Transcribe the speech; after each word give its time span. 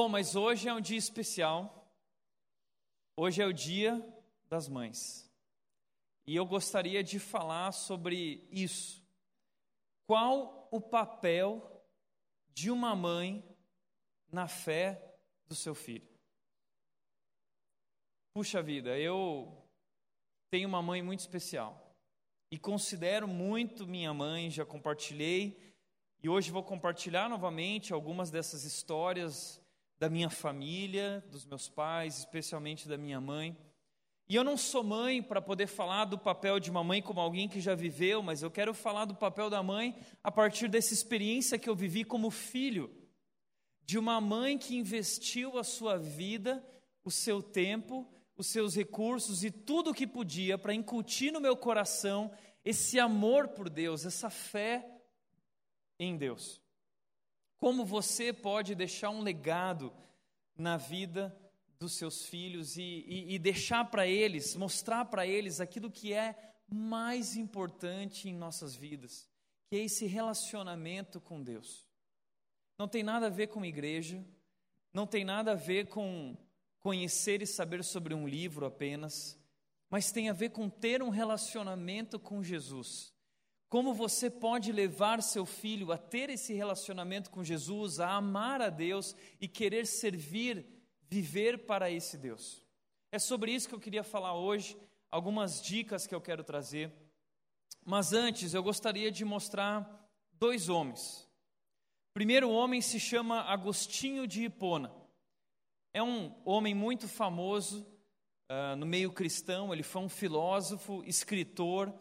Bom, 0.00 0.08
mas 0.08 0.36
hoje 0.36 0.68
é 0.68 0.72
um 0.72 0.80
dia 0.80 0.96
especial. 0.96 1.92
Hoje 3.16 3.42
é 3.42 3.46
o 3.46 3.52
Dia 3.52 4.00
das 4.48 4.68
Mães. 4.68 5.28
E 6.24 6.36
eu 6.36 6.46
gostaria 6.46 7.02
de 7.02 7.18
falar 7.18 7.72
sobre 7.72 8.46
isso. 8.48 9.04
Qual 10.06 10.68
o 10.70 10.80
papel 10.80 11.84
de 12.54 12.70
uma 12.70 12.94
mãe 12.94 13.44
na 14.30 14.46
fé 14.46 15.18
do 15.48 15.56
seu 15.56 15.74
filho? 15.74 16.08
Puxa 18.32 18.62
vida, 18.62 18.96
eu 18.96 19.52
tenho 20.48 20.68
uma 20.68 20.80
mãe 20.80 21.02
muito 21.02 21.18
especial 21.18 21.92
e 22.52 22.56
considero 22.56 23.26
muito 23.26 23.84
minha 23.84 24.14
mãe, 24.14 24.48
já 24.48 24.64
compartilhei 24.64 25.60
e 26.22 26.28
hoje 26.28 26.52
vou 26.52 26.62
compartilhar 26.62 27.28
novamente 27.28 27.92
algumas 27.92 28.30
dessas 28.30 28.62
histórias 28.62 29.57
da 29.98 30.08
minha 30.08 30.30
família, 30.30 31.24
dos 31.30 31.44
meus 31.44 31.68
pais, 31.68 32.18
especialmente 32.18 32.88
da 32.88 32.96
minha 32.96 33.20
mãe. 33.20 33.56
E 34.28 34.34
eu 34.34 34.44
não 34.44 34.56
sou 34.56 34.84
mãe 34.84 35.22
para 35.22 35.40
poder 35.40 35.66
falar 35.66 36.04
do 36.04 36.18
papel 36.18 36.60
de 36.60 36.70
uma 36.70 36.84
mãe 36.84 37.00
como 37.00 37.20
alguém 37.20 37.48
que 37.48 37.60
já 37.60 37.74
viveu, 37.74 38.22
mas 38.22 38.42
eu 38.42 38.50
quero 38.50 38.74
falar 38.74 39.06
do 39.06 39.14
papel 39.14 39.48
da 39.48 39.62
mãe 39.62 39.96
a 40.22 40.30
partir 40.30 40.68
dessa 40.68 40.92
experiência 40.92 41.58
que 41.58 41.68
eu 41.68 41.74
vivi 41.74 42.04
como 42.04 42.30
filho, 42.30 42.94
de 43.82 43.98
uma 43.98 44.20
mãe 44.20 44.58
que 44.58 44.76
investiu 44.76 45.58
a 45.58 45.64
sua 45.64 45.96
vida, 45.96 46.62
o 47.02 47.10
seu 47.10 47.42
tempo, 47.42 48.06
os 48.36 48.48
seus 48.48 48.76
recursos 48.76 49.42
e 49.42 49.50
tudo 49.50 49.90
o 49.90 49.94
que 49.94 50.06
podia 50.06 50.58
para 50.58 50.74
incutir 50.74 51.32
no 51.32 51.40
meu 51.40 51.56
coração 51.56 52.30
esse 52.62 53.00
amor 53.00 53.48
por 53.48 53.70
Deus, 53.70 54.04
essa 54.04 54.28
fé 54.28 54.86
em 55.98 56.18
Deus. 56.18 56.60
Como 57.58 57.84
você 57.84 58.32
pode 58.32 58.74
deixar 58.74 59.10
um 59.10 59.20
legado 59.20 59.92
na 60.56 60.76
vida 60.76 61.36
dos 61.78 61.94
seus 61.94 62.24
filhos 62.26 62.76
e, 62.76 63.04
e, 63.06 63.34
e 63.34 63.38
deixar 63.38 63.84
para 63.84 64.06
eles, 64.06 64.56
mostrar 64.56 65.04
para 65.04 65.26
eles 65.26 65.60
aquilo 65.60 65.90
que 65.90 66.12
é 66.12 66.36
mais 66.68 67.36
importante 67.36 68.28
em 68.28 68.34
nossas 68.34 68.74
vidas, 68.74 69.28
que 69.68 69.76
é 69.76 69.84
esse 69.84 70.06
relacionamento 70.06 71.20
com 71.20 71.42
Deus. 71.42 71.86
Não 72.78 72.86
tem 72.86 73.02
nada 73.02 73.26
a 73.26 73.30
ver 73.30 73.48
com 73.48 73.64
igreja, 73.64 74.24
não 74.92 75.06
tem 75.06 75.24
nada 75.24 75.52
a 75.52 75.56
ver 75.56 75.88
com 75.88 76.36
conhecer 76.80 77.42
e 77.42 77.46
saber 77.46 77.82
sobre 77.82 78.14
um 78.14 78.26
livro 78.26 78.66
apenas, 78.66 79.38
mas 79.90 80.12
tem 80.12 80.28
a 80.28 80.32
ver 80.32 80.50
com 80.50 80.68
ter 80.68 81.02
um 81.02 81.08
relacionamento 81.08 82.18
com 82.18 82.42
Jesus. 82.42 83.12
Como 83.68 83.92
você 83.92 84.30
pode 84.30 84.72
levar 84.72 85.22
seu 85.22 85.44
filho 85.44 85.92
a 85.92 85.98
ter 85.98 86.30
esse 86.30 86.54
relacionamento 86.54 87.30
com 87.30 87.44
Jesus, 87.44 88.00
a 88.00 88.12
amar 88.12 88.62
a 88.62 88.70
Deus 88.70 89.14
e 89.38 89.46
querer 89.46 89.86
servir, 89.86 90.66
viver 91.02 91.66
para 91.66 91.90
esse 91.90 92.16
Deus? 92.16 92.64
É 93.12 93.18
sobre 93.18 93.52
isso 93.52 93.68
que 93.68 93.74
eu 93.74 93.80
queria 93.80 94.02
falar 94.02 94.34
hoje, 94.34 94.74
algumas 95.10 95.60
dicas 95.60 96.06
que 96.06 96.14
eu 96.14 96.20
quero 96.20 96.42
trazer. 96.42 96.90
Mas 97.84 98.14
antes, 98.14 98.54
eu 98.54 98.62
gostaria 98.62 99.10
de 99.10 99.22
mostrar 99.22 100.10
dois 100.32 100.70
homens. 100.70 101.28
O 102.10 102.14
primeiro 102.14 102.50
homem 102.50 102.80
se 102.80 102.98
chama 102.98 103.42
Agostinho 103.42 104.26
de 104.26 104.44
Hipona. 104.44 104.94
É 105.92 106.02
um 106.02 106.34
homem 106.42 106.74
muito 106.74 107.06
famoso 107.06 107.86
uh, 108.50 108.76
no 108.76 108.86
meio 108.86 109.12
cristão, 109.12 109.74
ele 109.74 109.82
foi 109.82 110.02
um 110.02 110.08
filósofo, 110.08 111.02
escritor 111.04 111.92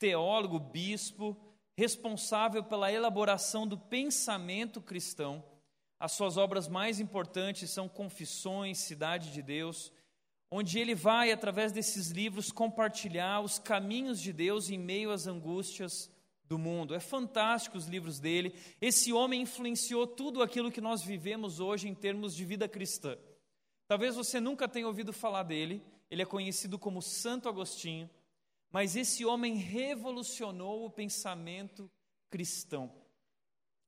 teólogo, 0.00 0.58
bispo, 0.58 1.36
responsável 1.76 2.64
pela 2.64 2.90
elaboração 2.90 3.66
do 3.66 3.78
pensamento 3.78 4.80
cristão. 4.80 5.44
As 6.00 6.12
suas 6.12 6.38
obras 6.38 6.66
mais 6.66 6.98
importantes 6.98 7.70
são 7.70 7.86
Confissões, 7.88 8.78
Cidade 8.78 9.30
de 9.30 9.42
Deus, 9.42 9.92
onde 10.50 10.78
ele 10.78 10.94
vai, 10.94 11.30
através 11.30 11.70
desses 11.70 12.08
livros, 12.08 12.50
compartilhar 12.50 13.40
os 13.40 13.58
caminhos 13.58 14.20
de 14.20 14.32
Deus 14.32 14.70
em 14.70 14.78
meio 14.78 15.10
às 15.10 15.26
angústias 15.26 16.10
do 16.44 16.58
mundo. 16.58 16.94
É 16.94 17.00
fantástico 17.00 17.76
os 17.76 17.86
livros 17.86 18.18
dele. 18.18 18.54
Esse 18.80 19.12
homem 19.12 19.42
influenciou 19.42 20.06
tudo 20.06 20.42
aquilo 20.42 20.72
que 20.72 20.80
nós 20.80 21.02
vivemos 21.02 21.60
hoje 21.60 21.86
em 21.86 21.94
termos 21.94 22.34
de 22.34 22.44
vida 22.44 22.66
cristã. 22.66 23.16
Talvez 23.86 24.16
você 24.16 24.40
nunca 24.40 24.66
tenha 24.66 24.86
ouvido 24.86 25.12
falar 25.12 25.42
dele, 25.42 25.82
ele 26.10 26.22
é 26.22 26.26
conhecido 26.26 26.78
como 26.78 27.02
Santo 27.02 27.48
Agostinho. 27.48 28.08
Mas 28.70 28.94
esse 28.94 29.24
homem 29.24 29.56
revolucionou 29.56 30.84
o 30.84 30.90
pensamento 30.90 31.90
cristão, 32.30 32.92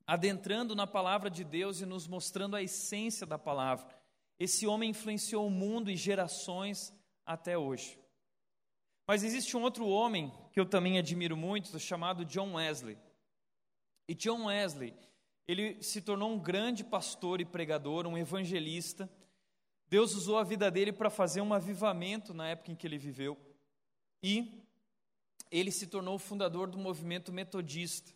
adentrando 0.05 0.75
na 0.75 0.87
palavra 0.87 1.31
de 1.31 1.45
Deus 1.45 1.81
e 1.81 1.87
nos 1.87 2.09
mostrando 2.09 2.57
a 2.57 2.63
essência 2.63 3.25
da 3.25 3.39
palavra. 3.39 3.87
Esse 4.39 4.67
homem 4.67 4.91
influenciou 4.91 5.47
o 5.47 5.51
mundo 5.51 5.91
e 5.91 5.97
gerações 5.97 6.93
até 7.25 7.57
hoje. 7.57 7.97
Mas 9.07 9.23
existe 9.23 9.57
um 9.57 9.63
outro 9.63 9.87
homem 9.87 10.33
que 10.53 10.59
eu 10.59 10.67
também 10.67 10.99
admiro 10.99 11.37
muito, 11.37 11.79
chamado 11.79 12.25
John 12.25 12.55
Wesley. 12.55 12.99
E 14.09 14.15
John 14.15 14.47
Wesley, 14.47 14.95
ele 15.47 15.81
se 15.83 16.03
tornou 16.03 16.33
um 16.33 16.39
grande 16.39 16.83
pastor 16.83 17.41
e 17.41 17.45
pregador, 17.45 18.07
um 18.07 18.19
evangelista. 18.19 19.09
Deus 19.89 20.15
usou 20.15 20.39
a 20.39 20.45
vida 20.45 20.71
dele 20.71 20.93
para 20.93 21.11
fazer 21.11 21.41
um 21.41 21.55
avivamento 21.55 22.35
na 22.35 22.49
época 22.49 22.73
em 22.73 22.75
que 22.75 22.87
ele 22.87 22.99
viveu. 22.99 23.39
E 24.23 24.62
ele 25.53 25.71
se 25.71 25.87
tornou 25.87 26.15
o 26.15 26.19
fundador 26.19 26.71
do 26.71 26.79
movimento 26.79 27.31
metodista. 27.31 28.11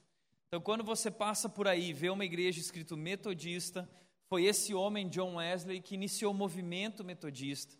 Então, 0.48 0.58
quando 0.58 0.82
você 0.82 1.10
passa 1.10 1.50
por 1.50 1.68
aí 1.68 1.90
e 1.90 1.92
vê 1.92 2.08
uma 2.08 2.24
igreja 2.24 2.58
escrito 2.58 2.96
metodista, 2.96 3.88
foi 4.26 4.46
esse 4.46 4.72
homem, 4.72 5.06
John 5.08 5.36
Wesley, 5.36 5.82
que 5.82 5.94
iniciou 5.94 6.32
o 6.32 6.36
movimento 6.36 7.04
metodista. 7.04 7.76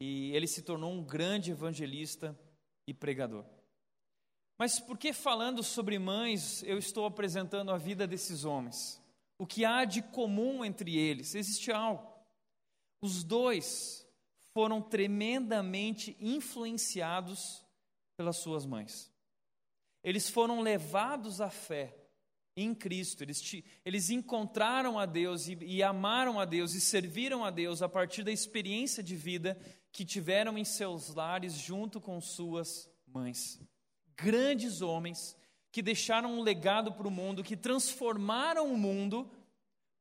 E 0.00 0.34
ele 0.34 0.46
se 0.46 0.62
tornou 0.62 0.90
um 0.90 1.04
grande 1.04 1.50
evangelista 1.50 2.36
e 2.86 2.94
pregador. 2.94 3.44
Mas 4.58 4.80
por 4.80 4.96
que 4.96 5.12
falando 5.12 5.62
sobre 5.62 5.98
mães 5.98 6.62
eu 6.62 6.78
estou 6.78 7.04
apresentando 7.04 7.70
a 7.70 7.76
vida 7.76 8.06
desses 8.06 8.44
homens? 8.44 9.02
O 9.38 9.46
que 9.46 9.66
há 9.66 9.84
de 9.84 10.00
comum 10.00 10.64
entre 10.64 10.96
eles? 10.96 11.34
Existe 11.34 11.70
algo. 11.70 12.10
Os 13.02 13.22
dois 13.22 14.06
foram 14.54 14.80
tremendamente 14.80 16.16
influenciados 16.18 17.65
pelas 18.16 18.36
suas 18.36 18.64
mães. 18.64 19.12
Eles 20.02 20.28
foram 20.28 20.60
levados 20.60 21.40
à 21.40 21.50
fé 21.50 21.94
em 22.56 22.74
Cristo, 22.74 23.22
eles, 23.22 23.42
eles 23.84 24.08
encontraram 24.08 24.98
a 24.98 25.04
Deus 25.04 25.46
e, 25.46 25.58
e 25.62 25.82
amaram 25.82 26.40
a 26.40 26.46
Deus 26.46 26.72
e 26.72 26.80
serviram 26.80 27.44
a 27.44 27.50
Deus 27.50 27.82
a 27.82 27.88
partir 27.88 28.22
da 28.22 28.32
experiência 28.32 29.02
de 29.02 29.14
vida 29.14 29.58
que 29.92 30.06
tiveram 30.06 30.56
em 30.56 30.64
seus 30.64 31.14
lares 31.14 31.52
junto 31.52 32.00
com 32.00 32.18
suas 32.18 32.90
mães. 33.06 33.60
Grandes 34.16 34.80
homens 34.80 35.36
que 35.70 35.82
deixaram 35.82 36.38
um 36.38 36.42
legado 36.42 36.92
para 36.92 37.06
o 37.06 37.10
mundo, 37.10 37.44
que 37.44 37.56
transformaram 37.56 38.72
o 38.72 38.78
mundo 38.78 39.30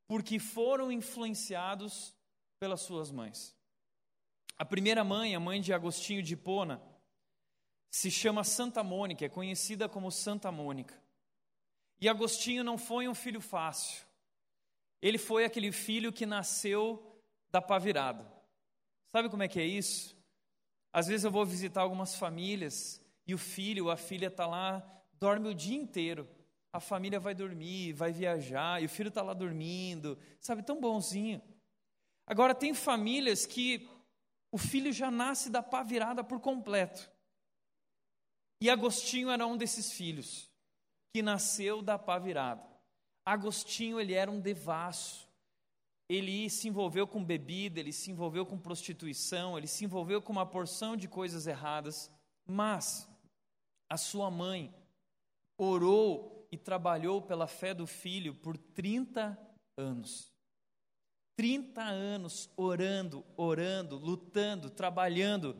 porque 0.07 0.39
foram 0.39 0.89
influenciados 0.89 2.15
pelas 2.57 2.81
suas 2.81 3.11
mães. 3.11 3.53
A 4.57 4.63
primeira 4.63 5.03
mãe, 5.03 5.35
a 5.35 5.39
mãe 5.39 5.59
de 5.59 5.73
Agostinho 5.73 6.23
de 6.23 6.33
Hipona, 6.35 6.81
se 7.95 8.11
chama 8.11 8.43
Santa 8.43 8.83
Mônica, 8.83 9.23
é 9.23 9.29
conhecida 9.29 9.87
como 9.87 10.11
Santa 10.11 10.51
Mônica. 10.51 11.01
E 12.01 12.09
Agostinho 12.09 12.61
não 12.61 12.77
foi 12.77 13.07
um 13.07 13.15
filho 13.15 13.39
fácil. 13.39 14.05
Ele 15.01 15.17
foi 15.17 15.45
aquele 15.45 15.71
filho 15.71 16.11
que 16.11 16.25
nasceu 16.25 17.21
da 17.49 17.61
pá 17.61 17.79
virada. 17.79 18.29
Sabe 19.13 19.29
como 19.29 19.43
é 19.43 19.47
que 19.47 19.61
é 19.61 19.63
isso? 19.63 20.13
Às 20.91 21.07
vezes 21.07 21.23
eu 21.23 21.31
vou 21.31 21.45
visitar 21.45 21.83
algumas 21.83 22.15
famílias 22.15 23.01
e 23.25 23.33
o 23.33 23.37
filho 23.37 23.89
a 23.89 23.95
filha 23.95 24.27
está 24.27 24.45
lá, 24.45 24.85
dorme 25.13 25.47
o 25.47 25.55
dia 25.55 25.77
inteiro. 25.77 26.27
A 26.73 26.81
família 26.81 27.17
vai 27.17 27.33
dormir, 27.33 27.93
vai 27.93 28.11
viajar 28.11 28.81
e 28.81 28.87
o 28.87 28.89
filho 28.89 29.07
está 29.07 29.21
lá 29.21 29.33
dormindo, 29.33 30.19
sabe, 30.41 30.63
tão 30.63 30.81
bonzinho. 30.81 31.41
Agora, 32.27 32.53
tem 32.53 32.73
famílias 32.73 33.45
que 33.45 33.87
o 34.51 34.57
filho 34.57 34.91
já 34.91 35.09
nasce 35.09 35.49
da 35.49 35.63
pá 35.63 35.81
virada 35.81 36.25
por 36.25 36.41
completo. 36.41 37.14
E 38.61 38.69
Agostinho 38.69 39.29
era 39.29 39.45
um 39.45 39.57
desses 39.57 39.91
filhos 39.91 40.49
que 41.13 41.21
nasceu 41.21 41.81
da 41.81 41.97
pá 41.97 42.17
virada. 42.19 42.63
Agostinho, 43.25 43.99
ele 43.99 44.13
era 44.13 44.29
um 44.29 44.39
devasso. 44.39 45.27
Ele 46.07 46.49
se 46.49 46.67
envolveu 46.67 47.07
com 47.07 47.23
bebida, 47.23 47.79
ele 47.79 47.91
se 47.91 48.11
envolveu 48.11 48.45
com 48.45 48.59
prostituição, 48.59 49.57
ele 49.57 49.65
se 49.65 49.83
envolveu 49.83 50.21
com 50.21 50.31
uma 50.31 50.45
porção 50.45 50.95
de 50.95 51.07
coisas 51.07 51.47
erradas, 51.47 52.11
mas 52.45 53.09
a 53.89 53.97
sua 53.97 54.29
mãe 54.29 54.73
orou 55.57 56.47
e 56.51 56.57
trabalhou 56.57 57.21
pela 57.21 57.47
fé 57.47 57.73
do 57.73 57.87
filho 57.87 58.35
por 58.35 58.55
30 58.55 59.37
anos. 59.77 60.31
30 61.37 61.81
anos 61.81 62.49
orando, 62.55 63.25
orando, 63.35 63.97
lutando, 63.97 64.69
trabalhando 64.69 65.59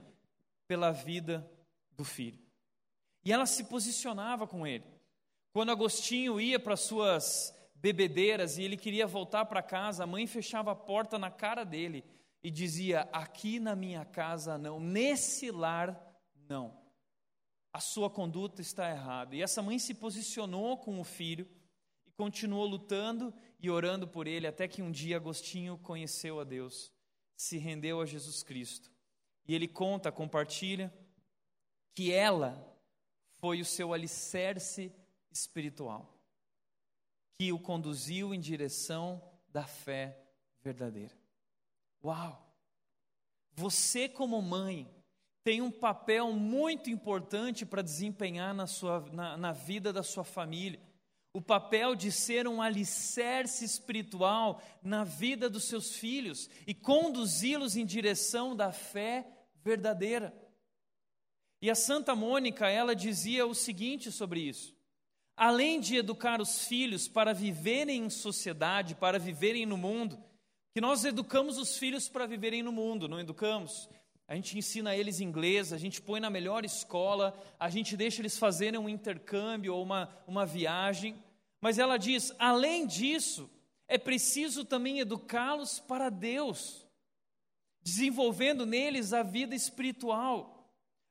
pela 0.68 0.91
vida 0.91 1.50
do 1.91 2.06
filho. 2.06 2.44
E 3.25 3.33
ela 3.33 3.48
se 3.48 3.63
posicionava 3.63 4.45
com 4.45 4.66
ele. 4.68 4.86
Quando 5.51 5.72
Agostinho 5.72 6.39
ia 6.39 6.60
para 6.60 6.77
suas 6.77 7.51
bebedeiras 7.74 8.57
e 8.57 8.63
ele 8.63 8.77
queria 8.77 9.07
voltar 9.07 9.45
para 9.45 9.63
casa, 9.63 10.04
a 10.04 10.07
mãe 10.07 10.27
fechava 10.27 10.72
a 10.72 10.75
porta 10.75 11.18
na 11.18 11.31
cara 11.31 11.63
dele 11.63 12.06
e 12.44 12.51
dizia: 12.51 13.01
Aqui 13.12 13.60
na 13.60 13.75
minha 13.75 14.06
casa 14.06 14.57
não, 14.57 14.80
nesse 14.80 15.50
lar 15.50 16.00
não. 16.48 16.80
A 17.74 17.80
sua 17.80 18.10
conduta 18.10 18.62
está 18.62 18.89
errada. 18.89 19.36
E 19.36 19.42
essa 19.42 19.62
mãe 19.62 19.80
se 19.80 19.94
posicionou 19.95 20.77
com 20.77 21.00
o 21.00 21.04
filho 21.04 21.50
e 22.06 22.12
continuou 22.12 22.66
lutando 22.66 23.33
e 23.60 23.69
orando 23.69 24.07
por 24.07 24.27
ele 24.27 24.48
até 24.48 24.68
que 24.68 24.81
um 24.81 24.92
dia 24.92 25.18
Agostinho 25.18 25.77
conheceu 25.80 26.39
a 26.39 26.44
Deus, 26.44 26.94
se 27.36 27.57
rendeu 27.57 28.00
a 28.00 28.06
Jesus 28.06 28.44
Cristo. 28.44 28.92
E 29.48 29.56
ele 29.56 29.68
conta, 29.68 30.12
compartilha, 30.12 30.94
que 31.94 32.12
ela 32.12 32.75
foi 33.45 33.62
o 33.62 33.65
seu 33.65 33.94
alicerce 33.94 34.92
espiritual 35.31 36.12
que 37.38 37.53
o 37.53 37.59
conduziu 37.59 38.33
em 38.33 38.39
direção 38.39 39.21
da 39.50 39.68
fé 39.68 40.19
verdadeira. 40.63 41.13
Uau! 42.03 42.44
Você, 43.53 44.09
como 44.09 44.42
mãe, 44.42 44.92
tem 45.44 45.62
um 45.62 45.69
papel 45.69 46.31
muito 46.31 46.89
importante 46.89 47.68
para 47.68 47.83
desempenhar 47.83 48.51
na, 48.51 48.65
sua, 48.65 49.01
na, 49.12 49.38
na 49.38 49.51
vida 49.51 49.94
da 49.94 50.01
sua 50.01 50.24
família. 50.24 50.81
O 51.31 51.39
papel 51.39 51.95
de 51.95 52.12
ser 52.12 52.48
um 52.48 52.63
alicerce 52.63 53.63
espiritual 53.63 54.59
na 54.81 55.03
vida 55.03 55.48
dos 55.48 55.65
seus 55.65 55.95
filhos 55.95 56.50
e 56.65 56.74
conduzi-los 56.74 57.75
em 57.75 57.86
direção 57.86 58.56
da 58.56 58.71
fé 58.71 59.27
verdadeira. 59.63 60.33
E 61.65 61.69
a 61.71 61.73
Santa 61.73 62.15
Mônica, 62.15 62.69
ela 62.69 62.95
dizia 62.95 63.44
o 63.44 63.56
seguinte 63.56 64.12
sobre 64.12 64.39
isso: 64.39 64.75
além 65.35 65.79
de 65.79 65.95
educar 65.95 66.39
os 66.39 66.67
filhos 66.67 67.07
para 67.07 67.33
viverem 67.33 68.06
em 68.06 68.09
sociedade, 68.12 68.94
para 68.94 69.17
viverem 69.17 69.65
no 69.65 69.75
mundo, 69.75 70.15
que 70.75 70.79
nós 70.79 71.03
educamos 71.03 71.57
os 71.57 71.75
filhos 71.75 72.07
para 72.07 72.27
viverem 72.27 72.62
no 72.62 72.71
mundo, 72.71 73.07
não 73.07 73.19
educamos? 73.19 73.89
A 74.27 74.35
gente 74.35 74.56
ensina 74.56 74.95
eles 74.95 75.19
inglês, 75.19 75.73
a 75.73 75.77
gente 75.79 76.03
põe 76.03 76.19
na 76.19 76.29
melhor 76.29 76.63
escola, 76.63 77.35
a 77.59 77.67
gente 77.67 77.97
deixa 77.97 78.21
eles 78.21 78.38
fazerem 78.38 78.79
um 78.79 78.88
intercâmbio 78.88 79.73
ou 79.73 79.81
uma, 79.81 80.07
uma 80.27 80.45
viagem. 80.45 81.15
Mas 81.59 81.79
ela 81.79 81.97
diz: 81.97 82.31
além 82.38 82.85
disso, 82.85 83.50
é 83.88 83.97
preciso 83.97 84.63
também 84.65 85.00
educá-los 85.00 85.79
para 85.79 86.12
Deus, 86.12 86.85
desenvolvendo 87.81 88.67
neles 88.67 89.13
a 89.13 89.23
vida 89.23 89.56
espiritual. 89.56 90.55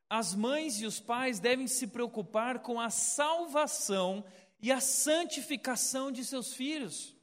As 0.09 0.35
mães 0.35 0.81
e 0.81 0.87
os 0.87 1.01
pais 1.01 1.41
devem 1.41 1.67
se 1.67 1.87
preocupar 1.87 2.61
com 2.61 2.81
a 2.81 2.91
salvação 2.91 4.25
e 4.61 4.71
a 4.71 4.81
santificação 4.81 6.13
de 6.13 6.25
seus 6.25 6.55
filhos. 6.55 7.15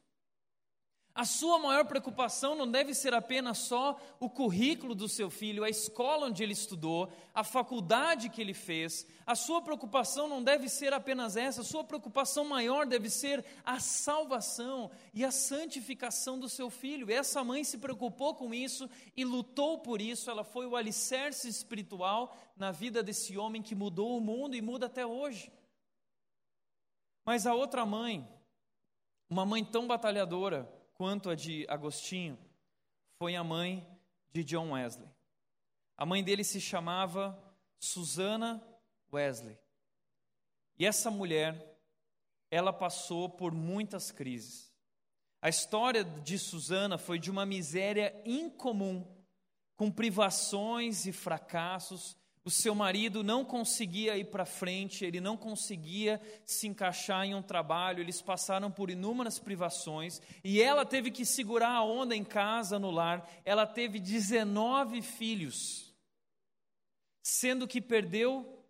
A 1.14 1.26
sua 1.26 1.60
maior 1.60 1.86
preocupação 1.86 2.56
não 2.56 2.70
deve 2.70 2.94
ser 2.94 3.14
apenas 3.14 3.58
só 3.58 4.00
o 4.18 4.30
currículo 4.30 4.96
do 4.96 5.10
seu 5.10 5.30
filho, 5.30 5.64
a 5.64 5.70
escola 5.70 6.28
onde 6.28 6.42
ele 6.42 6.54
estudou, 6.54 7.12
a 7.34 7.44
faculdade 7.44 8.30
que 8.30 8.40
ele 8.40 8.54
fez. 8.54 9.06
A 9.26 9.36
sua 9.36 9.62
preocupação 9.62 10.30
não 10.30 10.42
deve 10.42 10.70
ser 10.70 10.94
apenas 10.94 11.36
essa, 11.36 11.62
a 11.62 11.66
sua 11.66 11.84
preocupação 11.84 12.46
maior 12.46 12.86
deve 12.86 13.10
ser 13.10 13.44
a 13.66 13.78
salvação 13.78 14.90
e 15.14 15.26
a 15.26 15.32
santificação 15.32 16.40
do 16.40 16.48
seu 16.48 16.70
filho. 16.70 17.12
Essa 17.12 17.44
mãe 17.44 17.66
se 17.66 17.78
preocupou 17.78 18.34
com 18.34 18.54
isso 18.54 18.90
e 19.16 19.26
lutou 19.26 19.80
por 19.80 20.00
isso, 20.00 20.32
ela 20.32 20.46
foi 20.46 20.66
o 20.66 20.78
alicerce 20.78 21.50
espiritual 21.50 22.38
na 22.56 22.72
vida 22.72 23.04
desse 23.04 23.38
homem 23.38 23.62
que 23.62 23.76
mudou 23.76 24.18
o 24.18 24.22
mundo 24.22 24.56
e 24.56 24.62
muda 24.62 24.86
até 24.86 25.06
hoje. 25.06 25.52
Mas 27.26 27.46
a 27.46 27.54
outra 27.54 27.86
mãe, 27.86 28.26
uma 29.30 29.46
mãe 29.46 29.64
tão 29.64 29.86
batalhadora, 29.86 30.81
quanto 31.02 31.32
a 31.32 31.36
de 31.36 31.66
Agostinho 31.68 32.38
foi 33.18 33.36
a 33.36 33.44
mãe 33.44 33.84
de 34.32 34.44
John 34.44 34.74
Wesley. 34.74 35.10
A 35.98 36.06
mãe 36.06 36.24
dele 36.24 36.44
se 36.44 36.62
chamava 36.62 37.36
Susana 37.80 38.64
Wesley. 39.12 39.58
E 40.78 40.86
essa 40.86 41.10
mulher, 41.10 41.76
ela 42.52 42.72
passou 42.72 43.28
por 43.28 43.52
muitas 43.52 44.12
crises. 44.12 44.72
A 45.42 45.50
história 45.50 46.04
de 46.04 46.38
Susana 46.38 47.00
foi 47.00 47.18
de 47.18 47.32
uma 47.32 47.48
miséria 47.48 48.14
incomum, 48.24 49.04
com 49.76 49.90
privações 49.90 51.08
e 51.08 51.12
fracassos, 51.12 52.16
o 52.44 52.50
seu 52.50 52.74
marido 52.74 53.24
não 53.24 53.46
conseguia 53.46 54.18
ir 54.18 54.26
para 54.26 54.46
frente, 54.46 55.06
ele 55.06 55.22
não 55.22 55.38
conseguia 55.38 56.20
se 56.44 56.68
encaixar 56.68 57.24
em 57.26 57.36
um 57.36 57.42
trabalho, 57.42 58.02
eles 58.02 58.20
passaram 58.20 58.72
por 58.72 58.90
inúmeras 58.90 59.38
privações 59.38 60.20
e 60.44 60.60
ela 60.60 60.84
teve 60.84 61.12
que 61.12 61.24
segurar 61.24 61.70
a 61.70 61.84
onda 61.84 62.16
em 62.16 62.24
casa, 62.24 62.80
no 62.80 62.90
lar. 62.90 63.30
Ela 63.46 63.68
teve 63.68 64.00
19 64.00 65.04
filhos, 65.04 65.94
sendo 67.22 67.68
que 67.68 67.80
perdeu 67.80 68.66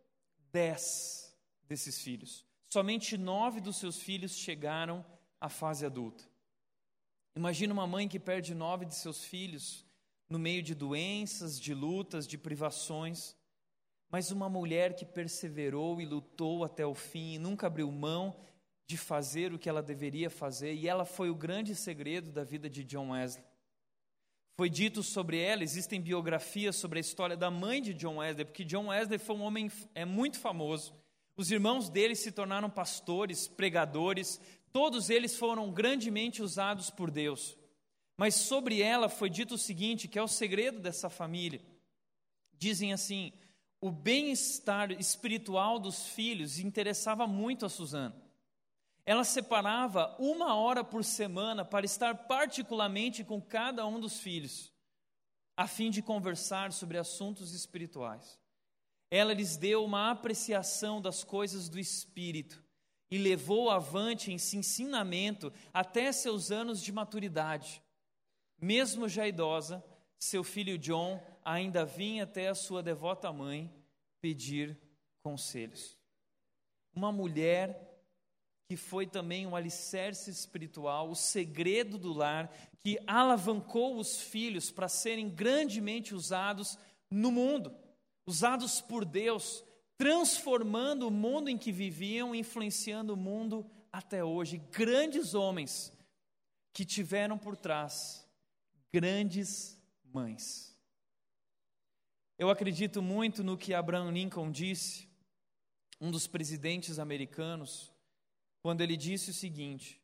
10 0.52 1.34
desses 1.64 2.02
filhos. 2.02 2.46
Somente 2.74 3.18
nove 3.18 3.62
dos 3.62 3.78
seus 3.78 3.98
filhos 3.98 4.36
chegaram 4.36 5.06
à 5.40 5.48
fase 5.48 5.86
adulta. 5.86 6.26
Imagina 7.38 7.74
uma 7.74 7.88
mãe 7.88 8.10
que 8.10 8.20
perde 8.20 8.54
nove 8.54 8.86
de 8.86 8.96
seus 8.96 9.24
filhos 9.24 9.86
no 10.30 10.38
meio 10.38 10.62
de 10.62 10.76
doenças, 10.76 11.58
de 11.58 11.74
lutas, 11.74 12.28
de 12.28 12.38
privações 12.38 13.34
mas 14.12 14.30
uma 14.30 14.50
mulher 14.50 14.94
que 14.94 15.06
perseverou 15.06 16.02
e 16.02 16.06
lutou 16.06 16.66
até 16.66 16.86
o 16.86 16.94
fim 16.94 17.34
e 17.34 17.40
nunca 17.40 17.68
abriu 17.68 17.90
mão 17.90 18.36
de 18.86 18.98
fazer 18.98 19.54
o 19.54 19.58
que 19.58 19.70
ela 19.70 19.82
deveria 19.82 20.30
fazer, 20.30 20.74
e 20.74 20.86
ela 20.86 21.06
foi 21.06 21.30
o 21.30 21.36
grande 21.36 21.74
segredo 21.74 22.30
da 22.30 22.44
vida 22.44 22.70
de 22.70 22.84
John 22.84 23.12
Wesley. 23.12 23.46
Foi 24.58 24.70
dito 24.70 25.02
sobre 25.02 25.40
ela, 25.40 25.64
existem 25.64 26.02
biografias 26.02 26.76
sobre 26.76 27.00
a 27.00 27.02
história 27.02 27.38
da 27.38 27.50
mãe 27.50 27.82
de 27.82 27.94
John 27.94 28.18
Wesley, 28.18 28.44
porque 28.44 28.66
John 28.66 28.88
Wesley 28.88 29.18
foi 29.18 29.36
um 29.38 29.44
homem 29.44 29.72
é 29.96 30.04
muito 30.04 30.38
famoso. 30.40 30.94
Os 31.38 31.50
irmãos 31.50 31.90
dele 31.90 32.16
se 32.16 32.34
tornaram 32.34 32.70
pastores, 32.70 33.48
pregadores, 33.48 34.42
todos 34.74 35.10
eles 35.10 35.38
foram 35.38 35.72
grandemente 35.72 36.42
usados 36.42 36.90
por 36.90 37.10
Deus. 37.10 37.58
Mas 38.18 38.36
sobre 38.36 38.82
ela 38.82 39.08
foi 39.08 39.30
dito 39.30 39.56
o 39.56 39.58
seguinte, 39.58 40.08
que 40.08 40.20
é 40.20 40.22
o 40.22 40.28
segredo 40.28 40.80
dessa 40.80 41.10
família. 41.10 41.62
Dizem 42.58 42.92
assim: 42.94 43.32
o 43.82 43.90
bem-estar 43.90 44.92
espiritual 44.92 45.80
dos 45.80 46.06
filhos 46.06 46.60
interessava 46.60 47.26
muito 47.26 47.66
a 47.66 47.70
Suzana. 47.70 48.16
Ela 49.04 49.24
separava 49.24 50.16
uma 50.20 50.56
hora 50.56 50.84
por 50.84 51.04
semana 51.04 51.66
para 51.66 51.84
estar 51.84 52.28
particularmente 52.28 53.24
com 53.24 53.42
cada 53.42 53.86
um 53.88 54.00
dos 54.00 54.20
filhos, 54.20 54.72
a 55.58 55.68
fim 55.68 55.90
de 55.90 56.04
conversar 56.04 56.72
sobre 56.72 57.00
assuntos 57.00 57.54
espirituais. 57.54 58.40
Ela 59.10 59.34
lhes 59.34 59.58
deu 59.58 59.84
uma 59.84 60.12
apreciação 60.12 61.02
das 61.02 61.24
coisas 61.24 61.68
do 61.68 61.80
espírito 61.80 62.64
e 63.10 63.18
levou 63.18 63.72
avante 63.72 64.32
esse 64.32 64.56
ensinamento 64.56 65.52
até 65.74 66.12
seus 66.12 66.52
anos 66.52 66.82
de 66.82 66.92
maturidade. 66.92 67.82
Mesmo 68.62 69.10
já 69.10 69.28
idosa, 69.28 69.84
seu 70.24 70.44
filho 70.44 70.78
John 70.78 71.20
ainda 71.44 71.84
vinha 71.84 72.26
até 72.26 72.48
a 72.48 72.56
sua 72.56 72.84
devota 72.84 73.34
mãe 73.34 73.74
pedir 74.22 74.78
conselhos. 75.24 75.98
Uma 76.96 77.12
mulher 77.12 77.90
que 78.70 78.78
foi 78.78 79.08
também 79.08 79.48
um 79.48 79.56
alicerce 79.56 80.30
espiritual, 80.30 81.10
o 81.10 81.16
segredo 81.16 81.98
do 81.98 82.14
lar, 82.14 82.54
que 82.80 83.00
alavancou 83.08 83.98
os 83.98 84.22
filhos 84.22 84.72
para 84.72 84.88
serem 84.88 85.28
grandemente 85.28 86.14
usados 86.14 86.78
no 87.10 87.32
mundo, 87.32 87.76
usados 88.26 88.80
por 88.80 89.04
Deus, 89.04 89.64
transformando 89.98 91.08
o 91.08 91.12
mundo 91.12 91.50
em 91.50 91.58
que 91.58 91.72
viviam, 91.72 92.36
influenciando 92.36 93.16
o 93.16 93.18
mundo 93.18 93.70
até 93.92 94.24
hoje. 94.24 94.60
Grandes 94.72 95.34
homens 95.34 95.92
que 96.72 96.86
tiveram 96.86 97.38
por 97.38 97.58
trás 97.58 98.26
grandes 98.94 99.81
mães. 100.14 100.76
Eu 102.38 102.50
acredito 102.50 103.02
muito 103.02 103.44
no 103.44 103.58
que 103.58 103.74
Abraham 103.74 104.12
Lincoln 104.12 104.52
disse, 104.52 105.08
um 106.00 106.10
dos 106.10 106.26
presidentes 106.26 106.98
americanos, 106.98 107.94
quando 108.62 108.82
ele 108.82 108.98
disse 108.98 109.30
o 109.30 109.34
seguinte: 109.34 110.02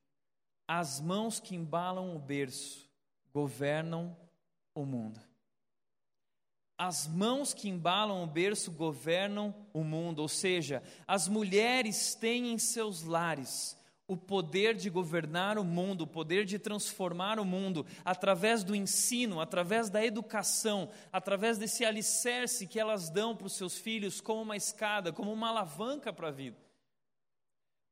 As 0.67 1.01
mãos 1.01 1.39
que 1.39 1.55
embalam 1.55 2.15
o 2.15 2.19
berço 2.19 2.87
governam 3.33 4.15
o 4.75 4.85
mundo. 4.85 5.19
As 6.77 7.07
mãos 7.07 7.55
que 7.55 7.67
embalam 7.67 8.23
o 8.23 8.27
berço 8.27 8.71
governam 8.71 9.55
o 9.73 9.83
mundo, 9.83 10.19
ou 10.19 10.27
seja, 10.27 10.83
as 11.07 11.27
mulheres 11.27 12.13
têm 12.13 12.53
em 12.53 12.59
seus 12.59 13.01
lares 13.01 13.75
o 14.07 14.15
poder 14.15 14.75
de 14.75 14.89
governar 14.89 15.57
o 15.57 15.63
mundo, 15.63 16.01
o 16.01 16.07
poder 16.07 16.45
de 16.45 16.57
transformar 16.57 17.39
o 17.39 17.45
mundo 17.45 17.85
através 18.05 18.63
do 18.63 18.73
ensino, 18.75 19.41
através 19.41 19.89
da 19.89 20.05
educação, 20.05 20.89
através 21.11 21.57
desse 21.57 21.83
alicerce 21.83 22.67
que 22.67 22.79
elas 22.79 23.09
dão 23.09 23.35
para 23.35 23.47
os 23.47 23.53
seus 23.53 23.77
filhos 23.77 24.21
como 24.21 24.41
uma 24.41 24.55
escada, 24.55 25.11
como 25.11 25.33
uma 25.33 25.49
alavanca 25.49 26.13
para 26.13 26.29
a 26.29 26.31
vida. 26.31 26.57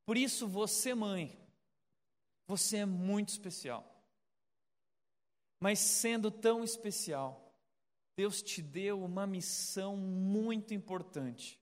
Por 0.05 0.17
isso, 0.17 0.47
você, 0.47 0.93
mãe, 0.93 1.37
Você 2.47 2.77
é 2.77 2.85
muito 2.85 3.29
especial. 3.29 3.83
Mas 5.59 5.79
sendo 5.79 6.29
tão 6.29 6.63
especial, 6.63 7.51
Deus 8.15 8.39
te 8.39 8.61
deu 8.61 9.03
uma 9.03 9.25
missão 9.25 9.97
muito 9.97 10.75
importante 10.75 11.59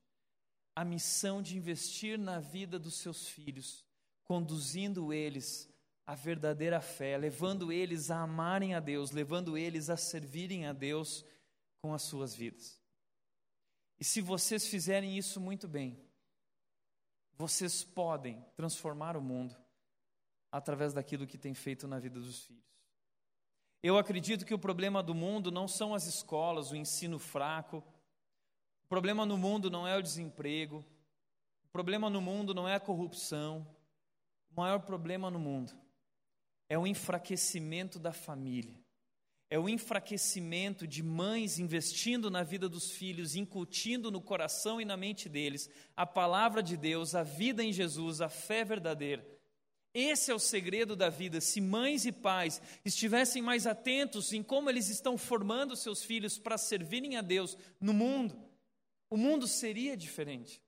a 0.75 0.83
missão 0.83 1.41
de 1.41 1.57
investir 1.57 2.17
na 2.17 2.39
vida 2.39 2.79
dos 2.79 2.95
seus 2.95 3.27
filhos, 3.27 3.86
conduzindo 4.25 5.13
eles 5.13 5.70
à 6.06 6.15
verdadeira 6.15 6.82
fé, 6.82 7.18
levando 7.18 7.72
eles 7.72 8.12
a 8.12 8.22
amarem 8.22 8.74
a 8.74 8.80
Deus, 8.80 9.12
levando 9.12 9.58
eles 9.58 9.89
a 9.89 9.98
servirem 9.98 10.65
a 10.65 10.74
Deus 10.74 11.25
com 11.82 11.94
as 11.94 12.01
suas 12.01 12.36
vidas. 12.36 12.82
E 14.00 14.03
se 14.03 14.22
vocês 14.22 14.68
fizerem 14.68 15.18
isso 15.18 15.39
muito 15.39 15.68
bem, 15.68 15.98
vocês 17.36 17.84
podem 17.84 18.44
transformar 18.56 19.15
o 19.15 19.22
mundo 19.22 19.56
através 20.51 20.94
daquilo 20.94 21.25
que 21.25 21.38
tem 21.38 21.53
feito 21.53 21.88
na 21.88 22.00
vida 22.00 22.20
dos 22.20 22.44
filhos. 22.46 22.63
Eu 23.82 23.98
acredito 23.98 24.46
que 24.46 24.53
o 24.53 24.60
problema 24.60 25.03
do 25.03 25.13
mundo 25.13 25.51
não 25.51 25.68
são 25.68 25.94
as 25.94 26.06
escolas, 26.06 26.72
o 26.72 26.75
ensino 26.75 27.20
fraco. 27.20 27.84
O 28.86 28.88
problema 28.88 29.25
no 29.25 29.38
mundo 29.38 29.70
não 29.70 29.86
é 29.86 29.98
o 29.98 30.01
desemprego. 30.01 30.86
O 31.65 31.70
problema 31.70 32.10
no 32.10 32.22
mundo 32.22 32.53
não 32.53 32.68
é 32.68 32.75
a 32.75 32.80
corrupção. 32.80 33.68
O 34.55 34.62
maior 34.62 34.79
problema 34.79 35.31
no 35.31 35.39
mundo 35.39 35.74
é 36.69 36.77
o 36.77 36.86
enfraquecimento 36.86 37.98
da 37.98 38.13
família. 38.13 38.79
É 39.50 39.60
o 39.60 39.67
enfraquecimento 39.67 40.88
de 40.88 41.03
mães 41.03 41.60
investindo 41.60 42.29
na 42.29 42.43
vida 42.43 42.69
dos 42.69 42.91
filhos, 42.91 43.36
incutindo 43.36 44.12
no 44.12 44.22
coração 44.22 44.79
e 44.79 44.86
na 44.86 44.98
mente 44.98 45.27
deles 45.27 45.69
a 45.95 46.05
palavra 46.05 46.62
de 46.62 46.77
Deus, 46.77 47.13
a 47.13 47.24
vida 47.24 47.63
em 47.63 47.72
Jesus, 47.72 48.22
a 48.22 48.29
fé 48.29 48.63
verdadeira. 48.63 49.27
Esse 49.93 50.31
é 50.31 50.33
o 50.33 50.39
segredo 50.39 50.95
da 50.95 51.10
vida. 51.10 51.39
Se 51.39 51.62
mães 51.62 52.05
e 52.05 52.12
pais 52.12 52.62
estivessem 52.83 53.41
mais 53.43 53.67
atentos 53.67 54.33
em 54.33 54.41
como 54.41 54.69
eles 54.69 54.88
estão 54.89 55.17
formando 55.17 55.75
seus 55.75 56.03
filhos 56.03 56.39
para 56.39 56.57
servirem 56.57 57.15
a 57.15 57.22
Deus 57.22 57.55
no 57.79 57.93
mundo, 57.93 58.36
o 59.10 59.17
mundo 59.17 59.48
seria 59.48 59.95
diferente. 59.95 60.60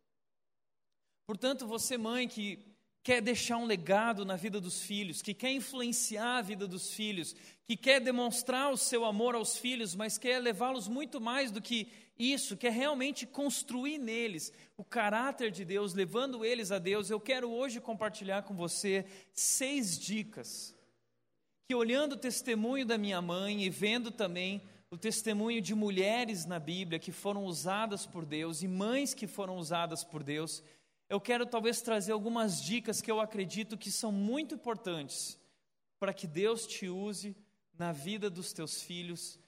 Portanto, 1.26 1.66
você, 1.66 1.98
mãe, 1.98 2.28
que 2.28 2.75
quer 3.06 3.22
deixar 3.22 3.58
um 3.58 3.66
legado 3.66 4.26
na 4.26 4.36
vida 4.36 4.60
dos 4.60 4.82
filhos, 4.82 5.22
que 5.22 5.32
quer 5.32 5.52
influenciar 5.52 6.38
a 6.38 6.42
vida 6.42 6.68
dos 6.68 6.92
filhos, 6.92 7.36
que 7.64 7.78
quer 7.78 8.02
demonstrar 8.02 8.74
o 8.74 8.78
seu 8.78 9.06
amor 9.06 9.36
aos 9.36 9.60
filhos, 9.60 9.94
mas 9.94 10.18
quer 10.18 10.40
levá-los 10.40 10.88
muito 10.88 11.22
mais 11.22 11.52
do 11.52 11.62
que 11.62 11.88
isso, 12.18 12.58
quer 12.58 12.72
realmente 12.72 13.28
construir 13.28 14.00
neles 14.00 14.52
o 14.76 14.84
caráter 14.84 15.52
de 15.52 15.64
Deus, 15.64 15.94
levando 15.94 16.44
eles 16.44 16.72
a 16.72 16.80
Deus, 16.80 17.12
eu 17.12 17.20
quero 17.20 17.52
hoje 17.52 17.80
compartilhar 17.80 18.42
com 18.42 18.56
você 18.56 19.06
seis 19.32 20.00
dicas 20.00 20.76
que, 21.68 21.76
olhando 21.76 22.14
o 22.14 22.18
testemunho 22.18 22.88
da 22.88 22.98
minha 22.98 23.22
mãe 23.22 23.64
e 23.64 23.70
vendo 23.70 24.10
também 24.10 24.64
o 24.90 24.98
testemunho 24.98 25.62
de 25.62 25.76
mulheres 25.76 26.46
na 26.46 26.58
Bíblia 26.58 26.98
que 26.98 27.12
foram 27.12 27.46
usadas 27.46 28.08
por 28.08 28.26
Deus 28.26 28.64
e 28.64 28.68
mães 28.68 29.14
que 29.14 29.28
foram 29.28 29.58
usadas 29.58 30.04
por 30.04 30.24
Deus, 30.24 30.64
eu 31.10 31.20
quero 31.22 31.46
talvez 31.46 31.82
trazer 31.82 32.12
algumas 32.12 32.62
dicas 32.62 33.02
que 33.02 33.12
eu 33.12 33.20
acredito 33.20 33.78
que 33.78 33.92
são 33.92 34.12
muito 34.12 34.56
importantes 34.56 35.40
para 36.00 36.14
que 36.14 36.28
Deus 36.28 36.66
te 36.66 36.88
use 36.90 37.36
na 37.78 37.92
vida 37.92 38.30
dos 38.30 38.54
teus 38.54 38.82
filhos 38.82 39.40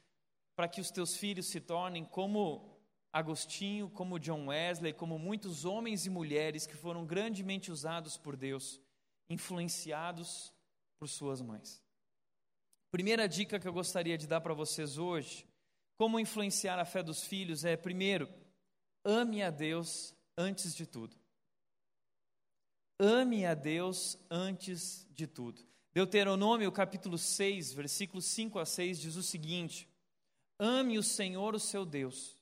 para 0.57 0.67
que 0.67 0.81
os 0.81 0.89
teus 0.89 1.15
filhos 1.15 1.45
se 1.45 1.61
tornem 1.61 2.03
como 2.03 2.75
Agostinho, 3.13 3.91
como 3.91 4.19
John 4.19 4.47
Wesley, 4.47 4.91
como 4.91 5.19
muitos 5.19 5.65
homens 5.65 6.07
e 6.07 6.09
mulheres 6.09 6.65
que 6.65 6.75
foram 6.75 7.05
grandemente 7.05 7.71
usados 7.71 8.17
por 8.17 8.35
Deus, 8.35 8.81
influenciados 9.29 10.51
por 10.97 11.07
suas 11.07 11.43
mães. 11.43 11.79
Primeira 12.89 13.29
dica 13.29 13.59
que 13.59 13.67
eu 13.67 13.73
gostaria 13.73 14.17
de 14.17 14.25
dar 14.25 14.41
para 14.41 14.55
vocês 14.55 14.97
hoje, 14.97 15.47
como 15.95 16.19
influenciar 16.19 16.79
a 16.79 16.85
fé 16.85 17.03
dos 17.03 17.23
filhos 17.23 17.63
é, 17.63 17.77
primeiro, 17.77 18.27
ame 19.05 19.43
a 19.43 19.51
Deus 19.51 20.15
antes 20.35 20.75
de 20.75 20.87
tudo. 20.87 21.15
Ame 22.99 23.45
a 23.45 23.53
Deus 23.53 24.17
antes 24.29 25.07
de 25.11 25.27
tudo. 25.27 25.61
Deuteronômio 25.93 26.71
capítulo 26.71 27.15
6, 27.15 27.73
versículos 27.73 28.25
5 28.25 28.57
a 28.57 28.65
6 28.65 28.99
diz 28.99 29.15
o 29.15 29.21
seguinte: 29.21 29.87
Ame 30.57 30.97
o 30.97 31.03
Senhor, 31.03 31.53
o 31.53 31.59
seu 31.59 31.85
Deus, 31.85 32.35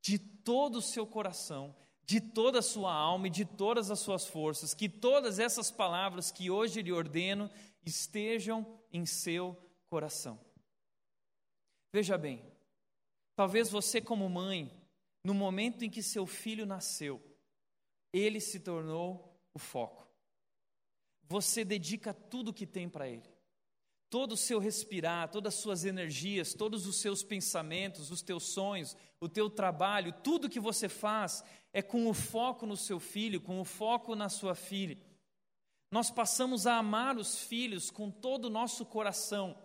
de 0.00 0.16
todo 0.16 0.76
o 0.76 0.82
seu 0.82 1.04
coração, 1.04 1.74
de 2.04 2.20
toda 2.20 2.60
a 2.60 2.62
sua 2.62 2.92
alma 2.94 3.26
e 3.26 3.30
de 3.30 3.44
todas 3.44 3.90
as 3.90 3.98
suas 3.98 4.26
forças. 4.26 4.74
Que 4.74 4.88
todas 4.88 5.40
essas 5.40 5.72
palavras 5.72 6.30
que 6.30 6.50
hoje 6.50 6.82
lhe 6.82 6.92
ordeno 6.92 7.50
estejam 7.84 8.80
em 8.92 9.04
seu 9.04 9.56
coração. 9.88 10.38
Veja 11.92 12.16
bem, 12.16 12.44
talvez 13.34 13.68
você, 13.68 14.00
como 14.00 14.28
mãe, 14.28 14.72
no 15.24 15.34
momento 15.34 15.84
em 15.84 15.90
que 15.90 16.00
seu 16.00 16.26
filho 16.26 16.64
nasceu, 16.64 17.20
ele 18.12 18.40
se 18.40 18.60
tornou 18.60 19.29
o 19.54 19.58
foco. 19.58 20.08
Você 21.24 21.64
dedica 21.64 22.12
tudo 22.12 22.52
que 22.52 22.66
tem 22.66 22.88
para 22.88 23.08
ele 23.08 23.30
todo 24.10 24.32
o 24.32 24.36
seu 24.36 24.58
respirar, 24.58 25.30
todas 25.30 25.54
as 25.54 25.60
suas 25.60 25.84
energias, 25.84 26.52
todos 26.52 26.86
os 26.86 26.96
seus 26.96 27.22
pensamentos, 27.22 28.10
os 28.10 28.20
teus 28.20 28.42
sonhos, 28.42 28.96
o 29.20 29.28
teu 29.28 29.48
trabalho, 29.48 30.12
tudo 30.24 30.50
que 30.50 30.58
você 30.58 30.88
faz 30.88 31.44
é 31.72 31.80
com 31.80 32.08
o 32.08 32.12
foco 32.12 32.66
no 32.66 32.76
seu 32.76 32.98
filho, 32.98 33.40
com 33.40 33.60
o 33.60 33.64
foco 33.64 34.16
na 34.16 34.28
sua 34.28 34.56
filha. 34.56 34.98
Nós 35.92 36.10
passamos 36.10 36.66
a 36.66 36.76
amar 36.76 37.16
os 37.16 37.38
filhos 37.38 37.90
com 37.90 38.10
todo 38.10 38.46
o 38.46 38.50
nosso 38.50 38.84
coração, 38.84 39.56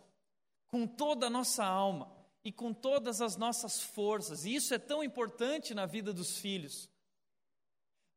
com 0.68 0.86
toda 0.86 1.26
a 1.26 1.30
nossa 1.30 1.66
alma 1.66 2.12
e 2.44 2.52
com 2.52 2.72
todas 2.72 3.22
as 3.22 3.36
nossas 3.36 3.82
forças. 3.82 4.46
E 4.46 4.54
isso 4.54 4.76
é 4.76 4.80
tão 4.80 5.04
importante 5.04 5.74
na 5.74 5.88
vida 5.88 6.14
dos 6.14 6.38
filhos. 6.38 6.88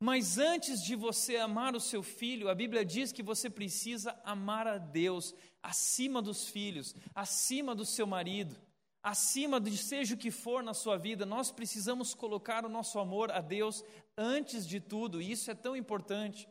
Mas 0.01 0.39
antes 0.39 0.83
de 0.83 0.95
você 0.95 1.37
amar 1.37 1.75
o 1.75 1.81
seu 1.81 2.03
filho, 2.03 2.49
a 2.49 2.55
Bíblia 2.55 2.85
diz 2.85 3.11
que 3.11 3.23
você 3.23 3.51
precisa 3.51 4.19
amar 4.25 4.67
a 4.67 4.79
Deus 4.79 5.35
acima 5.61 6.23
dos 6.23 6.49
filhos, 6.49 6.95
acima 7.13 7.75
do 7.75 7.85
seu 7.85 8.07
marido, 8.07 8.57
acima 9.03 9.61
de 9.61 9.77
seja 9.77 10.15
o 10.15 10.19
que 10.19 10.31
for 10.31 10.63
na 10.63 10.73
sua 10.73 10.97
vida. 10.97 11.27
Nós 11.27 11.51
precisamos 11.51 12.15
colocar 12.15 12.65
o 12.65 12.69
nosso 12.69 13.01
amor 13.01 13.33
a 13.33 13.41
Deus 13.41 13.85
antes 14.17 14.67
de 14.67 14.79
tudo, 14.79 15.21
e 15.21 15.33
isso 15.33 15.51
é 15.51 15.55
tão 15.55 15.77
importante. 15.77 16.49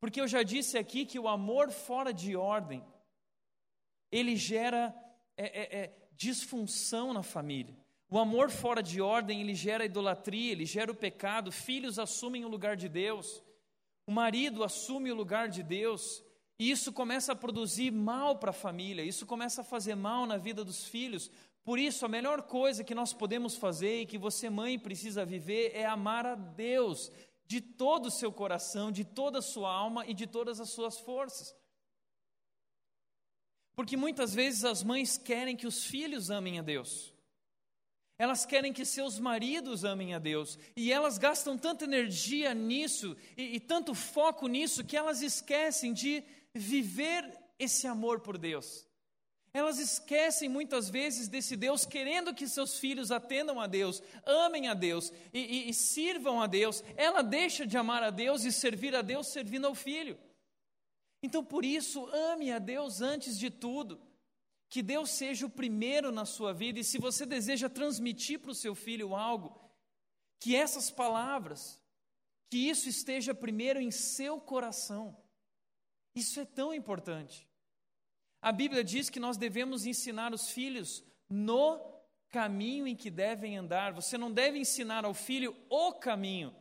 Porque 0.00 0.20
eu 0.20 0.26
já 0.26 0.42
disse 0.42 0.76
aqui 0.76 1.06
que 1.06 1.18
o 1.18 1.28
amor 1.28 1.70
fora 1.70 2.12
de 2.12 2.34
ordem, 2.34 2.84
ele 4.10 4.34
gera 4.36 4.94
é, 5.36 5.44
é, 5.44 5.78
é, 5.78 6.08
disfunção 6.16 7.12
na 7.12 7.22
família. 7.22 7.76
O 8.08 8.18
amor 8.18 8.50
fora 8.50 8.82
de 8.82 9.00
ordem, 9.00 9.40
ele 9.40 9.54
gera 9.54 9.84
idolatria, 9.84 10.52
ele 10.52 10.64
gera 10.64 10.92
o 10.92 10.94
pecado. 10.94 11.50
Filhos 11.50 11.98
assumem 11.98 12.44
o 12.44 12.48
lugar 12.48 12.76
de 12.76 12.88
Deus. 12.88 13.42
O 14.06 14.12
marido 14.12 14.62
assume 14.62 15.10
o 15.10 15.14
lugar 15.14 15.48
de 15.48 15.62
Deus. 15.62 16.22
E 16.58 16.70
isso 16.70 16.92
começa 16.92 17.32
a 17.32 17.36
produzir 17.36 17.90
mal 17.90 18.38
para 18.38 18.50
a 18.50 18.54
família, 18.54 19.04
isso 19.04 19.26
começa 19.26 19.60
a 19.60 19.64
fazer 19.64 19.94
mal 19.94 20.24
na 20.24 20.38
vida 20.38 20.64
dos 20.64 20.86
filhos. 20.86 21.30
Por 21.62 21.78
isso, 21.78 22.06
a 22.06 22.08
melhor 22.08 22.42
coisa 22.42 22.84
que 22.84 22.94
nós 22.94 23.12
podemos 23.12 23.56
fazer 23.56 24.02
e 24.02 24.06
que 24.06 24.16
você, 24.16 24.48
mãe, 24.48 24.78
precisa 24.78 25.24
viver 25.24 25.72
é 25.74 25.84
amar 25.84 26.24
a 26.24 26.34
Deus 26.34 27.10
de 27.44 27.60
todo 27.60 28.06
o 28.06 28.10
seu 28.10 28.32
coração, 28.32 28.90
de 28.90 29.04
toda 29.04 29.40
a 29.40 29.42
sua 29.42 29.70
alma 29.70 30.06
e 30.06 30.14
de 30.14 30.26
todas 30.26 30.60
as 30.60 30.70
suas 30.70 30.98
forças. 30.98 31.54
Porque 33.74 33.96
muitas 33.96 34.32
vezes 34.32 34.64
as 34.64 34.82
mães 34.82 35.18
querem 35.18 35.56
que 35.56 35.66
os 35.66 35.84
filhos 35.84 36.30
amem 36.30 36.58
a 36.58 36.62
Deus. 36.62 37.12
Elas 38.18 38.46
querem 38.46 38.72
que 38.72 38.84
seus 38.84 39.18
maridos 39.18 39.84
amem 39.84 40.14
a 40.14 40.18
Deus. 40.18 40.58
E 40.74 40.90
elas 40.90 41.18
gastam 41.18 41.58
tanta 41.58 41.84
energia 41.84 42.54
nisso 42.54 43.16
e, 43.36 43.56
e, 43.56 43.60
tanto 43.60 43.94
foco 43.94 44.46
nisso 44.48 44.84
que 44.84 44.96
elas 44.96 45.20
esquecem 45.20 45.92
de 45.92 46.24
viver 46.54 47.30
esse 47.58 47.86
amor 47.86 48.20
por 48.20 48.38
Deus. 48.38 48.86
Elas 49.52 49.78
esquecem 49.78 50.48
muitas 50.48 50.88
vezes 50.90 51.28
desse 51.28 51.56
Deus, 51.56 51.86
querendo 51.86 52.34
que 52.34 52.46
seus 52.46 52.78
filhos 52.78 53.10
atendam 53.10 53.58
a 53.58 53.66
Deus, 53.66 54.02
amem 54.24 54.68
a 54.68 54.74
Deus 54.74 55.12
e, 55.32 55.40
e, 55.40 55.70
e 55.70 55.74
sirvam 55.74 56.40
a 56.40 56.46
Deus. 56.46 56.82
Ela 56.96 57.22
deixa 57.22 57.66
de 57.66 57.76
amar 57.76 58.02
a 58.02 58.10
Deus 58.10 58.44
e 58.44 58.52
servir 58.52 58.94
a 58.94 59.02
Deus 59.02 59.28
servindo 59.28 59.66
ao 59.66 59.74
filho. 59.74 60.18
Então, 61.22 61.44
por 61.44 61.64
isso, 61.64 62.06
ame 62.06 62.52
a 62.52 62.58
Deus 62.58 63.00
antes 63.00 63.38
de 63.38 63.50
tudo. 63.50 64.00
Que 64.68 64.82
Deus 64.82 65.10
seja 65.10 65.46
o 65.46 65.50
primeiro 65.50 66.10
na 66.10 66.24
sua 66.24 66.52
vida, 66.52 66.80
e 66.80 66.84
se 66.84 66.98
você 66.98 67.24
deseja 67.24 67.68
transmitir 67.68 68.40
para 68.40 68.50
o 68.50 68.54
seu 68.54 68.74
filho 68.74 69.14
algo, 69.14 69.60
que 70.40 70.56
essas 70.56 70.90
palavras, 70.90 71.80
que 72.50 72.58
isso 72.58 72.88
esteja 72.88 73.34
primeiro 73.34 73.80
em 73.80 73.90
seu 73.90 74.40
coração. 74.40 75.16
Isso 76.14 76.40
é 76.40 76.44
tão 76.44 76.72
importante. 76.72 77.46
A 78.40 78.52
Bíblia 78.52 78.84
diz 78.84 79.10
que 79.10 79.20
nós 79.20 79.36
devemos 79.36 79.86
ensinar 79.86 80.32
os 80.32 80.50
filhos 80.50 81.04
no 81.28 81.78
caminho 82.28 82.86
em 82.86 82.94
que 82.94 83.10
devem 83.10 83.56
andar. 83.56 83.92
Você 83.92 84.16
não 84.16 84.30
deve 84.32 84.58
ensinar 84.58 85.04
ao 85.04 85.14
filho 85.14 85.56
o 85.68 85.92
caminho. 85.92 86.54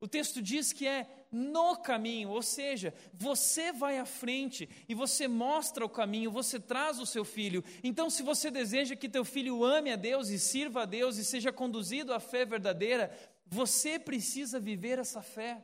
O 0.00 0.08
texto 0.08 0.42
diz 0.42 0.72
que 0.72 0.86
é 0.86 1.23
no 1.34 1.76
caminho, 1.76 2.30
ou 2.30 2.42
seja, 2.42 2.94
você 3.12 3.72
vai 3.72 3.98
à 3.98 4.06
frente 4.06 4.68
e 4.88 4.94
você 4.94 5.26
mostra 5.26 5.84
o 5.84 5.88
caminho, 5.88 6.30
você 6.30 6.60
traz 6.60 7.00
o 7.00 7.06
seu 7.06 7.24
filho. 7.24 7.64
Então, 7.82 8.08
se 8.08 8.22
você 8.22 8.50
deseja 8.50 8.94
que 8.94 9.08
teu 9.08 9.24
filho 9.24 9.64
ame 9.64 9.90
a 9.90 9.96
Deus 9.96 10.28
e 10.28 10.38
sirva 10.38 10.82
a 10.82 10.86
Deus 10.86 11.16
e 11.16 11.24
seja 11.24 11.52
conduzido 11.52 12.14
à 12.14 12.20
fé 12.20 12.44
verdadeira, 12.44 13.10
você 13.46 13.98
precisa 13.98 14.60
viver 14.60 14.98
essa 14.98 15.20
fé. 15.20 15.62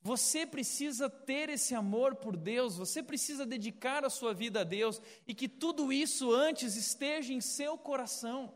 Você 0.00 0.46
precisa 0.46 1.10
ter 1.10 1.48
esse 1.48 1.74
amor 1.74 2.16
por 2.16 2.36
Deus, 2.36 2.76
você 2.76 3.02
precisa 3.02 3.44
dedicar 3.44 4.04
a 4.04 4.10
sua 4.10 4.32
vida 4.32 4.60
a 4.60 4.64
Deus 4.64 5.02
e 5.26 5.34
que 5.34 5.48
tudo 5.48 5.92
isso 5.92 6.32
antes 6.32 6.76
esteja 6.76 7.32
em 7.32 7.40
seu 7.40 7.76
coração. 7.76 8.54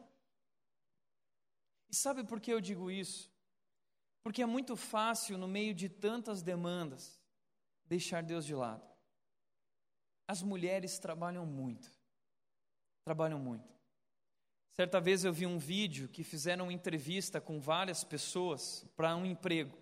E 1.90 1.96
sabe 1.96 2.24
por 2.24 2.40
que 2.40 2.52
eu 2.52 2.60
digo 2.60 2.90
isso? 2.90 3.31
Porque 4.22 4.42
é 4.42 4.46
muito 4.46 4.76
fácil, 4.76 5.36
no 5.36 5.48
meio 5.48 5.74
de 5.74 5.88
tantas 5.88 6.42
demandas, 6.42 7.20
deixar 7.84 8.22
Deus 8.22 8.44
de 8.44 8.54
lado. 8.54 8.86
As 10.28 10.42
mulheres 10.42 10.98
trabalham 10.98 11.44
muito, 11.44 11.90
trabalham 13.04 13.38
muito. 13.38 13.72
Certa 14.70 15.00
vez 15.00 15.24
eu 15.24 15.32
vi 15.32 15.44
um 15.44 15.58
vídeo 15.58 16.08
que 16.08 16.24
fizeram 16.24 16.66
uma 16.66 16.72
entrevista 16.72 17.40
com 17.40 17.60
várias 17.60 18.02
pessoas 18.04 18.86
para 18.96 19.14
um 19.14 19.26
emprego. 19.26 19.76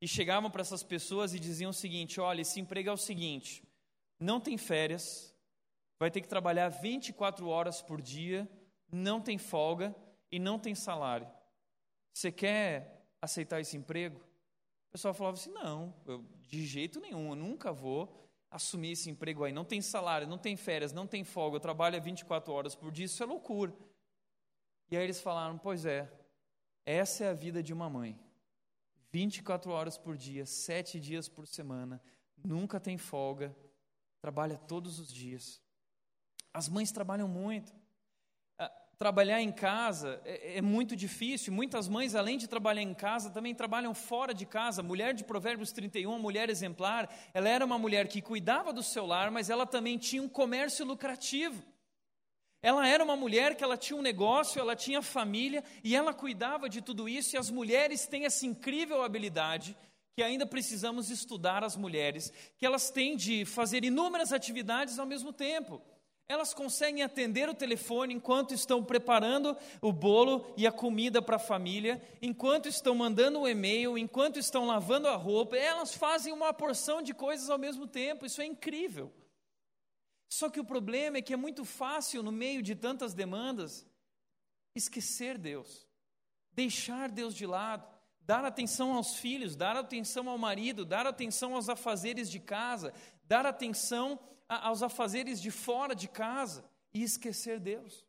E 0.00 0.08
chegavam 0.08 0.50
para 0.50 0.62
essas 0.62 0.82
pessoas 0.82 1.34
e 1.34 1.40
diziam 1.40 1.70
o 1.70 1.74
seguinte: 1.74 2.20
olha, 2.20 2.40
esse 2.40 2.60
emprego 2.60 2.88
é 2.88 2.92
o 2.92 2.96
seguinte, 2.96 3.62
não 4.18 4.40
tem 4.40 4.56
férias, 4.56 5.34
vai 5.98 6.10
ter 6.10 6.20
que 6.20 6.28
trabalhar 6.28 6.68
24 6.68 7.46
horas 7.48 7.82
por 7.82 8.00
dia, 8.00 8.48
não 8.90 9.20
tem 9.20 9.36
folga 9.36 9.94
e 10.30 10.38
não 10.38 10.58
tem 10.58 10.74
salário. 10.74 11.28
Você 12.14 12.32
quer 12.32 12.95
aceitar 13.20 13.60
esse 13.60 13.76
emprego? 13.76 14.18
O 14.88 14.92
pessoal 14.92 15.14
falava 15.14 15.36
assim: 15.36 15.50
não, 15.50 15.94
eu, 16.06 16.24
de 16.48 16.66
jeito 16.66 17.00
nenhum, 17.00 17.30
eu 17.30 17.36
nunca 17.36 17.72
vou 17.72 18.26
assumir 18.50 18.92
esse 18.92 19.10
emprego 19.10 19.44
aí. 19.44 19.52
Não 19.52 19.64
tem 19.64 19.80
salário, 19.82 20.26
não 20.26 20.38
tem 20.38 20.56
férias, 20.56 20.92
não 20.92 21.06
tem 21.06 21.24
folga, 21.24 21.56
eu 21.56 21.60
trabalho 21.60 22.00
24 22.00 22.52
horas 22.52 22.74
por 22.74 22.90
dia, 22.90 23.04
isso 23.06 23.22
é 23.22 23.26
loucura. 23.26 23.74
E 24.90 24.96
aí 24.96 25.04
eles 25.04 25.20
falaram: 25.20 25.58
pois 25.58 25.84
é, 25.84 26.10
essa 26.84 27.24
é 27.24 27.28
a 27.28 27.34
vida 27.34 27.62
de 27.62 27.72
uma 27.72 27.90
mãe. 27.90 28.18
24 29.12 29.70
horas 29.70 29.96
por 29.96 30.16
dia, 30.16 30.44
sete 30.44 31.00
dias 31.00 31.28
por 31.28 31.46
semana, 31.46 32.02
nunca 32.44 32.78
tem 32.78 32.98
folga, 32.98 33.56
trabalha 34.20 34.58
todos 34.58 34.98
os 34.98 35.12
dias. 35.12 35.60
As 36.52 36.68
mães 36.68 36.92
trabalham 36.92 37.28
muito. 37.28 37.72
Trabalhar 38.98 39.42
em 39.42 39.52
casa 39.52 40.22
é, 40.24 40.56
é, 40.56 40.62
muito 40.62 40.96
difícil. 40.96 41.52
Muitas 41.52 41.86
mães, 41.86 42.14
além 42.14 42.38
de 42.38 42.48
trabalhar 42.48 42.80
em 42.80 42.94
casa, 42.94 43.28
também 43.28 43.54
trabalham 43.54 43.92
fora 43.92 44.32
de 44.32 44.46
casa. 44.46 44.82
Mulher 44.82 45.12
de 45.12 45.22
Provérbios 45.22 45.70
31, 45.70 46.18
mulher 46.18 46.48
exemplar, 46.48 47.14
ela 47.34 47.46
era 47.46 47.64
uma 47.64 47.78
mulher 47.78 48.08
que 48.08 48.22
cuidava 48.22 48.72
do 48.72 48.82
seu 48.82 49.04
lar, 49.04 49.30
mas 49.30 49.50
ela 49.50 49.66
também 49.66 49.98
tinha 49.98 50.22
um 50.22 50.28
comércio 50.28 50.84
lucrativo. 50.86 51.62
Ela 52.62 52.88
era 52.88 53.04
uma 53.04 53.16
mulher 53.16 53.54
que 53.54 53.62
ela 53.62 53.76
tinha 53.76 53.98
um 53.98 54.02
negócio, 54.02 54.58
ela 54.58 54.74
tinha 54.74 55.02
família 55.02 55.62
e 55.84 55.94
ela 55.94 56.14
cuidava 56.14 56.66
de 56.66 56.80
tudo 56.80 57.06
isso. 57.06 57.36
E 57.36 57.38
as 57.38 57.50
mulheres 57.50 58.06
têm 58.06 58.24
essa 58.24 58.46
incrível 58.46 59.02
habilidade 59.02 59.76
que 60.14 60.22
ainda 60.22 60.46
precisamos 60.46 61.10
estudar 61.10 61.62
as 61.62 61.76
mulheres, 61.76 62.32
que 62.56 62.64
elas 62.64 62.90
têm 62.90 63.14
de 63.14 63.44
fazer 63.44 63.84
inúmeras 63.84 64.32
atividades 64.32 64.98
ao 64.98 65.04
mesmo 65.04 65.34
tempo. 65.34 65.82
Elas 66.28 66.52
conseguem 66.52 67.04
atender 67.04 67.48
o 67.48 67.54
telefone 67.54 68.12
enquanto 68.12 68.52
estão 68.52 68.82
preparando 68.82 69.56
o 69.80 69.92
bolo 69.92 70.52
e 70.56 70.66
a 70.66 70.72
comida 70.72 71.22
para 71.22 71.36
a 71.36 71.40
família, 71.40 72.02
enquanto 72.20 72.68
estão 72.68 72.96
mandando 72.96 73.40
o 73.40 73.48
e-mail, 73.48 73.96
enquanto 73.96 74.36
estão 74.36 74.66
lavando 74.66 75.06
a 75.06 75.14
roupa. 75.14 75.56
Elas 75.56 75.94
fazem 75.94 76.32
uma 76.32 76.52
porção 76.52 77.00
de 77.00 77.14
coisas 77.14 77.48
ao 77.48 77.58
mesmo 77.58 77.86
tempo. 77.86 78.26
Isso 78.26 78.42
é 78.42 78.46
incrível. 78.46 79.12
Só 80.28 80.50
que 80.50 80.58
o 80.58 80.64
problema 80.64 81.18
é 81.18 81.22
que 81.22 81.32
é 81.32 81.36
muito 81.36 81.64
fácil, 81.64 82.24
no 82.24 82.32
meio 82.32 82.60
de 82.60 82.74
tantas 82.74 83.14
demandas, 83.14 83.86
esquecer 84.74 85.38
Deus, 85.38 85.86
deixar 86.50 87.08
Deus 87.08 87.34
de 87.34 87.46
lado, 87.46 87.86
dar 88.20 88.44
atenção 88.44 88.94
aos 88.94 89.14
filhos, 89.14 89.54
dar 89.54 89.76
atenção 89.76 90.28
ao 90.28 90.36
marido, 90.36 90.84
dar 90.84 91.06
atenção 91.06 91.54
aos 91.54 91.68
afazeres 91.68 92.28
de 92.28 92.40
casa, 92.40 92.92
dar 93.24 93.46
atenção 93.46 94.18
aos 94.48 94.82
afazeres 94.82 95.40
de 95.40 95.50
fora 95.50 95.94
de 95.94 96.08
casa 96.08 96.64
e 96.92 97.02
esquecer 97.02 97.58
Deus. 97.60 98.04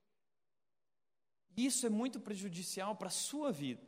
Isso 1.56 1.86
é 1.86 1.89
muito 1.89 2.19
prejudicial 2.19 2.95
para 2.95 3.08
a 3.08 3.12
sua 3.12 3.52
vida. 3.52 3.86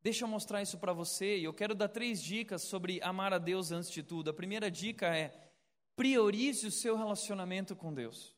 Deixa 0.00 0.24
eu 0.24 0.28
mostrar 0.28 0.62
isso 0.62 0.78
para 0.78 0.92
você 0.92 1.38
e 1.38 1.44
eu 1.44 1.54
quero 1.54 1.74
dar 1.74 1.88
três 1.88 2.22
dicas 2.22 2.62
sobre 2.62 3.00
amar 3.02 3.32
a 3.32 3.38
Deus 3.38 3.70
antes 3.70 3.90
de 3.90 4.02
tudo. 4.02 4.30
A 4.30 4.34
primeira 4.34 4.70
dica 4.70 5.06
é 5.16 5.52
priorize 5.94 6.66
o 6.66 6.72
seu 6.72 6.96
relacionamento 6.96 7.76
com 7.76 7.92
Deus. 7.92 8.36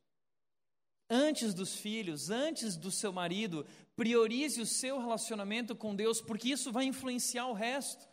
Antes 1.09 1.53
dos 1.53 1.77
filhos, 1.77 2.31
antes 2.31 2.77
do 2.77 2.91
seu 2.91 3.13
marido, 3.13 3.67
priorize 3.95 4.61
o 4.61 4.67
seu 4.67 4.99
relacionamento 4.99 5.77
com 5.77 5.95
Deus, 5.95 6.21
porque 6.21 6.49
isso 6.49 6.73
vai 6.73 6.85
influenciar 6.85 7.47
o 7.47 7.53
resto. 7.53 8.09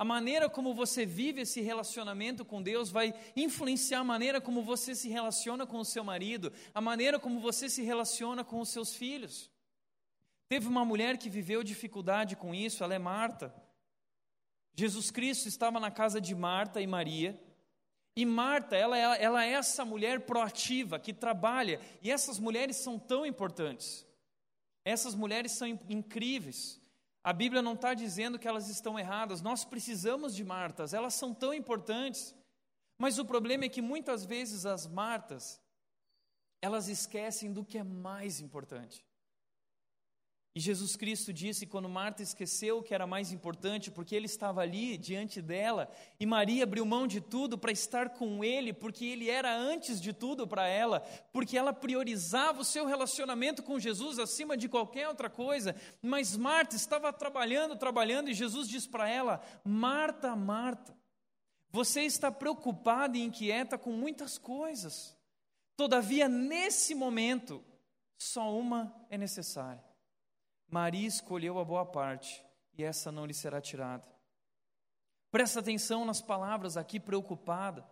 A 0.00 0.04
maneira 0.04 0.48
como 0.48 0.72
você 0.72 1.04
vive 1.04 1.42
esse 1.42 1.60
relacionamento 1.60 2.42
com 2.42 2.62
Deus 2.62 2.90
vai 2.90 3.12
influenciar 3.36 3.98
a 3.98 4.04
maneira 4.04 4.40
como 4.40 4.62
você 4.62 4.94
se 4.94 5.10
relaciona 5.10 5.66
com 5.66 5.76
o 5.76 5.84
seu 5.84 6.02
marido, 6.02 6.50
a 6.72 6.80
maneira 6.80 7.18
como 7.18 7.38
você 7.38 7.68
se 7.68 7.82
relaciona 7.82 8.42
com 8.42 8.60
os 8.60 8.70
seus 8.70 8.94
filhos. 8.94 9.50
Teve 10.48 10.66
uma 10.66 10.86
mulher 10.86 11.18
que 11.18 11.28
viveu 11.28 11.62
dificuldade 11.62 12.34
com 12.34 12.54
isso, 12.54 12.82
ela 12.82 12.94
é 12.94 12.98
Marta. 12.98 13.54
Jesus 14.74 15.10
Cristo 15.10 15.48
estava 15.48 15.78
na 15.78 15.90
casa 15.90 16.18
de 16.18 16.34
Marta 16.34 16.80
e 16.80 16.86
Maria. 16.86 17.38
E 18.16 18.24
Marta, 18.24 18.76
ela, 18.76 18.96
ela, 18.96 19.16
ela 19.16 19.44
é 19.44 19.50
essa 19.50 19.84
mulher 19.84 20.20
proativa 20.20 20.98
que 20.98 21.12
trabalha, 21.12 21.78
e 22.00 22.10
essas 22.10 22.38
mulheres 22.38 22.76
são 22.76 22.98
tão 22.98 23.26
importantes. 23.26 24.06
Essas 24.82 25.14
mulheres 25.14 25.52
são 25.52 25.68
incríveis. 25.90 26.79
A 27.22 27.32
Bíblia 27.32 27.60
não 27.60 27.74
está 27.74 27.92
dizendo 27.92 28.38
que 28.38 28.48
elas 28.48 28.68
estão 28.68 28.98
erradas, 28.98 29.42
nós 29.42 29.64
precisamos 29.64 30.34
de 30.34 30.42
Martas, 30.42 30.94
elas 30.94 31.14
são 31.14 31.34
tão 31.34 31.52
importantes. 31.52 32.34
Mas 32.98 33.18
o 33.18 33.24
problema 33.24 33.64
é 33.64 33.68
que 33.68 33.82
muitas 33.82 34.24
vezes 34.24 34.64
as 34.66 34.86
Martas, 34.86 35.60
elas 36.62 36.88
esquecem 36.88 37.52
do 37.52 37.64
que 37.64 37.78
é 37.78 37.84
mais 37.84 38.40
importante. 38.40 39.04
E 40.52 40.58
Jesus 40.58 40.96
Cristo 40.96 41.32
disse 41.32 41.64
quando 41.64 41.88
Marta 41.88 42.24
esqueceu 42.24 42.78
o 42.78 42.82
que 42.82 42.92
era 42.92 43.06
mais 43.06 43.30
importante, 43.30 43.88
porque 43.88 44.16
ele 44.16 44.26
estava 44.26 44.60
ali 44.62 44.98
diante 44.98 45.40
dela, 45.40 45.88
e 46.18 46.26
Maria 46.26 46.64
abriu 46.64 46.84
mão 46.84 47.06
de 47.06 47.20
tudo 47.20 47.56
para 47.56 47.70
estar 47.70 48.10
com 48.10 48.42
ele, 48.42 48.72
porque 48.72 49.04
ele 49.04 49.30
era 49.30 49.56
antes 49.56 50.00
de 50.00 50.12
tudo 50.12 50.48
para 50.48 50.66
ela, 50.66 51.00
porque 51.32 51.56
ela 51.56 51.72
priorizava 51.72 52.62
o 52.62 52.64
seu 52.64 52.84
relacionamento 52.84 53.62
com 53.62 53.78
Jesus 53.78 54.18
acima 54.18 54.56
de 54.56 54.68
qualquer 54.68 55.06
outra 55.06 55.30
coisa. 55.30 55.76
Mas 56.02 56.36
Marta 56.36 56.74
estava 56.74 57.12
trabalhando, 57.12 57.76
trabalhando, 57.76 58.28
e 58.28 58.34
Jesus 58.34 58.68
diz 58.68 58.88
para 58.88 59.08
ela: 59.08 59.40
Marta, 59.64 60.34
Marta, 60.34 60.98
você 61.70 62.00
está 62.00 62.32
preocupada 62.32 63.16
e 63.16 63.22
inquieta 63.22 63.78
com 63.78 63.92
muitas 63.92 64.36
coisas, 64.36 65.16
todavia, 65.76 66.28
nesse 66.28 66.92
momento, 66.92 67.64
só 68.18 68.52
uma 68.52 68.92
é 69.08 69.16
necessária. 69.16 69.89
Maria 70.70 71.08
escolheu 71.08 71.58
a 71.58 71.64
boa 71.64 71.84
parte, 71.84 72.44
e 72.78 72.84
essa 72.84 73.10
não 73.10 73.26
lhe 73.26 73.34
será 73.34 73.60
tirada. 73.60 74.06
Presta 75.30 75.58
atenção 75.60 76.04
nas 76.04 76.22
palavras 76.22 76.76
aqui, 76.76 77.00
preocupada. 77.00 77.84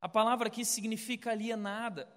A 0.00 0.08
palavra 0.08 0.48
aqui 0.48 0.64
significa 0.64 1.30
alienada. 1.30 2.08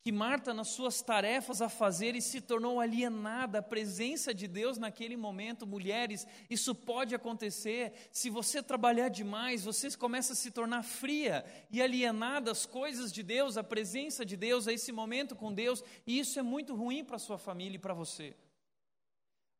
Que 0.00 0.12
Marta, 0.12 0.54
nas 0.54 0.68
suas 0.68 1.02
tarefas 1.02 1.60
a 1.60 1.68
fazer, 1.68 2.14
e 2.14 2.22
se 2.22 2.40
tornou 2.40 2.80
alienada. 2.80 3.58
A 3.58 3.62
presença 3.62 4.32
de 4.32 4.46
Deus 4.46 4.78
naquele 4.78 5.16
momento, 5.16 5.66
mulheres, 5.66 6.26
isso 6.48 6.74
pode 6.74 7.14
acontecer. 7.14 7.92
Se 8.10 8.30
você 8.30 8.62
trabalhar 8.62 9.08
demais, 9.08 9.64
você 9.64 9.94
começa 9.96 10.32
a 10.32 10.36
se 10.36 10.50
tornar 10.50 10.82
fria 10.82 11.44
e 11.70 11.82
alienada 11.82 12.50
às 12.50 12.64
coisas 12.64 13.12
de 13.12 13.22
Deus, 13.22 13.58
à 13.58 13.64
presença 13.64 14.24
de 14.24 14.36
Deus, 14.36 14.66
a 14.66 14.72
esse 14.72 14.92
momento 14.92 15.36
com 15.36 15.52
Deus, 15.52 15.84
e 16.06 16.18
isso 16.18 16.38
é 16.38 16.42
muito 16.42 16.74
ruim 16.74 17.04
para 17.04 17.16
a 17.16 17.20
sua 17.20 17.36
família 17.36 17.76
e 17.76 17.80
para 17.80 17.92
você. 17.92 18.34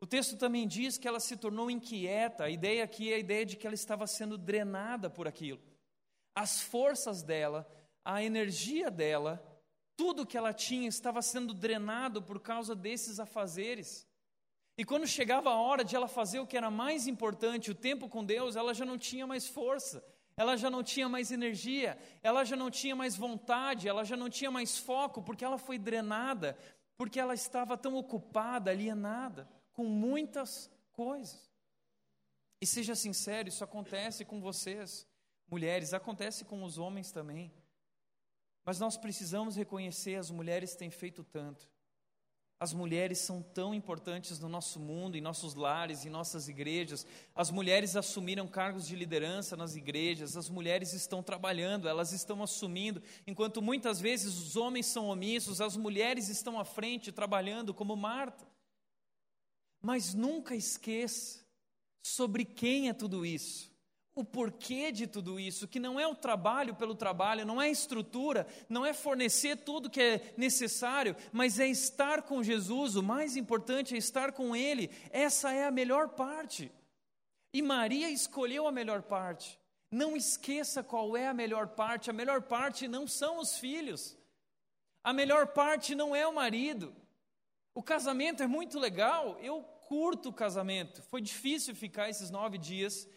O 0.00 0.06
texto 0.06 0.37
também 0.37 0.66
diz 0.66 0.96
que 0.96 1.08
ela 1.08 1.18
se 1.18 1.37
tornou 1.37 1.70
inquieta. 1.70 2.44
A 2.44 2.50
ideia 2.50 2.84
aqui 2.84 3.12
é 3.12 3.16
a 3.16 3.18
ideia 3.18 3.44
de 3.44 3.56
que 3.56 3.66
ela 3.66 3.74
estava 3.74 4.06
sendo 4.06 4.38
drenada 4.38 5.11
por 5.11 5.26
aquilo. 5.26 5.61
As 6.34 6.61
forças 6.61 7.22
dela, 7.22 7.68
a 8.04 8.22
energia 8.22 8.90
dela, 8.90 9.42
tudo 9.96 10.26
que 10.26 10.38
ela 10.38 10.52
tinha 10.52 10.88
estava 10.88 11.20
sendo 11.20 11.52
drenado 11.52 12.22
por 12.22 12.38
causa 12.38 12.76
desses 12.76 13.18
afazeres. 13.18 14.06
E 14.76 14.84
quando 14.84 15.04
chegava 15.04 15.50
a 15.50 15.61
hora 15.61 15.84
de 15.84 15.96
ela 15.96 16.06
fazer 16.06 16.38
o 16.38 16.46
que 16.46 16.56
era 16.56 16.70
mais 16.70 17.08
importante, 17.08 17.72
o 17.72 17.74
tempo 17.74 18.08
com 18.08 18.24
Deus, 18.24 18.54
ela 18.54 18.72
já 18.72 18.84
não 18.84 18.96
tinha 18.96 19.26
mais 19.26 19.48
força, 19.48 20.04
ela 20.37 20.56
já 20.56 20.70
não 20.70 20.84
tinha 20.84 21.08
mais 21.08 21.32
energia, 21.32 21.98
ela 22.22 22.44
já 22.44 22.54
não 22.54 22.70
tinha 22.70 22.94
mais 22.94 23.16
vontade, 23.16 23.88
ela 23.88 24.04
já 24.04 24.16
não 24.16 24.30
tinha 24.30 24.52
mais 24.52 24.78
foco, 24.78 25.20
porque 25.20 25.44
ela 25.44 25.58
foi 25.58 25.76
drenada, 25.76 26.56
porque 26.96 27.18
ela 27.18 27.34
estava 27.34 27.76
tão 27.76 27.96
ocupada, 27.96 28.70
alienada 28.70 29.48
com 29.79 29.85
muitas 29.85 30.69
coisas. 30.91 31.49
E 32.61 32.67
seja 32.67 32.97
sincero, 32.97 33.49
isso 33.49 33.62
acontece 33.62 34.25
com 34.25 34.41
vocês, 34.41 35.07
mulheres, 35.49 35.95
acontece 35.95 36.45
com 36.45 36.64
os 36.64 36.79
homens 36.79 37.12
também. 37.12 37.53
Mas 38.64 38.81
nós 38.81 38.97
precisamos 38.97 39.55
reconhecer, 39.55 40.17
as 40.17 40.33
mulheres 40.33 40.75
têm 40.75 40.91
feito 40.91 41.23
tanto. 41.23 41.71
As 42.59 42.73
mulheres 42.73 43.19
são 43.19 43.41
tão 43.41 43.73
importantes 43.73 44.41
no 44.41 44.49
nosso 44.49 44.81
mundo, 44.81 45.17
em 45.17 45.21
nossos 45.21 45.55
lares, 45.55 46.05
em 46.05 46.11
nossas 46.11 46.49
igrejas. 46.49 47.07
As 47.33 47.49
mulheres 47.49 47.95
assumiram 47.95 48.49
cargos 48.49 48.85
de 48.85 48.97
liderança 48.97 49.57
nas 49.57 49.77
igrejas, 49.77 50.37
as 50.37 50.49
mulheres 50.49 50.93
estão 50.93 51.23
trabalhando, 51.23 51.88
elas 51.88 52.11
estão 52.11 52.43
assumindo, 52.43 53.01
enquanto 53.29 53.62
muitas 53.62 54.01
vezes 54.01 54.37
os 54.38 54.57
homens 54.57 54.87
são 54.87 55.07
omissos, 55.07 55.61
as 55.61 55.77
mulheres 55.77 56.29
estão 56.29 56.59
à 56.59 56.64
frente 56.64 57.12
trabalhando, 57.12 57.73
como 57.73 57.95
Marta. 57.95 58.58
Mas 59.81 60.14
nunca 60.14 60.55
esqueça 60.55 61.45
sobre 62.03 62.45
quem 62.45 62.88
é 62.88 62.93
tudo 62.93 63.25
isso 63.25 63.69
o 64.19 64.25
porquê 64.25 64.91
de 64.91 65.07
tudo 65.07 65.38
isso, 65.38 65.69
que 65.69 65.79
não 65.79 65.99
é 65.99 66.05
o 66.05 66.12
trabalho 66.12 66.75
pelo 66.75 66.97
trabalho, 66.97 67.47
não 67.47 67.62
é 67.62 67.71
estrutura, 67.71 68.49
não 68.69 68.85
é 68.85 68.93
fornecer 68.93 69.59
tudo 69.59 69.88
que 69.88 70.01
é 70.03 70.35
necessário, 70.37 71.14
mas 71.33 71.61
é 71.61 71.69
estar 71.69 72.23
com 72.23 72.43
Jesus, 72.43 72.97
o 72.97 73.03
mais 73.03 73.37
importante 73.37 73.95
é 73.95 73.97
estar 73.97 74.33
com 74.33 74.57
Ele, 74.57 74.91
essa 75.11 75.53
é 75.53 75.64
a 75.64 75.71
melhor 75.71 76.09
parte. 76.09 76.73
E 77.53 77.62
Maria 77.62 78.11
escolheu 78.11 78.67
a 78.67 78.73
melhor 78.73 79.03
parte. 79.03 79.57
Não 79.88 80.17
esqueça 80.17 80.83
qual 80.83 81.17
é 81.17 81.29
a 81.29 81.33
melhor 81.33 81.69
parte, 81.69 82.11
a 82.11 82.12
melhor 82.12 82.43
parte 82.43 82.88
não 82.88 83.07
são 83.07 83.38
os 83.38 83.57
filhos, 83.57 84.19
a 85.05 85.12
melhor 85.12 85.47
parte 85.47 85.95
não 85.95 86.14
é 86.14 86.27
o 86.27 86.35
marido. 86.35 86.93
O 87.79 87.83
casamento 87.85 88.43
é 88.43 88.47
muito 88.49 88.77
legal, 88.77 89.38
eu 89.38 89.62
curto 89.62 90.31
o 90.31 90.33
casamento, 90.33 91.01
foi 91.01 91.21
difícil 91.21 91.77
ficar 91.77 92.11
esses 92.11 92.29
nove 92.29 92.59
dias 92.59 93.09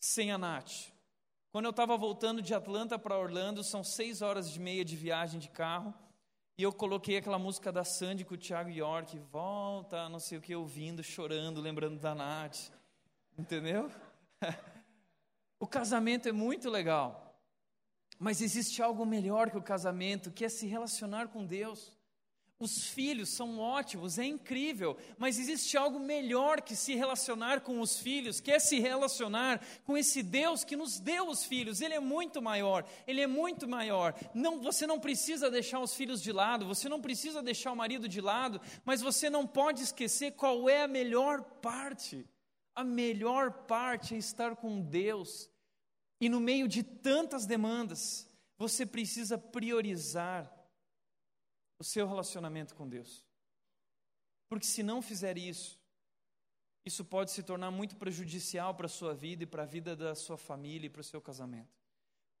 sem 0.00 0.32
a 0.32 0.38
Nath. 0.38 0.90
Quando 1.52 1.66
eu 1.66 1.70
estava 1.70 1.98
voltando 1.98 2.40
de 2.40 2.54
Atlanta 2.54 2.98
para 2.98 3.18
Orlando, 3.18 3.62
são 3.62 3.84
seis 3.84 4.22
horas 4.22 4.56
e 4.56 4.58
meia 4.58 4.86
de 4.86 4.96
viagem 4.96 5.38
de 5.38 5.50
carro, 5.50 5.92
e 6.56 6.62
eu 6.62 6.72
coloquei 6.72 7.18
aquela 7.18 7.38
música 7.38 7.70
da 7.70 7.84
Sandy 7.84 8.24
com 8.24 8.36
o 8.36 8.38
Thiago 8.38 8.70
York, 8.70 9.18
volta, 9.30 10.08
não 10.08 10.18
sei 10.18 10.38
o 10.38 10.40
que, 10.40 10.56
ouvindo, 10.56 11.02
chorando, 11.02 11.60
lembrando 11.60 12.00
da 12.00 12.14
Nath. 12.14 12.70
Entendeu? 13.38 13.90
o 15.60 15.66
casamento 15.66 16.26
é 16.26 16.32
muito 16.32 16.70
legal, 16.70 17.38
mas 18.18 18.40
existe 18.40 18.80
algo 18.80 19.04
melhor 19.04 19.50
que 19.50 19.58
o 19.58 19.62
casamento, 19.62 20.30
que 20.30 20.46
é 20.46 20.48
se 20.48 20.66
relacionar 20.66 21.28
com 21.28 21.44
Deus. 21.44 21.99
Os 22.60 22.84
filhos 22.84 23.30
são 23.30 23.58
ótimos, 23.58 24.18
é 24.18 24.24
incrível, 24.26 24.94
mas 25.16 25.38
existe 25.38 25.78
algo 25.78 25.98
melhor 25.98 26.60
que 26.60 26.76
se 26.76 26.94
relacionar 26.94 27.62
com 27.62 27.80
os 27.80 27.98
filhos, 27.98 28.38
que 28.38 28.52
é 28.52 28.58
se 28.58 28.78
relacionar 28.78 29.64
com 29.82 29.96
esse 29.96 30.22
Deus 30.22 30.62
que 30.62 30.76
nos 30.76 31.00
deu 31.00 31.26
os 31.28 31.42
filhos. 31.42 31.80
Ele 31.80 31.94
é 31.94 31.98
muito 31.98 32.42
maior, 32.42 32.84
ele 33.06 33.22
é 33.22 33.26
muito 33.26 33.66
maior. 33.66 34.14
Não, 34.34 34.60
você 34.60 34.86
não 34.86 35.00
precisa 35.00 35.50
deixar 35.50 35.80
os 35.80 35.94
filhos 35.94 36.20
de 36.20 36.32
lado, 36.32 36.66
você 36.66 36.86
não 36.86 37.00
precisa 37.00 37.42
deixar 37.42 37.72
o 37.72 37.76
marido 37.76 38.06
de 38.06 38.20
lado, 38.20 38.60
mas 38.84 39.00
você 39.00 39.30
não 39.30 39.46
pode 39.46 39.82
esquecer 39.82 40.32
qual 40.32 40.68
é 40.68 40.82
a 40.82 40.88
melhor 40.88 41.42
parte. 41.62 42.26
A 42.74 42.84
melhor 42.84 43.52
parte 43.66 44.14
é 44.14 44.18
estar 44.18 44.54
com 44.54 44.82
Deus. 44.82 45.48
E 46.20 46.28
no 46.28 46.38
meio 46.38 46.68
de 46.68 46.82
tantas 46.82 47.46
demandas, 47.46 48.28
você 48.58 48.84
precisa 48.84 49.38
priorizar 49.38 50.59
o 51.80 51.84
seu 51.84 52.06
relacionamento 52.06 52.74
com 52.74 52.86
Deus. 52.86 53.24
Porque 54.48 54.66
se 54.66 54.82
não 54.82 55.00
fizer 55.00 55.38
isso, 55.38 55.80
isso 56.84 57.04
pode 57.04 57.30
se 57.30 57.42
tornar 57.42 57.70
muito 57.70 57.96
prejudicial 57.96 58.74
para 58.74 58.84
a 58.84 58.88
sua 58.88 59.14
vida 59.14 59.44
e 59.44 59.46
para 59.46 59.62
a 59.62 59.66
vida 59.66 59.96
da 59.96 60.14
sua 60.14 60.36
família 60.36 60.86
e 60.86 60.90
para 60.90 61.00
o 61.00 61.04
seu 61.04 61.20
casamento. 61.20 61.80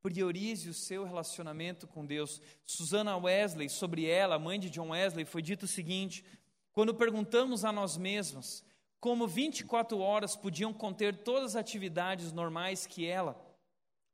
Priorize 0.02 0.68
o 0.68 0.74
seu 0.74 1.04
relacionamento 1.04 1.86
com 1.86 2.04
Deus. 2.04 2.40
Susana 2.66 3.16
Wesley, 3.16 3.68
sobre 3.70 4.04
ela, 4.04 4.38
mãe 4.38 4.60
de 4.60 4.68
John 4.68 4.90
Wesley, 4.90 5.24
foi 5.24 5.42
dito 5.42 5.64
o 5.64 5.68
seguinte: 5.68 6.24
quando 6.72 6.94
perguntamos 6.94 7.64
a 7.64 7.72
nós 7.72 7.96
mesmos 7.96 8.62
como 8.98 9.26
24 9.26 9.98
horas 9.98 10.36
podiam 10.36 10.74
conter 10.74 11.16
todas 11.16 11.56
as 11.56 11.56
atividades 11.56 12.32
normais 12.32 12.86
que 12.86 13.06
ela, 13.06 13.40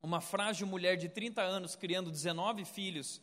uma 0.01 0.21
frágil 0.21 0.67
mulher 0.69 0.97
de 0.97 1.09
30 1.09 1.43
anos 1.43 1.75
criando 1.75 2.11
19 2.11 2.65
filhos, 2.65 3.21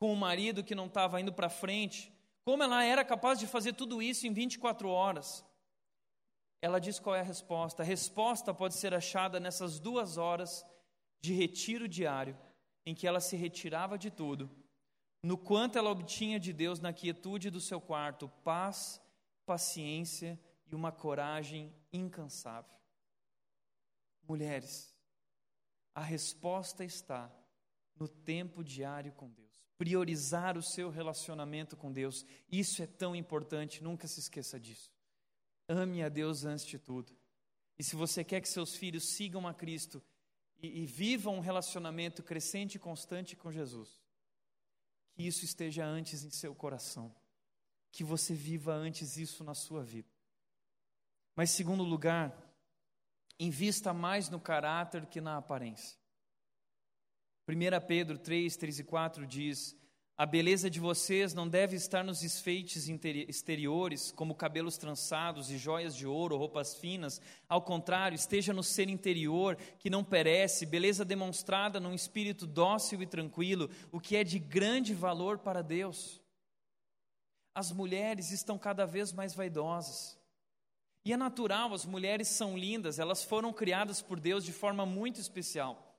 com 0.00 0.10
o 0.10 0.16
marido 0.16 0.64
que 0.64 0.74
não 0.74 0.86
estava 0.86 1.20
indo 1.20 1.30
para 1.30 1.50
frente, 1.50 2.10
como 2.42 2.62
ela 2.62 2.82
era 2.82 3.04
capaz 3.04 3.38
de 3.38 3.46
fazer 3.46 3.74
tudo 3.74 4.00
isso 4.00 4.26
em 4.26 4.32
24 4.32 4.88
horas? 4.88 5.44
Ela 6.62 6.80
diz 6.80 6.98
qual 6.98 7.14
é 7.14 7.20
a 7.20 7.24
resposta. 7.24 7.82
A 7.82 7.86
resposta 7.86 8.54
pode 8.54 8.74
ser 8.74 8.94
achada 8.94 9.38
nessas 9.38 9.78
duas 9.78 10.16
horas 10.16 10.66
de 11.20 11.34
retiro 11.34 11.86
diário, 11.86 12.36
em 12.86 12.94
que 12.94 13.06
ela 13.06 13.20
se 13.20 13.36
retirava 13.36 13.98
de 13.98 14.10
tudo, 14.10 14.50
no 15.22 15.36
quanto 15.36 15.76
ela 15.76 15.90
obtinha 15.90 16.40
de 16.40 16.50
Deus 16.50 16.80
na 16.80 16.94
quietude 16.94 17.50
do 17.50 17.60
seu 17.60 17.78
quarto 17.78 18.26
paz, 18.42 19.02
paciência 19.44 20.40
e 20.66 20.74
uma 20.74 20.90
coragem 20.90 21.74
incansável. 21.92 22.74
Mulheres, 24.26 24.96
a 25.94 26.00
resposta 26.00 26.86
está 26.86 27.30
no 27.94 28.08
tempo 28.08 28.64
diário 28.64 29.12
com 29.12 29.28
Deus 29.28 29.49
priorizar 29.80 30.58
o 30.58 30.62
seu 30.62 30.90
relacionamento 30.90 31.74
com 31.74 31.90
Deus. 31.90 32.26
Isso 32.52 32.82
é 32.82 32.86
tão 32.86 33.16
importante, 33.16 33.82
nunca 33.82 34.06
se 34.06 34.20
esqueça 34.20 34.60
disso. 34.60 34.92
Ame 35.66 36.02
a 36.02 36.10
Deus 36.10 36.44
antes 36.44 36.66
de 36.66 36.78
tudo. 36.78 37.16
E 37.78 37.82
se 37.82 37.96
você 37.96 38.22
quer 38.22 38.42
que 38.42 38.48
seus 38.50 38.76
filhos 38.76 39.14
sigam 39.14 39.48
a 39.48 39.54
Cristo 39.54 40.02
e, 40.58 40.82
e 40.82 40.86
vivam 40.86 41.36
um 41.36 41.40
relacionamento 41.40 42.22
crescente 42.22 42.74
e 42.74 42.78
constante 42.78 43.34
com 43.34 43.50
Jesus, 43.50 43.98
que 45.14 45.26
isso 45.26 45.46
esteja 45.46 45.86
antes 45.86 46.24
em 46.24 46.30
seu 46.30 46.54
coração, 46.54 47.16
que 47.90 48.04
você 48.04 48.34
viva 48.34 48.74
antes 48.74 49.16
isso 49.16 49.42
na 49.42 49.54
sua 49.54 49.82
vida. 49.82 50.10
Mas, 51.34 51.52
segundo 51.52 51.84
lugar, 51.84 52.36
invista 53.38 53.94
mais 53.94 54.28
no 54.28 54.38
caráter 54.38 55.06
que 55.06 55.22
na 55.22 55.38
aparência. 55.38 55.98
1 57.50 57.86
Pedro 57.86 58.16
3, 58.16 58.56
3 58.56 58.78
e 58.78 58.84
4 58.84 59.26
diz: 59.26 59.76
A 60.16 60.24
beleza 60.24 60.70
de 60.70 60.78
vocês 60.78 61.34
não 61.34 61.48
deve 61.48 61.74
estar 61.74 62.04
nos 62.04 62.22
enfeites 62.22 62.88
exteriores, 63.28 64.12
como 64.12 64.36
cabelos 64.36 64.78
trançados 64.78 65.50
e 65.50 65.58
joias 65.58 65.96
de 65.96 66.06
ouro, 66.06 66.36
roupas 66.36 66.76
finas. 66.76 67.20
Ao 67.48 67.60
contrário, 67.60 68.14
esteja 68.14 68.52
no 68.52 68.62
ser 68.62 68.88
interior, 68.88 69.56
que 69.80 69.90
não 69.90 70.04
perece, 70.04 70.64
beleza 70.64 71.04
demonstrada 71.04 71.80
num 71.80 71.92
espírito 71.92 72.46
dócil 72.46 73.02
e 73.02 73.06
tranquilo, 73.06 73.68
o 73.90 73.98
que 73.98 74.16
é 74.16 74.22
de 74.22 74.38
grande 74.38 74.94
valor 74.94 75.38
para 75.38 75.60
Deus. 75.60 76.20
As 77.52 77.72
mulheres 77.72 78.30
estão 78.30 78.56
cada 78.56 78.86
vez 78.86 79.12
mais 79.12 79.34
vaidosas. 79.34 80.16
E 81.04 81.12
é 81.12 81.16
natural, 81.16 81.74
as 81.74 81.84
mulheres 81.84 82.28
são 82.28 82.56
lindas, 82.56 83.00
elas 83.00 83.24
foram 83.24 83.52
criadas 83.52 84.00
por 84.00 84.20
Deus 84.20 84.44
de 84.44 84.52
forma 84.52 84.86
muito 84.86 85.20
especial. 85.20 85.89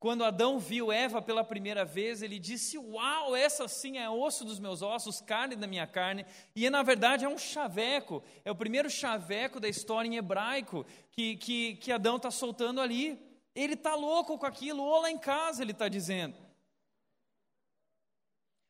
Quando 0.00 0.24
Adão 0.24 0.58
viu 0.58 0.90
Eva 0.90 1.20
pela 1.20 1.44
primeira 1.44 1.84
vez, 1.84 2.22
ele 2.22 2.38
disse: 2.38 2.78
Uau, 2.78 3.36
essa 3.36 3.68
sim 3.68 3.98
é 3.98 4.08
osso 4.08 4.46
dos 4.46 4.58
meus 4.58 4.80
ossos, 4.80 5.20
carne 5.20 5.54
da 5.54 5.66
minha 5.66 5.86
carne. 5.86 6.24
E 6.56 6.70
na 6.70 6.82
verdade 6.82 7.26
é 7.26 7.28
um 7.28 7.36
chaveco, 7.36 8.22
é 8.42 8.50
o 8.50 8.56
primeiro 8.56 8.88
chaveco 8.88 9.60
da 9.60 9.68
história 9.68 10.08
em 10.08 10.16
hebraico 10.16 10.86
que, 11.10 11.36
que, 11.36 11.74
que 11.76 11.92
Adão 11.92 12.16
está 12.16 12.30
soltando 12.30 12.80
ali. 12.80 13.20
Ele 13.54 13.74
está 13.74 13.94
louco 13.94 14.38
com 14.38 14.46
aquilo, 14.46 14.82
ou 14.82 15.02
lá 15.02 15.10
em 15.10 15.18
casa, 15.18 15.60
ele 15.60 15.72
está 15.72 15.86
dizendo. 15.86 16.34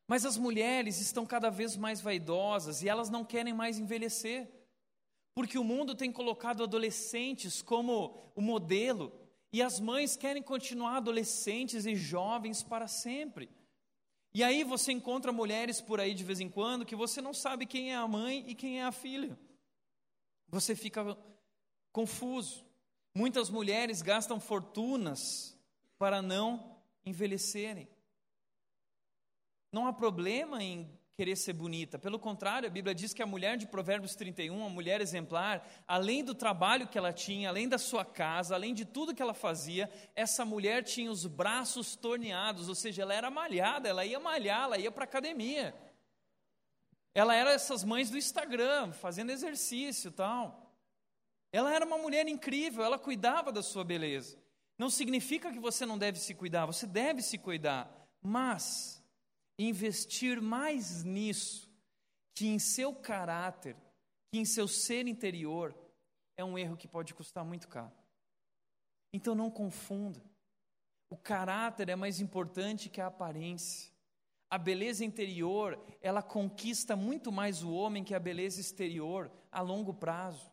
Mas 0.08 0.24
as 0.24 0.36
mulheres 0.36 1.00
estão 1.00 1.24
cada 1.24 1.48
vez 1.48 1.76
mais 1.76 2.00
vaidosas 2.00 2.82
e 2.82 2.88
elas 2.88 3.08
não 3.08 3.24
querem 3.24 3.54
mais 3.54 3.78
envelhecer, 3.78 4.50
porque 5.32 5.56
o 5.56 5.62
mundo 5.62 5.94
tem 5.94 6.10
colocado 6.10 6.64
adolescentes 6.64 7.62
como 7.62 8.20
o 8.34 8.40
modelo. 8.40 9.12
E 9.52 9.62
as 9.62 9.80
mães 9.80 10.16
querem 10.16 10.42
continuar 10.42 10.96
adolescentes 10.96 11.84
e 11.84 11.96
jovens 11.96 12.62
para 12.62 12.86
sempre. 12.86 13.50
E 14.32 14.44
aí 14.44 14.62
você 14.62 14.92
encontra 14.92 15.32
mulheres 15.32 15.80
por 15.80 16.00
aí 16.00 16.14
de 16.14 16.22
vez 16.22 16.38
em 16.38 16.48
quando 16.48 16.86
que 16.86 16.94
você 16.94 17.20
não 17.20 17.34
sabe 17.34 17.66
quem 17.66 17.92
é 17.92 17.96
a 17.96 18.06
mãe 18.06 18.44
e 18.46 18.54
quem 18.54 18.80
é 18.80 18.84
a 18.84 18.92
filha. 18.92 19.36
Você 20.48 20.76
fica 20.76 21.16
confuso. 21.92 22.64
Muitas 23.12 23.50
mulheres 23.50 24.02
gastam 24.02 24.38
fortunas 24.38 25.58
para 25.98 26.22
não 26.22 26.80
envelhecerem. 27.04 27.88
Não 29.72 29.86
há 29.86 29.92
problema 29.92 30.62
em 30.62 30.88
querer 31.20 31.36
ser 31.36 31.52
bonita. 31.52 31.98
Pelo 31.98 32.18
contrário, 32.18 32.66
a 32.66 32.72
Bíblia 32.72 32.94
diz 32.94 33.12
que 33.12 33.22
a 33.22 33.26
mulher 33.26 33.58
de 33.58 33.66
Provérbios 33.66 34.14
31, 34.14 34.64
a 34.64 34.70
mulher 34.70 35.02
exemplar, 35.02 35.68
além 35.86 36.24
do 36.24 36.34
trabalho 36.34 36.88
que 36.88 36.96
ela 36.96 37.12
tinha, 37.12 37.50
além 37.50 37.68
da 37.68 37.76
sua 37.76 38.06
casa, 38.06 38.54
além 38.54 38.72
de 38.72 38.86
tudo 38.86 39.14
que 39.14 39.20
ela 39.20 39.34
fazia, 39.34 39.90
essa 40.16 40.46
mulher 40.46 40.82
tinha 40.82 41.10
os 41.10 41.26
braços 41.26 41.94
torneados, 41.94 42.70
ou 42.70 42.74
seja, 42.74 43.02
ela 43.02 43.12
era 43.12 43.30
malhada, 43.30 43.86
ela 43.86 44.02
ia 44.02 44.18
malhar, 44.18 44.62
ela 44.62 44.78
ia 44.78 44.90
para 44.90 45.02
a 45.02 45.04
academia. 45.04 45.74
Ela 47.14 47.34
era 47.34 47.52
essas 47.52 47.84
mães 47.84 48.08
do 48.08 48.16
Instagram, 48.16 48.90
fazendo 48.92 49.28
exercício 49.28 50.10
tal. 50.10 50.74
Ela 51.52 51.74
era 51.74 51.84
uma 51.84 51.98
mulher 51.98 52.26
incrível, 52.28 52.82
ela 52.82 52.98
cuidava 52.98 53.52
da 53.52 53.62
sua 53.62 53.84
beleza. 53.84 54.38
Não 54.78 54.88
significa 54.88 55.52
que 55.52 55.60
você 55.60 55.84
não 55.84 55.98
deve 55.98 56.18
se 56.18 56.32
cuidar, 56.32 56.64
você 56.64 56.86
deve 56.86 57.20
se 57.20 57.36
cuidar, 57.36 57.94
mas 58.22 58.99
investir 59.64 60.40
mais 60.40 61.04
nisso 61.04 61.70
que 62.34 62.46
em 62.46 62.58
seu 62.58 62.94
caráter, 62.94 63.76
que 64.32 64.38
em 64.38 64.44
seu 64.44 64.66
ser 64.66 65.06
interior, 65.06 65.74
é 66.36 66.44
um 66.44 66.58
erro 66.58 66.76
que 66.76 66.88
pode 66.88 67.12
custar 67.12 67.44
muito 67.44 67.68
caro. 67.68 67.92
Então 69.12 69.34
não 69.34 69.50
confunda. 69.50 70.22
O 71.10 71.16
caráter 71.16 71.88
é 71.88 71.96
mais 71.96 72.20
importante 72.20 72.88
que 72.88 73.00
a 73.00 73.08
aparência. 73.08 73.92
A 74.48 74.56
beleza 74.56 75.04
interior, 75.04 75.78
ela 76.00 76.22
conquista 76.22 76.96
muito 76.96 77.30
mais 77.30 77.62
o 77.62 77.72
homem 77.72 78.02
que 78.02 78.14
a 78.14 78.20
beleza 78.20 78.60
exterior 78.60 79.30
a 79.52 79.60
longo 79.60 79.92
prazo. 79.92 80.50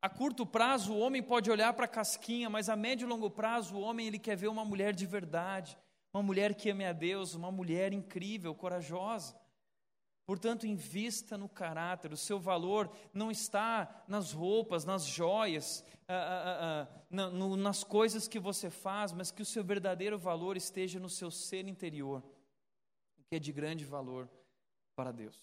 A 0.00 0.08
curto 0.08 0.46
prazo, 0.46 0.92
o 0.92 0.98
homem 0.98 1.22
pode 1.22 1.50
olhar 1.50 1.72
para 1.74 1.84
a 1.84 1.88
casquinha, 1.88 2.48
mas 2.48 2.68
a 2.68 2.76
médio 2.76 3.06
e 3.06 3.08
longo 3.08 3.30
prazo, 3.30 3.76
o 3.76 3.80
homem 3.80 4.06
ele 4.06 4.18
quer 4.18 4.36
ver 4.36 4.48
uma 4.48 4.64
mulher 4.64 4.94
de 4.94 5.06
verdade, 5.06 5.76
uma 6.12 6.22
mulher 6.22 6.54
que 6.54 6.70
ame 6.70 6.84
a 6.84 6.92
Deus, 6.92 7.34
uma 7.34 7.50
mulher 7.50 7.92
incrível, 7.92 8.54
corajosa. 8.54 9.38
Portanto, 10.26 10.66
invista 10.66 11.38
no 11.38 11.48
caráter, 11.48 12.12
o 12.12 12.16
seu 12.16 12.38
valor 12.38 12.94
não 13.14 13.30
está 13.30 14.04
nas 14.06 14.32
roupas, 14.32 14.84
nas 14.84 15.06
joias, 15.06 15.82
ah, 16.06 16.14
ah, 16.14 16.58
ah, 16.60 17.02
na, 17.08 17.30
no, 17.30 17.56
nas 17.56 17.82
coisas 17.82 18.28
que 18.28 18.38
você 18.38 18.68
faz, 18.68 19.10
mas 19.10 19.30
que 19.30 19.40
o 19.40 19.46
seu 19.46 19.64
verdadeiro 19.64 20.18
valor 20.18 20.54
esteja 20.56 21.00
no 21.00 21.08
seu 21.08 21.30
ser 21.30 21.66
interior, 21.66 22.22
o 23.18 23.24
que 23.24 23.36
é 23.36 23.38
de 23.38 23.52
grande 23.52 23.86
valor 23.86 24.28
para 24.94 25.12
Deus. 25.12 25.42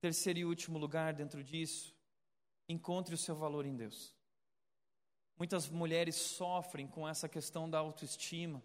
Terceiro 0.00 0.38
e 0.38 0.44
último 0.46 0.78
lugar, 0.78 1.12
dentro 1.12 1.44
disso, 1.44 1.94
encontre 2.66 3.14
o 3.14 3.18
seu 3.18 3.36
valor 3.36 3.66
em 3.66 3.76
Deus. 3.76 4.14
Muitas 5.36 5.68
mulheres 5.68 6.16
sofrem 6.16 6.86
com 6.86 7.06
essa 7.06 7.28
questão 7.28 7.68
da 7.68 7.78
autoestima, 7.78 8.62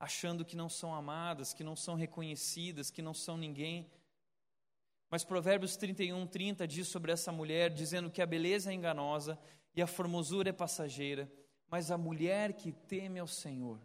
achando 0.00 0.46
que 0.46 0.56
não 0.56 0.70
são 0.70 0.94
amadas, 0.94 1.52
que 1.52 1.62
não 1.62 1.76
são 1.76 1.94
reconhecidas, 1.94 2.90
que 2.90 3.02
não 3.02 3.12
são 3.12 3.36
ninguém. 3.36 3.86
Mas 5.10 5.24
Provérbios 5.24 5.76
31, 5.76 6.26
30 6.26 6.66
diz 6.66 6.88
sobre 6.88 7.12
essa 7.12 7.30
mulher, 7.30 7.68
dizendo 7.68 8.10
que 8.10 8.22
a 8.22 8.26
beleza 8.26 8.70
é 8.70 8.74
enganosa 8.74 9.38
e 9.76 9.82
a 9.82 9.86
formosura 9.86 10.48
é 10.48 10.52
passageira, 10.52 11.30
mas 11.68 11.90
a 11.90 11.98
mulher 11.98 12.54
que 12.54 12.72
teme 12.72 13.18
ao 13.18 13.26
Senhor, 13.26 13.78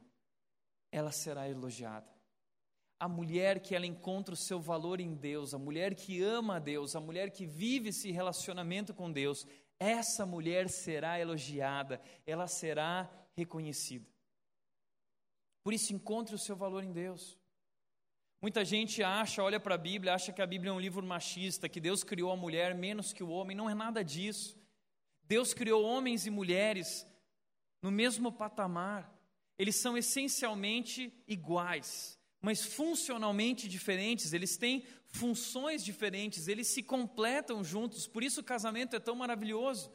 ela 0.90 1.12
será 1.12 1.50
elogiada. 1.50 2.08
A 2.98 3.10
mulher 3.10 3.60
que 3.60 3.76
ela 3.76 3.86
encontra 3.86 4.34
o 4.34 4.38
seu 4.38 4.62
valor 4.62 5.02
em 5.02 5.14
Deus, 5.14 5.54
a 5.54 5.58
mulher 5.60 5.96
que 5.96 6.24
ama 6.24 6.56
a 6.56 6.60
Deus, 6.60 6.96
a 6.96 7.02
mulher 7.02 7.30
que 7.30 7.46
vive 7.46 7.90
esse 7.90 8.10
relacionamento 8.10 8.94
com 8.94 9.12
Deus, 9.12 9.46
essa 9.78 10.26
mulher 10.26 10.70
será 10.70 11.20
elogiada, 11.20 12.02
ela 12.26 12.48
será 12.48 13.12
reconhecida. 13.36 14.15
Por 15.66 15.74
isso, 15.74 15.92
encontre 15.92 16.34
o 16.34 16.38
seu 16.38 16.56
valor 16.56 16.84
em 16.84 16.94
Deus. 16.94 17.38
Muita 18.42 18.64
gente 18.64 19.02
acha, 19.02 19.44
olha 19.44 19.60
para 19.60 19.76
a 19.76 19.78
Bíblia, 19.78 20.14
acha 20.14 20.32
que 20.32 20.42
a 20.42 20.48
Bíblia 20.48 20.70
é 20.70 20.74
um 20.74 20.80
livro 20.80 21.06
machista, 21.06 21.68
que 21.68 21.82
Deus 21.82 22.04
criou 22.04 22.32
a 22.32 22.38
mulher 22.38 22.74
menos 22.74 23.12
que 23.12 23.24
o 23.24 23.30
homem. 23.30 23.58
Não 23.58 23.70
é 23.70 23.74
nada 23.74 24.04
disso. 24.04 24.58
Deus 25.24 25.54
criou 25.54 25.84
homens 25.84 26.28
e 26.28 26.30
mulheres 26.30 27.06
no 27.82 27.92
mesmo 27.92 28.32
patamar. 28.32 29.12
Eles 29.58 29.76
são 29.76 29.98
essencialmente 29.98 31.12
iguais 31.28 32.16
mas 32.46 32.64
funcionalmente 32.64 33.68
diferentes, 33.68 34.32
eles 34.32 34.56
têm 34.56 34.86
funções 35.08 35.84
diferentes, 35.84 36.48
eles 36.48 36.68
se 36.68 36.84
completam 36.84 37.64
juntos, 37.64 38.06
por 38.06 38.24
isso 38.24 38.42
o 38.42 38.44
casamento 38.44 38.96
é 38.96 39.00
tão 39.00 39.16
maravilhoso. 39.16 39.92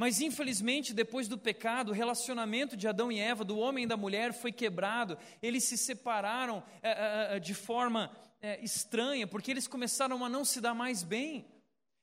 Mas 0.00 0.18
infelizmente, 0.22 0.94
depois 0.94 1.28
do 1.28 1.36
pecado, 1.36 1.90
o 1.90 1.94
relacionamento 1.94 2.74
de 2.74 2.88
Adão 2.88 3.12
e 3.12 3.18
Eva, 3.18 3.44
do 3.44 3.58
homem 3.58 3.84
e 3.84 3.86
da 3.86 3.98
mulher, 3.98 4.32
foi 4.32 4.50
quebrado, 4.50 5.18
eles 5.42 5.64
se 5.64 5.76
separaram 5.76 6.62
é, 6.82 7.36
é, 7.36 7.38
de 7.38 7.52
forma 7.52 8.10
é, 8.40 8.58
estranha, 8.64 9.26
porque 9.26 9.50
eles 9.50 9.68
começaram 9.68 10.24
a 10.24 10.28
não 10.30 10.42
se 10.42 10.58
dar 10.58 10.72
mais 10.72 11.02
bem. 11.02 11.44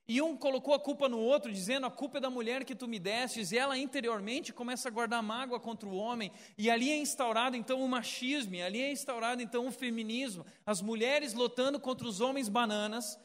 E 0.08 0.22
um 0.22 0.38
colocou 0.38 0.76
a 0.76 0.80
culpa 0.80 1.10
no 1.10 1.18
outro, 1.18 1.52
dizendo: 1.52 1.88
A 1.88 1.90
culpa 1.90 2.20
é 2.20 2.22
da 2.22 2.30
mulher 2.30 2.66
que 2.66 2.76
tu 2.76 2.88
me 2.88 3.00
destes, 3.00 3.52
e 3.52 3.58
ela 3.58 3.76
interiormente 3.76 4.54
começa 4.54 4.90
a 4.90 4.92
guardar 4.92 5.24
mágoa 5.24 5.60
contra 5.60 5.90
o 5.90 5.98
homem, 5.98 6.32
e 6.56 6.70
ali 6.70 6.92
é 6.92 6.98
instaurado 6.98 7.58
então 7.58 7.84
o 7.84 7.90
machismo, 7.90 8.62
ali 8.64 8.80
é 8.80 8.92
instaurado 8.92 9.42
então 9.42 9.66
o 9.66 9.72
feminismo, 9.72 10.46
as 10.68 10.84
mulheres 10.84 11.34
lutando 11.34 11.80
contra 11.80 12.08
os 12.08 12.22
homens 12.22 12.48
bananas, 12.48 13.20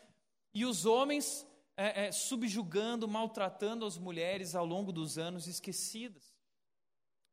e 0.54 0.64
os 0.64 0.86
homens 0.86 1.46
é, 1.76 2.06
é, 2.06 2.12
subjugando, 2.12 3.08
maltratando 3.08 3.84
as 3.84 3.96
mulheres 3.98 4.54
ao 4.54 4.64
longo 4.64 4.92
dos 4.92 5.18
anos 5.18 5.46
esquecidas. 5.46 6.36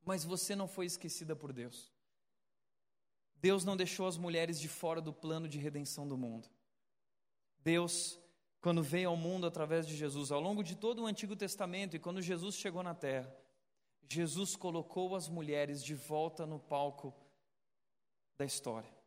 Mas 0.03 0.23
você 0.23 0.55
não 0.55 0.67
foi 0.67 0.85
esquecida 0.85 1.35
por 1.35 1.53
Deus. 1.53 1.91
Deus 3.35 3.63
não 3.63 3.77
deixou 3.77 4.07
as 4.07 4.17
mulheres 4.17 4.59
de 4.59 4.67
fora 4.67 5.01
do 5.01 5.13
plano 5.13 5.47
de 5.47 5.57
redenção 5.57 6.07
do 6.07 6.17
mundo. 6.17 6.49
Deus 7.61 8.19
quando 8.61 8.83
veio 8.83 9.09
ao 9.09 9.15
mundo 9.15 9.47
através 9.47 9.87
de 9.87 9.95
Jesus, 9.95 10.31
ao 10.31 10.41
longo 10.41 10.63
de 10.63 10.75
todo 10.75 11.03
o 11.03 11.05
Antigo 11.05 11.35
Testamento 11.35 11.95
e 11.95 11.99
quando 11.99 12.21
Jesus 12.21 12.55
chegou 12.55 12.83
na 12.83 12.93
terra, 12.93 13.33
Jesus 14.07 14.55
colocou 14.55 15.15
as 15.15 15.29
mulheres 15.29 15.83
de 15.83 15.95
volta 15.95 16.45
no 16.45 16.59
palco 16.59 17.13
da 18.37 18.43
história. 18.43 18.98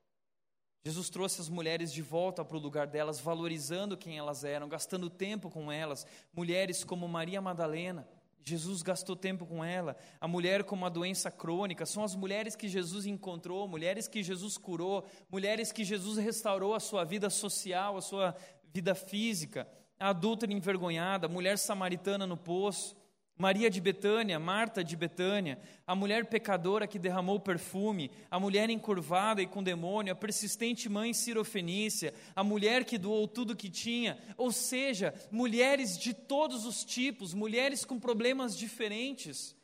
Jesus 0.84 1.08
trouxe 1.08 1.40
as 1.40 1.48
mulheres 1.48 1.92
de 1.92 2.02
volta 2.02 2.44
para 2.44 2.56
o 2.56 2.60
lugar 2.60 2.88
delas, 2.88 3.20
valorizando 3.20 3.96
quem 3.96 4.18
elas 4.18 4.42
eram, 4.42 4.68
gastando 4.68 5.08
tempo 5.08 5.48
com 5.48 5.70
elas. 5.70 6.04
Mulheres 6.34 6.82
como 6.82 7.06
Maria 7.06 7.40
Madalena, 7.40 8.08
Jesus 8.44 8.82
gastou 8.82 9.14
tempo 9.14 9.46
com 9.46 9.64
ela. 9.64 9.96
A 10.20 10.26
mulher 10.26 10.64
com 10.64 10.74
uma 10.74 10.90
doença 10.90 11.30
crônica, 11.30 11.86
são 11.86 12.02
as 12.02 12.16
mulheres 12.16 12.56
que 12.56 12.68
Jesus 12.68 13.06
encontrou, 13.06 13.68
mulheres 13.68 14.08
que 14.08 14.22
Jesus 14.22 14.58
curou, 14.58 15.06
mulheres 15.30 15.70
que 15.70 15.84
Jesus 15.84 16.18
restaurou 16.18 16.74
a 16.74 16.80
sua 16.80 17.04
vida 17.04 17.30
social, 17.30 17.96
a 17.96 18.02
sua 18.02 18.34
vida 18.72 18.94
física, 18.94 19.68
a 20.00 20.08
adúltera 20.08 20.52
envergonhada, 20.52 21.26
a 21.26 21.30
mulher 21.30 21.58
samaritana 21.58 22.26
no 22.26 22.36
poço, 22.36 22.96
Maria 23.42 23.68
de 23.68 23.80
Betânia, 23.80 24.38
Marta 24.38 24.84
de 24.84 24.94
Betânia, 24.94 25.58
a 25.84 25.96
mulher 25.96 26.26
pecadora 26.26 26.86
que 26.86 26.96
derramou 26.96 27.40
perfume, 27.40 28.08
a 28.30 28.38
mulher 28.38 28.70
encurvada 28.70 29.42
e 29.42 29.48
com 29.48 29.64
demônio, 29.64 30.12
a 30.12 30.16
persistente 30.16 30.88
mãe 30.88 31.12
sirofenícia, 31.12 32.14
a 32.36 32.44
mulher 32.44 32.84
que 32.84 32.96
doou 32.96 33.26
tudo 33.26 33.56
que 33.56 33.68
tinha, 33.68 34.16
ou 34.36 34.52
seja, 34.52 35.12
mulheres 35.28 35.98
de 35.98 36.14
todos 36.14 36.64
os 36.64 36.84
tipos, 36.84 37.34
mulheres 37.34 37.84
com 37.84 37.98
problemas 37.98 38.56
diferentes. 38.56 39.56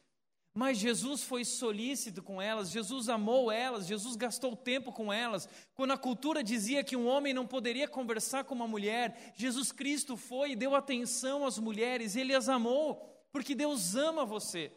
Mas 0.53 0.77
Jesus 0.77 1.23
foi 1.23 1.45
solícito 1.45 2.21
com 2.21 2.43
elas, 2.43 2.73
Jesus 2.73 3.09
amou 3.09 3.49
elas, 3.49 3.87
Jesus 3.87 4.17
gastou 4.17 4.57
tempo 4.57 4.91
com 4.91 5.12
elas. 5.12 5.49
Quando 5.77 5.93
a 5.93 5.97
cultura 5.97 6.43
dizia 6.43 6.83
que 6.83 6.97
um 6.97 7.07
homem 7.07 7.33
não 7.33 7.47
poderia 7.47 7.87
conversar 7.87 8.43
com 8.43 8.57
uma 8.57 8.67
mulher, 8.67 9.33
Jesus 9.37 9.71
Cristo 9.71 10.17
foi 10.17 10.51
e 10.51 10.57
deu 10.57 10.75
atenção 10.75 11.47
às 11.47 11.61
mulheres, 11.61 12.17
ele 12.17 12.35
as 12.35 12.49
amou, 12.49 13.14
porque 13.33 13.55
Deus 13.55 13.95
ama 13.95 14.25
você. 14.25 14.73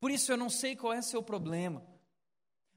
Por 0.00 0.10
isso 0.10 0.30
eu 0.32 0.36
não 0.36 0.50
sei 0.50 0.76
qual 0.76 0.92
é 0.92 1.00
seu 1.00 1.22
problema, 1.22 1.84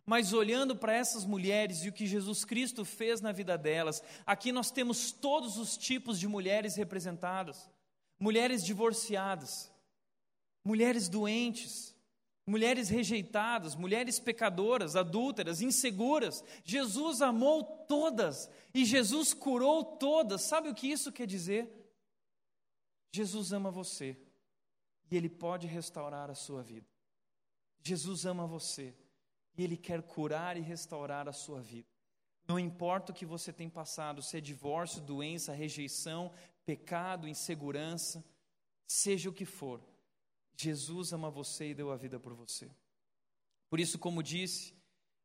mas 0.05 0.31
olhando 0.33 0.75
para 0.75 0.93
essas 0.93 1.25
mulheres 1.25 1.83
e 1.83 1.89
o 1.89 1.93
que 1.93 2.07
Jesus 2.07 2.45
Cristo 2.45 2.86
fez 2.86 3.19
na 3.19 3.31
vida 3.31 3.57
delas, 3.57 4.01
aqui 4.25 4.51
nós 4.51 4.71
temos 4.71 5.12
todos 5.12 5.57
os 5.57 5.77
tipos 5.77 6.19
de 6.19 6.27
mulheres 6.27 6.75
representadas: 6.75 7.69
mulheres 8.19 8.63
divorciadas 8.63 9.71
mulheres 10.67 11.07
doentes, 11.07 11.95
mulheres 12.45 12.89
rejeitadas, 12.89 13.73
mulheres 13.73 14.19
pecadoras, 14.19 14.97
adúlteras, 14.97 15.62
inseguras. 15.62 16.43
Jesus 16.65 17.21
amou 17.21 17.63
todas 17.63 18.49
e 18.73 18.83
Jesus 18.83 19.33
curou 19.33 19.83
todas. 19.97 20.41
Sabe 20.41 20.67
o 20.67 20.75
que 20.75 20.88
isso 20.88 21.10
quer 21.10 21.25
dizer? 21.25 21.71
Jesus 23.13 23.53
ama 23.53 23.71
você 23.71 24.17
e 25.09 25.17
Ele 25.17 25.29
pode 25.29 25.67
restaurar 25.67 26.29
a 26.29 26.35
sua 26.35 26.61
vida. 26.61 26.87
Jesus 27.81 28.25
ama 28.25 28.45
você 28.45 28.95
e 29.57 29.63
Ele 29.63 29.77
quer 29.77 30.01
curar 30.03 30.57
e 30.57 30.61
restaurar 30.61 31.27
a 31.27 31.33
sua 31.33 31.61
vida. 31.61 31.87
Não 32.47 32.57
importa 32.57 33.11
o 33.11 33.15
que 33.15 33.25
você 33.25 33.51
tem 33.51 33.69
passado, 33.69 34.21
se 34.21 34.37
é 34.37 34.41
divórcio, 34.41 35.01
doença, 35.01 35.53
rejeição, 35.53 36.31
pecado, 36.65 37.27
insegurança, 37.27 38.23
seja 38.87 39.29
o 39.29 39.33
que 39.33 39.45
for, 39.45 39.81
Jesus 40.55 41.13
ama 41.13 41.29
você 41.29 41.69
e 41.69 41.75
deu 41.75 41.91
a 41.91 41.95
vida 41.95 42.19
por 42.19 42.33
você. 42.33 42.69
Por 43.69 43.79
isso, 43.79 43.99
como 43.99 44.23
disse 44.23 44.73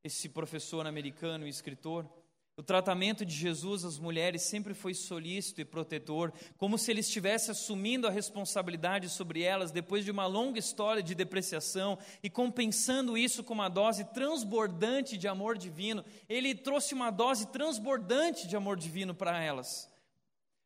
esse 0.05 0.29
professor 0.29 0.87
americano 0.87 1.47
e 1.47 1.51
escritor, 1.51 2.09
o 2.55 2.63
tratamento 2.63 3.25
de 3.25 3.35
Jesus 3.35 3.83
às 3.83 3.99
mulheres 3.99 4.43
sempre 4.43 4.75
foi 4.75 4.93
solícito 4.93 5.63
e 5.63 5.65
protetor, 5.65 6.33
como 6.59 6.77
se 6.77 6.91
ele 6.91 7.01
estivesse 7.01 7.51
assumindo 7.51 8.07
a 8.07 8.11
responsabilidade 8.11 9.09
sobre 9.09 9.43
elas 9.43 9.71
depois 9.71 10.05
de 10.05 10.11
uma 10.11 10.27
longa 10.27 10.59
história 10.59 11.03
de 11.03 11.15
depreciação 11.15 11.99
e 12.23 12.29
compensando 12.29 13.17
isso 13.17 13.43
com 13.43 13.55
uma 13.55 13.71
dose 13.71 14.05
transbordante 14.13 15.17
de 15.17 15.27
amor 15.27 15.57
divino. 15.57 16.05
Ele 16.29 16.55
trouxe 16.55 16.93
uma 16.93 17.11
dose 17.11 17.47
transbordante 17.47 18.47
de 18.47 18.55
amor 18.55 18.77
divino 18.77 19.15
para 19.15 19.43
elas. 19.43 19.91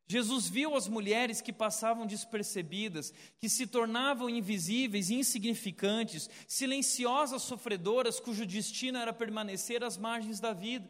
Jesus 0.09 0.49
viu 0.49 0.75
as 0.75 0.89
mulheres 0.89 1.41
que 1.41 1.53
passavam 1.53 2.05
despercebidas, 2.05 3.13
que 3.39 3.49
se 3.49 3.67
tornavam 3.67 4.29
invisíveis 4.29 5.11
insignificantes, 5.11 6.29
silenciosas 6.49 7.43
sofredoras 7.43 8.19
cujo 8.19 8.45
destino 8.45 8.99
era 8.99 9.13
permanecer 9.13 9.85
às 9.85 9.97
margens 9.97 10.41
da 10.41 10.53
vida. 10.53 10.89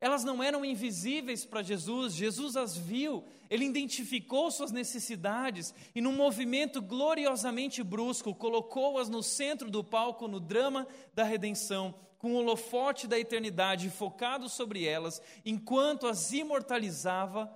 Elas 0.00 0.22
não 0.22 0.42
eram 0.42 0.64
invisíveis 0.64 1.44
para 1.44 1.62
Jesus, 1.62 2.14
Jesus 2.14 2.56
as 2.56 2.76
viu, 2.76 3.24
ele 3.50 3.64
identificou 3.64 4.50
suas 4.50 4.70
necessidades 4.70 5.74
e, 5.92 6.00
num 6.00 6.12
movimento 6.12 6.80
gloriosamente 6.80 7.82
brusco, 7.82 8.34
colocou-as 8.34 9.08
no 9.08 9.22
centro 9.22 9.70
do 9.70 9.82
palco 9.82 10.28
no 10.28 10.38
drama 10.38 10.86
da 11.12 11.24
redenção, 11.24 11.94
com 12.16 12.32
o 12.32 12.36
holofote 12.36 13.08
da 13.08 13.18
eternidade 13.18 13.90
focado 13.90 14.48
sobre 14.48 14.84
elas, 14.84 15.20
enquanto 15.44 16.06
as 16.06 16.32
imortalizava 16.32 17.52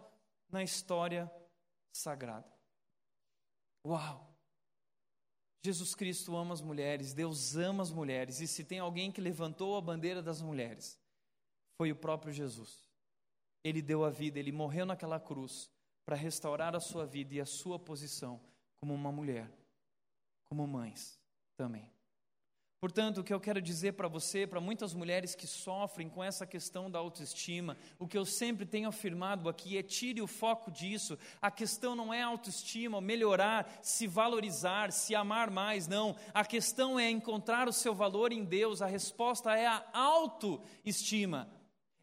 na 0.51 0.65
história 0.65 1.31
sagrada. 1.93 2.51
Uau! 3.87 4.33
Jesus 5.65 5.95
Cristo 5.95 6.37
ama 6.37 6.55
as 6.55 6.61
mulheres, 6.61 7.13
Deus 7.13 7.57
ama 7.57 7.83
as 7.85 7.91
mulheres, 7.91 8.41
e 8.41 8.49
se 8.49 8.65
tem 8.65 8.81
alguém 8.81 9.13
que 9.13 9.21
levantou 9.21 9.77
a 9.77 9.81
bandeira 9.81 10.21
das 10.21 10.43
mulheres, 10.43 10.99
foi 11.77 11.91
o 11.93 11.97
próprio 11.97 12.33
Jesus. 12.33 12.91
Ele 13.65 13.81
deu 13.81 14.05
a 14.05 14.11
vida, 14.11 14.39
ele 14.39 14.53
morreu 14.53 14.85
naquela 14.85 15.21
cruz 15.21 15.71
para 16.05 16.17
restaurar 16.17 16.75
a 16.75 16.81
sua 16.81 17.07
vida 17.07 17.35
e 17.35 17.41
a 17.41 17.47
sua 17.47 17.79
posição 17.79 18.41
como 18.81 18.93
uma 18.95 19.13
mulher, 19.13 19.49
como 20.45 20.67
mães 20.67 21.19
também. 21.57 21.89
Portanto, 22.83 23.19
o 23.19 23.23
que 23.23 23.33
eu 23.33 23.39
quero 23.39 23.63
dizer 23.63 23.93
para 23.93 24.09
você, 24.09 24.45
para 24.45 24.61
muitas 24.61 24.93
mulheres 24.93 25.37
que 25.37 25.47
sofrem 25.47 26.09
com 26.09 26.25
essa 26.25 26.45
questão 26.45 26.91
da 26.91 26.99
autoestima, 26.99 27.77
o 27.97 28.09
que 28.09 28.19
eu 28.19 28.25
sempre 28.25 28.67
tenho 28.67 28.89
afirmado 28.89 29.49
aqui 29.49 29.79
é 29.79 29.85
tire 29.85 30.21
o 30.21 30.27
foco 30.27 30.69
disso. 30.69 31.17
A 31.41 31.49
questão 31.49 31.95
não 31.95 32.13
é 32.13 32.23
autoestima, 32.23 33.01
melhorar, 33.01 33.79
se 33.81 34.09
valorizar, 34.09 34.91
se 34.91 35.15
amar 35.15 35.49
mais, 35.49 35.87
não. 35.87 36.17
A 36.35 36.45
questão 36.45 36.99
é 36.99 37.09
encontrar 37.09 37.69
o 37.69 37.73
seu 37.73 37.95
valor 37.95 38.33
em 38.33 38.43
Deus. 38.43 38.83
A 38.83 38.87
resposta 38.87 39.57
é 39.57 39.65
a 39.65 39.85
autoestima 39.93 41.49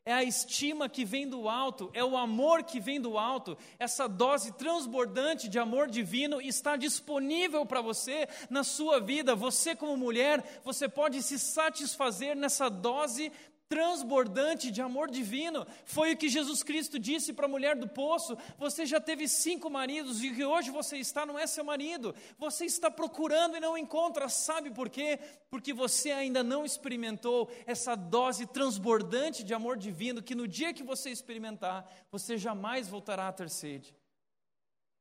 é 0.05 0.13
a 0.13 0.23
estima 0.23 0.89
que 0.89 1.05
vem 1.05 1.27
do 1.27 1.47
alto, 1.47 1.91
é 1.93 2.03
o 2.03 2.17
amor 2.17 2.63
que 2.63 2.79
vem 2.79 2.99
do 2.99 3.17
alto. 3.17 3.57
Essa 3.77 4.07
dose 4.07 4.51
transbordante 4.53 5.47
de 5.47 5.59
amor 5.59 5.87
divino 5.87 6.41
está 6.41 6.75
disponível 6.75 7.65
para 7.65 7.81
você 7.81 8.27
na 8.49 8.63
sua 8.63 8.99
vida. 8.99 9.35
Você, 9.35 9.75
como 9.75 9.95
mulher, 9.97 10.61
você 10.63 10.89
pode 10.89 11.21
se 11.21 11.37
satisfazer 11.37 12.35
nessa 12.35 12.69
dose 12.69 13.31
transbordante 13.69 14.71
de 14.71 14.81
amor 14.81 15.09
divino. 15.11 15.65
Foi 15.85 16.11
o 16.13 16.17
que 16.17 16.27
Jesus 16.27 16.63
Cristo 16.63 16.97
disse 16.97 17.31
para 17.31 17.45
a 17.45 17.49
mulher 17.49 17.75
do 17.75 17.87
poço: 17.87 18.35
Você 18.57 18.85
já 18.85 18.99
teve 18.99 19.27
cinco 19.27 19.69
maridos 19.69 20.23
e 20.23 20.33
que 20.33 20.43
hoje 20.43 20.71
você 20.71 20.97
está 20.97 21.25
não 21.25 21.37
é 21.37 21.45
seu 21.45 21.63
marido. 21.63 22.13
Você 22.37 22.65
está 22.65 22.89
procurando 22.89 23.55
e 23.55 23.59
não 23.59 23.77
encontra. 23.77 24.27
Sabe 24.27 24.71
por 24.71 24.89
quê? 24.89 25.19
Porque 25.51 25.71
você 25.71 26.11
ainda 26.11 26.43
não 26.43 26.65
experimentou 26.65 27.49
essa 27.67 27.95
dose 27.95 28.47
transbordante 28.47 29.43
de 29.43 29.53
amor 29.53 29.77
divino 29.77 30.23
que 30.23 30.33
no 30.33 30.47
dia 30.47 30.73
que 30.73 30.83
você 30.83 31.11
experimentar, 31.11 31.87
você 32.11 32.37
jamais 32.37 32.87
voltará 32.87 33.27
a 33.27 33.33
ter 33.33 33.49
sede 33.49 33.98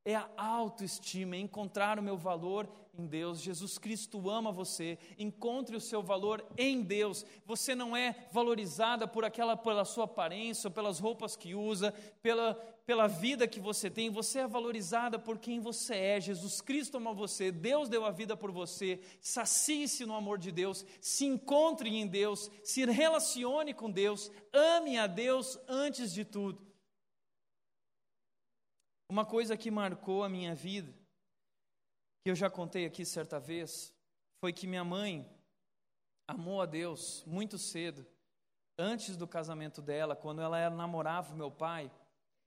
é 0.09 0.15
a 0.15 0.27
autoestima, 0.39 1.37
é 1.37 1.39
encontrar 1.39 1.99
o 1.99 2.03
meu 2.03 2.17
valor 2.17 2.67
em 2.99 3.05
Deus. 3.05 3.43
Jesus 3.43 3.77
Cristo 3.77 4.31
ama 4.31 4.51
você. 4.51 4.99
Encontre 5.19 5.77
o 5.77 5.81
seu 5.81 6.03
valor 6.03 6.43
em 6.57 6.81
Deus. 6.81 7.27
Você 7.45 7.75
não 7.75 7.95
é 7.95 8.17
valorizada 8.33 9.07
por 9.07 9.23
aquela 9.23 9.55
pela 9.55 9.85
sua 9.85 10.05
aparência, 10.05 10.71
pelas 10.71 10.99
roupas 10.99 11.37
que 11.37 11.55
usa, 11.55 11.93
pela 12.23 12.55
pela 12.87 13.07
vida 13.07 13.47
que 13.47 13.61
você 13.61 13.91
tem, 13.91 14.09
você 14.09 14.39
é 14.39 14.47
valorizada 14.47 15.19
por 15.19 15.37
quem 15.37 15.61
você 15.61 15.95
é. 15.95 16.21
Jesus 16.23 16.63
Cristo 16.63 16.97
ama 16.97 17.13
você, 17.13 17.53
Deus 17.53 17.87
deu 17.87 18.03
a 18.03 18.11
vida 18.11 18.35
por 18.35 18.51
você. 18.51 18.99
Sacie-se 19.21 20.07
no 20.07 20.15
amor 20.15 20.39
de 20.39 20.51
Deus, 20.51 20.87
se 20.99 21.27
encontre 21.27 21.95
em 21.95 22.07
Deus, 22.07 22.51
se 22.65 22.87
relacione 22.87 23.75
com 23.75 23.91
Deus, 23.91 24.33
ame 24.55 24.97
a 24.97 25.07
Deus 25.07 25.59
antes 25.69 26.15
de 26.15 26.25
tudo. 26.25 26.68
Uma 29.11 29.25
coisa 29.25 29.57
que 29.57 29.71
marcou 29.71 30.23
a 30.23 30.29
minha 30.29 30.55
vida, 30.55 30.93
que 32.23 32.31
eu 32.31 32.35
já 32.35 32.51
contei 32.51 32.85
aqui 32.85 33.07
certa 33.07 33.41
vez, 33.41 33.95
foi 34.39 34.53
que 34.53 34.67
minha 34.67 34.85
mãe 34.85 35.27
amou 36.27 36.61
a 36.61 36.67
Deus 36.67 37.25
muito 37.27 37.57
cedo. 37.57 38.07
Antes 38.79 39.17
do 39.17 39.27
casamento 39.27 39.81
dela, 39.81 40.15
quando 40.15 40.43
ela 40.43 40.69
namorava 40.69 41.35
meu 41.35 41.51
pai, 41.51 41.91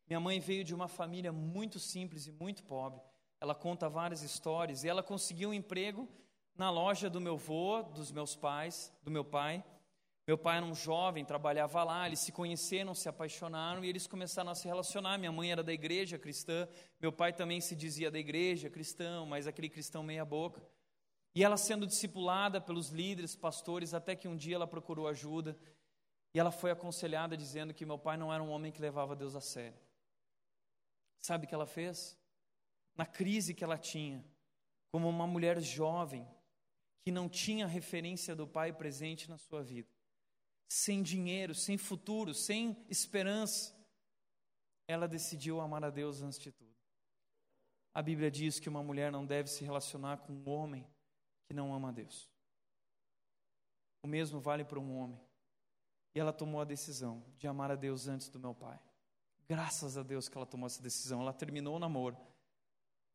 minha 0.07 0.19
mãe 0.19 0.39
veio 0.39 0.63
de 0.63 0.75
uma 0.75 0.87
família 0.87 1.31
muito 1.31 1.79
simples 1.79 2.27
e 2.27 2.31
muito 2.31 2.63
pobre. 2.63 3.01
Ela 3.39 3.55
conta 3.55 3.89
várias 3.89 4.21
histórias 4.21 4.83
e 4.83 4.87
ela 4.87 5.01
conseguiu 5.01 5.49
um 5.49 5.53
emprego 5.53 6.07
na 6.55 6.69
loja 6.69 7.09
do 7.09 7.19
meu 7.19 7.33
avô, 7.33 7.81
dos 7.81 8.11
meus 8.11 8.35
pais, 8.35 8.93
do 9.01 9.09
meu 9.09 9.25
pai. 9.25 9.63
Meu 10.31 10.37
pai 10.37 10.55
era 10.55 10.65
um 10.65 10.73
jovem, 10.73 11.25
trabalhava 11.25 11.83
lá, 11.83 12.07
eles 12.07 12.21
se 12.21 12.31
conheceram, 12.31 12.95
se 12.95 13.09
apaixonaram 13.09 13.83
e 13.83 13.89
eles 13.89 14.07
começaram 14.07 14.49
a 14.49 14.55
se 14.55 14.65
relacionar. 14.65 15.17
Minha 15.17 15.29
mãe 15.29 15.51
era 15.51 15.61
da 15.61 15.73
igreja 15.73 16.17
cristã, 16.17 16.69
meu 17.01 17.11
pai 17.11 17.33
também 17.33 17.59
se 17.59 17.75
dizia 17.75 18.09
da 18.09 18.17
igreja 18.17 18.69
cristão, 18.69 19.25
mas 19.25 19.45
aquele 19.45 19.67
cristão 19.67 20.01
meia-boca. 20.01 20.65
E 21.35 21.43
ela 21.43 21.57
sendo 21.57 21.85
discipulada 21.85 22.61
pelos 22.61 22.87
líderes, 22.91 23.35
pastores, 23.35 23.93
até 23.93 24.15
que 24.15 24.25
um 24.25 24.37
dia 24.37 24.55
ela 24.55 24.65
procurou 24.65 25.05
ajuda 25.05 25.59
e 26.33 26.39
ela 26.39 26.49
foi 26.49 26.71
aconselhada 26.71 27.35
dizendo 27.35 27.73
que 27.73 27.85
meu 27.85 27.99
pai 27.99 28.15
não 28.15 28.33
era 28.33 28.41
um 28.41 28.51
homem 28.51 28.71
que 28.71 28.81
levava 28.81 29.17
Deus 29.17 29.35
a 29.35 29.41
sério. 29.41 29.81
Sabe 31.19 31.43
o 31.43 31.49
que 31.49 31.53
ela 31.53 31.67
fez? 31.67 32.17
Na 32.95 33.05
crise 33.05 33.53
que 33.53 33.65
ela 33.65 33.77
tinha, 33.77 34.23
como 34.93 35.09
uma 35.09 35.27
mulher 35.27 35.59
jovem 35.59 36.25
que 37.01 37.11
não 37.11 37.27
tinha 37.27 37.67
referência 37.67 38.33
do 38.33 38.47
pai 38.47 38.71
presente 38.71 39.29
na 39.29 39.37
sua 39.37 39.61
vida 39.61 39.89
sem 40.71 41.03
dinheiro, 41.03 41.53
sem 41.53 41.77
futuro, 41.77 42.33
sem 42.33 42.77
esperança, 42.89 43.75
ela 44.87 45.05
decidiu 45.05 45.59
amar 45.59 45.83
a 45.83 45.89
Deus 45.89 46.21
antes 46.21 46.39
de 46.39 46.49
tudo. 46.49 46.73
A 47.93 48.01
Bíblia 48.01 48.31
diz 48.31 48.57
que 48.57 48.69
uma 48.69 48.81
mulher 48.81 49.11
não 49.11 49.25
deve 49.25 49.49
se 49.49 49.65
relacionar 49.65 50.19
com 50.19 50.31
um 50.31 50.49
homem 50.49 50.87
que 51.43 51.53
não 51.53 51.73
ama 51.73 51.89
a 51.89 51.91
Deus. 51.91 52.31
O 54.01 54.07
mesmo 54.07 54.39
vale 54.39 54.63
para 54.63 54.79
um 54.79 54.97
homem. 54.97 55.19
E 56.15 56.19
ela 56.21 56.31
tomou 56.31 56.61
a 56.61 56.65
decisão 56.65 57.21
de 57.37 57.47
amar 57.47 57.69
a 57.69 57.75
Deus 57.75 58.07
antes 58.07 58.29
do 58.29 58.39
meu 58.39 58.55
pai. 58.55 58.79
Graças 59.49 59.97
a 59.97 60.03
Deus 60.03 60.29
que 60.29 60.37
ela 60.37 60.45
tomou 60.45 60.67
essa 60.67 60.81
decisão. 60.81 61.19
Ela 61.19 61.33
terminou 61.33 61.75
o 61.75 61.79
namoro. 61.79 62.17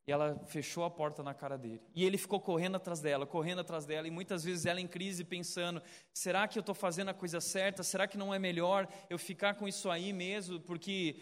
E 0.06 0.12
ela 0.12 0.40
fechou 0.46 0.84
a 0.84 0.90
porta 0.90 1.22
na 1.22 1.34
cara 1.34 1.58
dele. 1.58 1.82
E 1.92 2.04
ele 2.04 2.16
ficou 2.16 2.40
correndo 2.40 2.76
atrás 2.76 3.00
dela, 3.00 3.26
correndo 3.26 3.60
atrás 3.60 3.84
dela. 3.84 4.06
E 4.06 4.10
muitas 4.10 4.44
vezes 4.44 4.64
ela 4.64 4.80
em 4.80 4.86
crise, 4.86 5.24
pensando: 5.24 5.82
será 6.12 6.46
que 6.46 6.56
eu 6.56 6.60
estou 6.60 6.74
fazendo 6.74 7.08
a 7.08 7.14
coisa 7.14 7.40
certa? 7.40 7.82
Será 7.82 8.06
que 8.06 8.16
não 8.16 8.32
é 8.32 8.38
melhor 8.38 8.88
eu 9.10 9.18
ficar 9.18 9.54
com 9.54 9.66
isso 9.66 9.90
aí 9.90 10.12
mesmo? 10.12 10.60
Porque, 10.60 11.16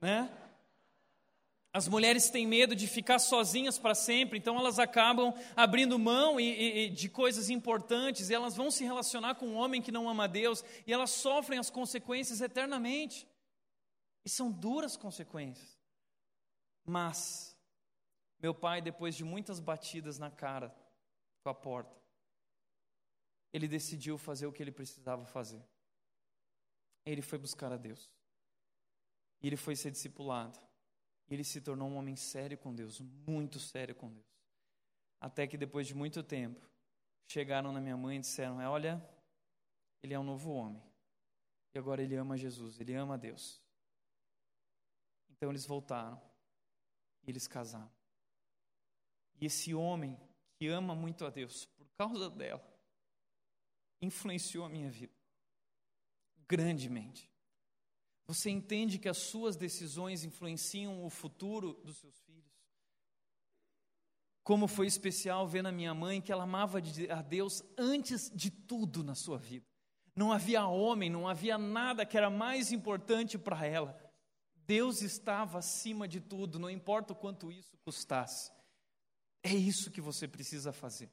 né? 0.00 0.30
As 1.72 1.86
mulheres 1.86 2.30
têm 2.30 2.46
medo 2.46 2.74
de 2.74 2.88
ficar 2.88 3.20
sozinhas 3.20 3.78
para 3.78 3.94
sempre, 3.94 4.36
então 4.36 4.58
elas 4.58 4.80
acabam 4.80 5.32
abrindo 5.54 5.96
mão 6.00 6.40
e, 6.40 6.86
e, 6.86 6.90
de 6.90 7.08
coisas 7.08 7.48
importantes, 7.48 8.28
e 8.28 8.34
elas 8.34 8.56
vão 8.56 8.72
se 8.72 8.82
relacionar 8.82 9.36
com 9.36 9.46
um 9.46 9.56
homem 9.56 9.80
que 9.80 9.92
não 9.92 10.08
ama 10.08 10.26
Deus, 10.26 10.64
e 10.84 10.92
elas 10.92 11.10
sofrem 11.10 11.60
as 11.60 11.70
consequências 11.70 12.40
eternamente. 12.40 13.24
E 14.24 14.28
são 14.28 14.50
duras 14.50 14.96
consequências. 14.96 15.78
Mas 16.84 17.49
meu 18.42 18.54
pai, 18.54 18.80
depois 18.80 19.14
de 19.14 19.24
muitas 19.24 19.60
batidas 19.60 20.18
na 20.18 20.30
cara 20.30 20.74
com 21.42 21.50
a 21.50 21.54
porta, 21.54 21.94
ele 23.52 23.68
decidiu 23.68 24.16
fazer 24.16 24.46
o 24.46 24.52
que 24.52 24.62
ele 24.62 24.72
precisava 24.72 25.24
fazer. 25.24 25.62
Ele 27.04 27.22
foi 27.22 27.38
buscar 27.38 27.72
a 27.72 27.76
Deus. 27.76 28.12
E 29.42 29.46
ele 29.46 29.56
foi 29.56 29.74
ser 29.74 29.90
discipulado. 29.90 30.58
E 31.28 31.34
ele 31.34 31.44
se 31.44 31.60
tornou 31.60 31.88
um 31.88 31.96
homem 31.96 32.16
sério 32.16 32.56
com 32.58 32.74
Deus, 32.74 33.00
muito 33.00 33.58
sério 33.58 33.94
com 33.94 34.10
Deus. 34.12 34.26
Até 35.20 35.46
que 35.46 35.56
depois 35.56 35.86
de 35.86 35.94
muito 35.94 36.22
tempo, 36.22 36.68
chegaram 37.26 37.72
na 37.72 37.80
minha 37.80 37.96
mãe 37.96 38.16
e 38.16 38.20
disseram: 38.20 38.58
Olha, 38.58 39.02
ele 40.02 40.14
é 40.14 40.18
um 40.18 40.24
novo 40.24 40.50
homem. 40.50 40.82
E 41.74 41.78
agora 41.78 42.02
ele 42.02 42.16
ama 42.16 42.36
Jesus, 42.36 42.80
ele 42.80 42.94
ama 42.94 43.16
Deus. 43.16 43.62
Então 45.30 45.50
eles 45.50 45.66
voltaram 45.66 46.20
e 47.22 47.30
eles 47.30 47.46
casaram. 47.46 47.90
E 49.40 49.46
esse 49.46 49.74
homem 49.74 50.18
que 50.56 50.68
ama 50.68 50.94
muito 50.94 51.24
a 51.24 51.30
Deus, 51.30 51.66
por 51.76 51.86
causa 51.96 52.28
dela, 52.28 52.62
influenciou 54.02 54.64
a 54.64 54.68
minha 54.68 54.90
vida 54.90 55.14
grandemente. 56.46 57.30
Você 58.26 58.50
entende 58.50 58.98
que 58.98 59.08
as 59.08 59.18
suas 59.18 59.56
decisões 59.56 60.24
influenciam 60.24 61.04
o 61.04 61.10
futuro 61.10 61.74
dos 61.84 61.98
seus 61.98 62.18
filhos? 62.20 62.50
Como 64.42 64.66
foi 64.66 64.86
especial 64.86 65.46
ver 65.46 65.62
na 65.62 65.70
minha 65.70 65.94
mãe 65.94 66.20
que 66.20 66.32
ela 66.32 66.44
amava 66.44 66.78
a 66.78 67.22
Deus 67.22 67.62
antes 67.78 68.30
de 68.34 68.50
tudo 68.50 69.04
na 69.04 69.14
sua 69.14 69.38
vida. 69.38 69.66
Não 70.16 70.32
havia 70.32 70.66
homem, 70.66 71.08
não 71.08 71.28
havia 71.28 71.56
nada 71.56 72.04
que 72.04 72.16
era 72.16 72.28
mais 72.28 72.72
importante 72.72 73.38
para 73.38 73.64
ela 73.64 74.10
Deus 74.70 75.02
estava 75.02 75.58
acima 75.58 76.06
de 76.06 76.20
tudo, 76.20 76.56
não 76.56 76.70
importa 76.70 77.12
o 77.12 77.16
quanto 77.16 77.50
isso 77.50 77.76
custasse. 77.78 78.52
É 79.42 79.54
isso 79.54 79.90
que 79.90 80.00
você 80.00 80.28
precisa 80.28 80.72
fazer. 80.72 81.10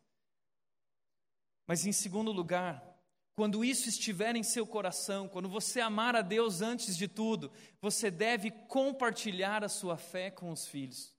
Mas 1.65 1.85
em 1.85 1.91
segundo 1.91 2.31
lugar, 2.31 2.83
quando 3.35 3.63
isso 3.63 3.87
estiver 3.87 4.35
em 4.35 4.43
seu 4.43 4.65
coração, 4.65 5.27
quando 5.27 5.47
você 5.47 5.79
amar 5.79 6.15
a 6.15 6.21
Deus 6.21 6.61
antes 6.61 6.97
de 6.97 7.07
tudo, 7.07 7.51
você 7.81 8.09
deve 8.09 8.49
compartilhar 8.49 9.63
a 9.63 9.69
sua 9.69 9.97
fé 9.97 10.31
com 10.31 10.51
os 10.51 10.67
filhos. 10.67 11.13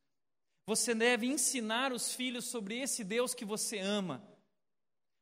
Você 0.67 0.95
deve 0.95 1.27
ensinar 1.27 1.93
os 1.93 2.13
filhos 2.13 2.47
sobre 2.47 2.79
esse 2.79 3.05
Deus 3.05 3.35
que 3.35 3.45
você 3.45 3.79
ama. 3.79 4.23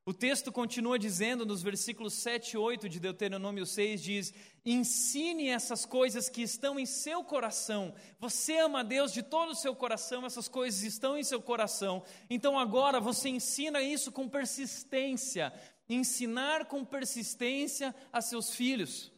O 0.09 0.15
texto 0.15 0.53
continua 0.53 1.01
dizendo 1.01 1.45
nos 1.45 1.65
versículos 1.65 2.15
7 2.15 2.53
e 2.53 2.57
8 2.57 2.89
de 2.89 3.01
Deuteronômio 3.01 3.67
6: 3.67 4.01
diz: 4.01 4.33
Ensine 4.65 5.49
essas 5.49 5.85
coisas 5.85 6.29
que 6.29 6.43
estão 6.43 6.79
em 6.79 6.87
seu 6.87 7.25
coração. 7.25 7.93
Você 8.21 8.57
ama 8.57 8.81
a 8.81 8.83
Deus 8.85 9.13
de 9.13 9.21
todo 9.21 9.51
o 9.51 9.55
seu 9.57 9.75
coração, 9.75 10.25
essas 10.25 10.47
coisas 10.47 10.85
estão 10.85 11.19
em 11.19 11.25
seu 11.25 11.43
coração. 11.43 12.05
Então 12.31 12.57
agora 12.57 13.01
você 13.01 13.31
ensina 13.31 13.83
isso 13.83 14.13
com 14.13 14.29
persistência. 14.29 15.53
Ensinar 15.89 16.67
com 16.67 16.85
persistência 16.85 17.93
a 18.13 18.21
seus 18.21 18.55
filhos. 18.55 19.11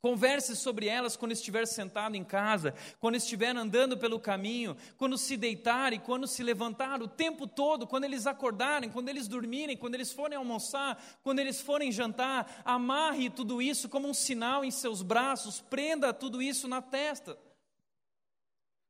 Converse 0.00 0.54
sobre 0.54 0.86
elas 0.86 1.16
quando 1.16 1.32
estiver 1.32 1.66
sentado 1.66 2.14
em 2.14 2.22
casa, 2.22 2.72
quando 3.00 3.16
estiver 3.16 3.56
andando 3.56 3.98
pelo 3.98 4.20
caminho, 4.20 4.76
quando 4.96 5.18
se 5.18 5.36
deitar 5.36 5.92
e 5.92 5.98
quando 5.98 6.28
se 6.28 6.40
levantar, 6.40 7.02
o 7.02 7.08
tempo 7.08 7.48
todo, 7.48 7.84
quando 7.84 8.04
eles 8.04 8.24
acordarem, 8.24 8.90
quando 8.90 9.08
eles 9.08 9.26
dormirem, 9.26 9.76
quando 9.76 9.96
eles 9.96 10.12
forem 10.12 10.38
almoçar, 10.38 11.02
quando 11.24 11.40
eles 11.40 11.60
forem 11.60 11.90
jantar. 11.90 12.62
Amarre 12.64 13.28
tudo 13.28 13.60
isso 13.60 13.88
como 13.88 14.08
um 14.08 14.14
sinal 14.14 14.64
em 14.64 14.70
seus 14.70 15.02
braços, 15.02 15.60
prenda 15.60 16.14
tudo 16.14 16.40
isso 16.40 16.68
na 16.68 16.80
testa. 16.80 17.36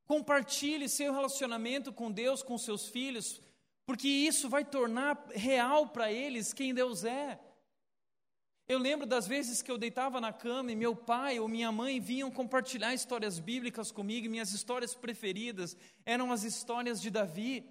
Compartilhe 0.04 0.90
seu 0.90 1.12
relacionamento 1.14 1.90
com 1.90 2.10
Deus, 2.10 2.42
com 2.42 2.58
seus 2.58 2.86
filhos, 2.86 3.40
porque 3.86 4.08
isso 4.08 4.46
vai 4.46 4.62
tornar 4.62 5.26
real 5.30 5.86
para 5.88 6.12
eles 6.12 6.52
quem 6.52 6.74
Deus 6.74 7.02
é. 7.02 7.40
Eu 8.68 8.78
lembro 8.78 9.06
das 9.06 9.26
vezes 9.26 9.62
que 9.62 9.70
eu 9.70 9.78
deitava 9.78 10.20
na 10.20 10.30
cama 10.30 10.70
e 10.70 10.76
meu 10.76 10.94
pai 10.94 11.40
ou 11.40 11.48
minha 11.48 11.72
mãe 11.72 11.98
vinham 11.98 12.30
compartilhar 12.30 12.92
histórias 12.92 13.38
bíblicas 13.38 13.90
comigo, 13.90 14.26
e 14.26 14.28
minhas 14.28 14.52
histórias 14.52 14.94
preferidas 14.94 15.74
eram 16.04 16.30
as 16.30 16.44
histórias 16.44 17.00
de 17.00 17.08
Davi. 17.08 17.64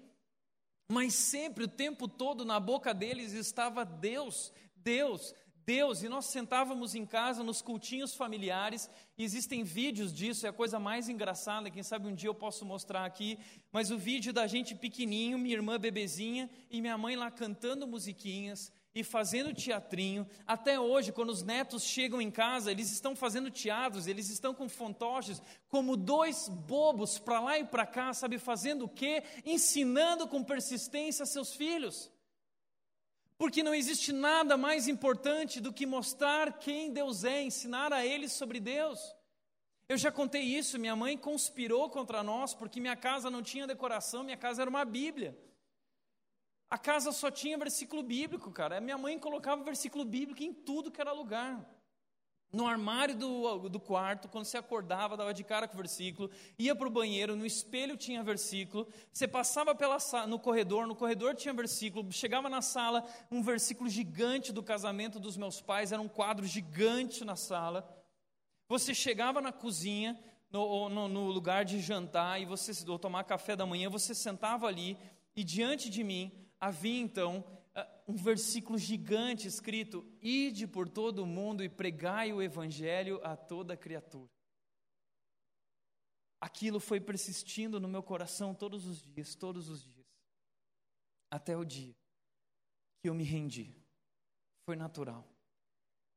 Mas 0.90 1.14
sempre, 1.14 1.62
o 1.62 1.68
tempo 1.68 2.08
todo, 2.08 2.44
na 2.44 2.58
boca 2.58 2.92
deles 2.92 3.32
estava 3.32 3.84
Deus, 3.84 4.52
Deus, 4.74 5.32
Deus. 5.64 6.02
E 6.02 6.08
nós 6.08 6.24
sentávamos 6.26 6.96
em 6.96 7.06
casa 7.06 7.44
nos 7.44 7.62
cultinhos 7.62 8.16
familiares, 8.16 8.90
existem 9.16 9.62
vídeos 9.62 10.12
disso, 10.12 10.46
é 10.46 10.48
a 10.48 10.52
coisa 10.52 10.80
mais 10.80 11.08
engraçada, 11.08 11.70
quem 11.70 11.84
sabe 11.84 12.08
um 12.08 12.14
dia 12.14 12.28
eu 12.28 12.34
posso 12.34 12.64
mostrar 12.64 13.04
aqui. 13.04 13.38
Mas 13.70 13.92
o 13.92 13.98
vídeo 13.98 14.32
da 14.32 14.48
gente 14.48 14.74
pequenininho, 14.74 15.38
minha 15.38 15.54
irmã 15.54 15.78
bebezinha 15.78 16.50
e 16.68 16.80
minha 16.80 16.98
mãe 16.98 17.14
lá 17.14 17.30
cantando 17.30 17.86
musiquinhas 17.86 18.72
e 18.94 19.04
fazendo 19.04 19.54
teatrinho. 19.54 20.26
Até 20.46 20.78
hoje, 20.78 21.12
quando 21.12 21.30
os 21.30 21.42
netos 21.42 21.84
chegam 21.84 22.20
em 22.20 22.30
casa, 22.30 22.70
eles 22.70 22.90
estão 22.90 23.14
fazendo 23.14 23.50
teatros, 23.50 24.06
eles 24.06 24.28
estão 24.30 24.54
com 24.54 24.68
fantoches, 24.68 25.40
como 25.68 25.96
dois 25.96 26.48
bobos 26.48 27.18
para 27.18 27.40
lá 27.40 27.58
e 27.58 27.64
para 27.64 27.86
cá, 27.86 28.12
sabe, 28.12 28.38
fazendo 28.38 28.86
o 28.86 28.88
quê? 28.88 29.22
Ensinando 29.44 30.26
com 30.26 30.42
persistência 30.42 31.26
seus 31.26 31.54
filhos. 31.54 32.10
Porque 33.36 33.62
não 33.62 33.74
existe 33.74 34.12
nada 34.12 34.56
mais 34.56 34.88
importante 34.88 35.60
do 35.60 35.72
que 35.72 35.86
mostrar 35.86 36.58
quem 36.58 36.92
Deus 36.92 37.22
é, 37.22 37.42
ensinar 37.42 37.92
a 37.92 38.04
eles 38.04 38.32
sobre 38.32 38.58
Deus. 38.58 39.14
Eu 39.88 39.96
já 39.96 40.10
contei 40.10 40.42
isso, 40.42 40.78
minha 40.78 40.96
mãe 40.96 41.16
conspirou 41.16 41.88
contra 41.88 42.22
nós 42.22 42.52
porque 42.52 42.80
minha 42.80 42.96
casa 42.96 43.30
não 43.30 43.42
tinha 43.42 43.66
decoração, 43.66 44.24
minha 44.24 44.36
casa 44.36 44.62
era 44.62 44.68
uma 44.68 44.84
Bíblia. 44.84 45.38
A 46.70 46.76
casa 46.76 47.12
só 47.12 47.30
tinha 47.30 47.56
versículo 47.56 48.02
bíblico, 48.02 48.50
cara. 48.50 48.76
A 48.76 48.80
minha 48.80 48.98
mãe 48.98 49.18
colocava 49.18 49.62
versículo 49.64 50.04
bíblico 50.04 50.42
em 50.42 50.52
tudo 50.52 50.90
que 50.90 51.00
era 51.00 51.12
lugar. 51.12 51.66
No 52.50 52.66
armário 52.66 53.14
do, 53.14 53.68
do 53.68 53.78
quarto, 53.78 54.26
quando 54.26 54.46
você 54.46 54.56
acordava, 54.56 55.18
dava 55.18 55.34
de 55.34 55.44
cara 55.44 55.68
com 55.68 55.74
o 55.74 55.76
versículo, 55.76 56.30
ia 56.58 56.74
para 56.74 56.88
o 56.88 56.90
banheiro, 56.90 57.36
no 57.36 57.44
espelho 57.44 57.94
tinha 57.94 58.22
versículo, 58.22 58.88
você 59.12 59.28
passava 59.28 59.74
pela, 59.74 59.98
no 60.26 60.38
corredor, 60.38 60.86
no 60.86 60.96
corredor 60.96 61.34
tinha 61.34 61.52
versículo, 61.52 62.10
chegava 62.10 62.48
na 62.48 62.62
sala, 62.62 63.04
um 63.30 63.42
versículo 63.42 63.90
gigante 63.90 64.50
do 64.50 64.62
casamento 64.62 65.20
dos 65.20 65.36
meus 65.36 65.60
pais, 65.60 65.92
era 65.92 66.00
um 66.00 66.08
quadro 66.08 66.46
gigante 66.46 67.22
na 67.22 67.36
sala. 67.36 67.86
Você 68.66 68.94
chegava 68.94 69.42
na 69.42 69.52
cozinha, 69.52 70.18
no, 70.50 70.88
no, 70.88 71.06
no 71.06 71.26
lugar 71.26 71.66
de 71.66 71.80
jantar, 71.80 72.40
e 72.40 72.46
você, 72.46 72.72
ou 72.90 72.98
tomar 72.98 73.24
café 73.24 73.56
da 73.56 73.66
manhã, 73.66 73.90
você 73.90 74.14
sentava 74.14 74.66
ali, 74.66 74.96
e 75.36 75.44
diante 75.44 75.90
de 75.90 76.02
mim 76.02 76.47
havia 76.60 77.00
então 77.00 77.44
ah, 77.74 77.88
um 78.06 78.16
versículo 78.16 78.78
gigante 78.78 79.46
escrito: 79.46 80.04
Ide 80.20 80.66
por 80.66 80.88
todo 80.88 81.20
o 81.20 81.26
mundo 81.26 81.62
e 81.62 81.68
pregai 81.68 82.32
o 82.32 82.42
evangelho 82.42 83.20
a 83.24 83.36
toda 83.36 83.76
criatura. 83.76 84.30
Aquilo 86.40 86.78
foi 86.78 87.00
persistindo 87.00 87.80
no 87.80 87.88
meu 87.88 88.02
coração 88.02 88.54
todos 88.54 88.86
os 88.86 89.02
dias, 89.02 89.34
todos 89.34 89.68
os 89.68 89.82
dias, 89.82 90.06
até 91.30 91.56
o 91.56 91.64
dia 91.64 91.96
que 93.00 93.08
eu 93.08 93.14
me 93.14 93.24
rendi. 93.24 93.74
Foi 94.64 94.76
natural. 94.76 95.26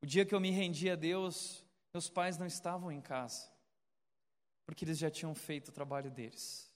O 0.02 0.06
dia 0.06 0.24
que 0.24 0.34
eu 0.34 0.40
me 0.40 0.50
rendi 0.50 0.90
a 0.90 0.96
Deus, 0.96 1.64
meus 1.94 2.08
pais 2.08 2.38
não 2.38 2.46
estavam 2.46 2.90
em 2.90 3.00
casa, 3.00 3.50
porque 4.66 4.84
eles 4.84 4.98
já 4.98 5.10
tinham 5.10 5.34
feito 5.34 5.68
o 5.68 5.72
trabalho 5.72 6.10
deles. 6.10 6.72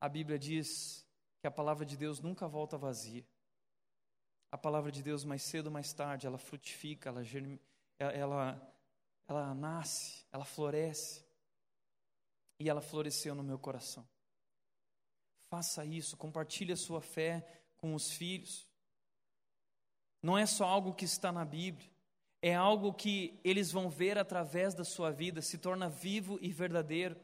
A 0.00 0.08
Bíblia 0.08 0.38
diz 0.38 1.05
que 1.46 1.48
a 1.48 1.52
palavra 1.52 1.86
de 1.86 1.96
Deus 1.96 2.18
nunca 2.18 2.48
volta 2.48 2.76
vazia. 2.76 3.24
A 4.50 4.58
palavra 4.58 4.90
de 4.90 5.00
Deus, 5.00 5.24
mais 5.24 5.42
cedo 5.42 5.66
ou 5.66 5.72
mais 5.72 5.92
tarde, 5.92 6.26
ela 6.26 6.38
frutifica, 6.38 7.08
ela, 7.08 7.22
germ... 7.22 7.56
ela, 8.00 8.60
ela 9.28 9.54
nasce, 9.54 10.26
ela 10.32 10.44
floresce. 10.44 11.24
E 12.58 12.68
ela 12.68 12.80
floresceu 12.80 13.32
no 13.32 13.44
meu 13.44 13.60
coração. 13.60 14.04
Faça 15.48 15.84
isso, 15.84 16.16
compartilhe 16.16 16.72
a 16.72 16.76
sua 16.76 17.00
fé 17.00 17.46
com 17.76 17.94
os 17.94 18.10
filhos. 18.10 18.66
Não 20.20 20.36
é 20.36 20.46
só 20.46 20.64
algo 20.64 20.94
que 20.94 21.04
está 21.04 21.30
na 21.30 21.44
Bíblia, 21.44 21.88
é 22.42 22.56
algo 22.56 22.92
que 22.92 23.38
eles 23.44 23.70
vão 23.70 23.88
ver 23.88 24.18
através 24.18 24.74
da 24.74 24.82
sua 24.82 25.12
vida, 25.12 25.40
se 25.40 25.58
torna 25.58 25.88
vivo 25.88 26.40
e 26.42 26.50
verdadeiro. 26.50 27.16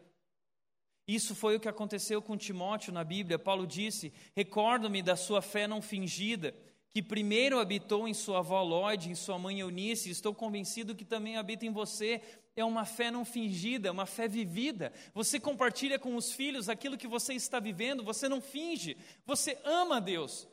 Isso 1.07 1.35
foi 1.35 1.57
o 1.57 1.61
que 1.61 1.69
aconteceu 1.69 2.23
com 2.23 2.37
Timóteo 2.37 2.93
na 2.93 3.03
Bíblia. 3.03 3.39
Paulo 3.39 3.67
disse: 3.67 4.13
Recordo-me 4.37 5.03
da 5.03 5.17
sua 5.17 5.43
fé 5.43 5.67
não 5.67 5.83
fingida, 5.83 6.55
que 6.93 7.03
primeiro 7.03 7.59
habitou 7.59 8.07
em 8.07 8.15
sua 8.15 8.39
avó 8.39 8.63
Lloyd, 8.63 9.11
em 9.11 9.15
sua 9.15 9.39
mãe 9.39 9.61
Eunice, 9.61 10.11
estou 10.11 10.35
convencido 10.35 10.95
que 10.95 11.05
também 11.05 11.37
habita 11.37 11.67
em 11.67 11.73
você. 11.73 12.21
É 12.55 12.63
uma 12.63 12.85
fé 12.85 13.11
não 13.11 13.25
fingida, 13.25 13.89
é 13.89 13.91
uma 13.91 14.05
fé 14.05 14.29
vivida. 14.29 14.93
Você 15.15 15.41
compartilha 15.41 15.99
com 15.99 16.15
os 16.17 16.33
filhos 16.33 16.69
aquilo 16.69 16.99
que 16.99 17.09
você 17.09 17.33
está 17.33 17.59
vivendo, 17.59 18.05
você 18.05 18.29
não 18.29 18.43
finge, 18.43 18.97
você 19.25 19.59
ama 19.65 20.01
Deus. 20.01 20.47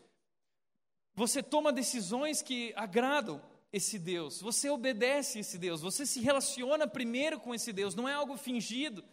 Você 1.14 1.44
toma 1.44 1.74
decisões 1.74 2.42
que 2.42 2.72
agradam 2.78 3.42
esse 3.74 4.00
Deus, 4.00 4.42
você 4.42 4.70
obedece 4.70 5.40
esse 5.40 5.58
Deus, 5.58 5.82
você 5.82 6.06
se 6.06 6.22
relaciona 6.22 6.88
primeiro 6.88 7.40
com 7.40 7.54
esse 7.54 7.74
Deus, 7.74 7.94
não 7.94 8.08
é 8.08 8.14
algo 8.14 8.38
fingido. 8.38 9.04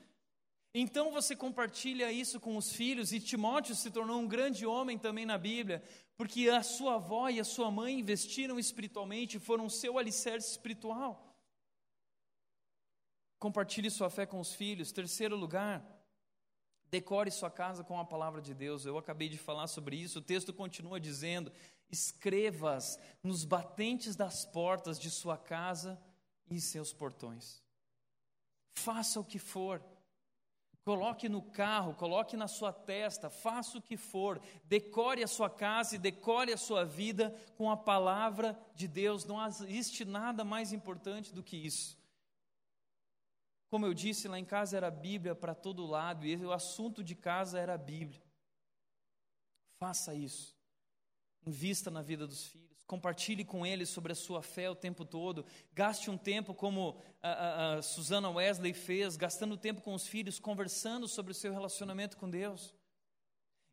Então 0.79 1.11
você 1.11 1.35
compartilha 1.35 2.12
isso 2.12 2.39
com 2.39 2.55
os 2.55 2.70
filhos, 2.70 3.11
e 3.11 3.18
Timóteo 3.18 3.74
se 3.74 3.91
tornou 3.91 4.20
um 4.20 4.29
grande 4.29 4.66
homem 4.66 4.99
também 4.99 5.24
na 5.24 5.39
Bíblia, 5.39 5.83
porque 6.18 6.51
a 6.51 6.62
sua 6.62 6.97
avó 6.97 7.31
e 7.31 7.41
a 7.41 7.45
sua 7.45 7.70
mãe 7.70 7.99
investiram 7.99 8.59
espiritualmente, 8.59 9.39
foram 9.39 9.70
seu 9.70 9.97
alicerce 9.97 10.51
espiritual. 10.51 11.35
Compartilhe 13.39 13.91
sua 13.91 14.11
fé 14.11 14.27
com 14.27 14.39
os 14.39 14.53
filhos. 14.53 14.93
Terceiro 14.93 15.35
lugar, 15.35 15.83
decore 16.91 17.31
sua 17.31 17.51
casa 17.51 17.83
com 17.83 17.99
a 17.99 18.05
palavra 18.05 18.43
de 18.43 18.53
Deus. 18.53 18.85
Eu 18.85 18.99
acabei 18.99 19.31
de 19.31 19.39
falar 19.39 19.68
sobre 19.68 19.97
isso, 19.97 20.18
o 20.18 20.22
texto 20.22 20.53
continua 20.53 21.01
dizendo: 21.01 21.51
escrevas 21.91 22.99
nos 23.22 23.47
batentes 23.47 24.14
das 24.14 24.45
portas 24.45 24.99
de 24.99 25.11
sua 25.11 25.39
casa 25.39 25.99
e 26.51 26.61
seus 26.61 26.93
portões. 26.93 27.62
Faça 28.74 29.18
o 29.18 29.24
que 29.24 29.39
for 29.39 29.83
Coloque 30.87 31.28
no 31.28 31.43
carro, 31.43 31.97
coloque 31.97 32.37
na 32.37 32.47
sua 32.47 32.72
testa, 32.72 33.28
faça 33.28 33.76
o 33.76 33.82
que 33.82 33.97
for, 33.97 34.41
decore 34.62 35.20
a 35.20 35.26
sua 35.26 35.51
casa 35.51 35.97
e 35.97 35.99
decore 35.99 36.53
a 36.53 36.57
sua 36.57 36.84
vida 36.84 37.34
com 37.57 37.68
a 37.68 37.76
palavra 37.76 38.57
de 38.72 38.87
Deus. 38.87 39.24
Não 39.24 39.45
existe 39.45 40.05
nada 40.05 40.45
mais 40.45 40.72
importante 40.72 41.34
do 41.34 41.43
que 41.43 41.57
isso. 41.57 41.99
Como 43.68 43.84
eu 43.84 43.93
disse, 43.93 44.28
lá 44.28 44.39
em 44.39 44.45
casa 44.45 44.76
era 44.76 44.89
Bíblia 44.89 45.34
para 45.34 45.57
todo 45.57 45.84
lado 45.84 46.24
e 46.24 46.37
o 46.37 46.53
assunto 46.53 47.03
de 47.03 47.16
casa 47.16 47.59
era 47.59 47.74
a 47.74 47.78
Bíblia. 47.78 48.22
Faça 49.80 50.14
isso. 50.14 50.57
Invista 51.45 51.91
na 51.91 52.01
vida 52.01 52.28
dos 52.28 52.47
filhos, 52.47 52.66
Compartilhe 52.87 53.45
com 53.45 53.66
eles 53.66 53.89
sobre 53.89 54.12
a 54.12 54.14
sua 54.14 54.43
fé 54.43 54.70
o 54.70 54.74
tempo 54.74 55.05
todo. 55.05 55.45
Gaste 55.74 56.11
um 56.11 56.16
tempo 56.16 56.55
como 56.55 56.97
a, 57.22 57.28
a, 57.28 57.74
a 57.74 57.82
Susana 57.82 58.30
Wesley 58.30 58.72
fez, 58.72 59.16
gastando 59.16 59.57
tempo 59.57 59.82
com 59.82 59.93
os 59.95 60.07
filhos, 60.07 60.39
conversando 60.39 61.09
sobre 61.09 61.32
o 61.32 61.34
seu 61.34 61.53
relacionamento 61.53 62.16
com 62.16 62.30
Deus. 62.30 62.74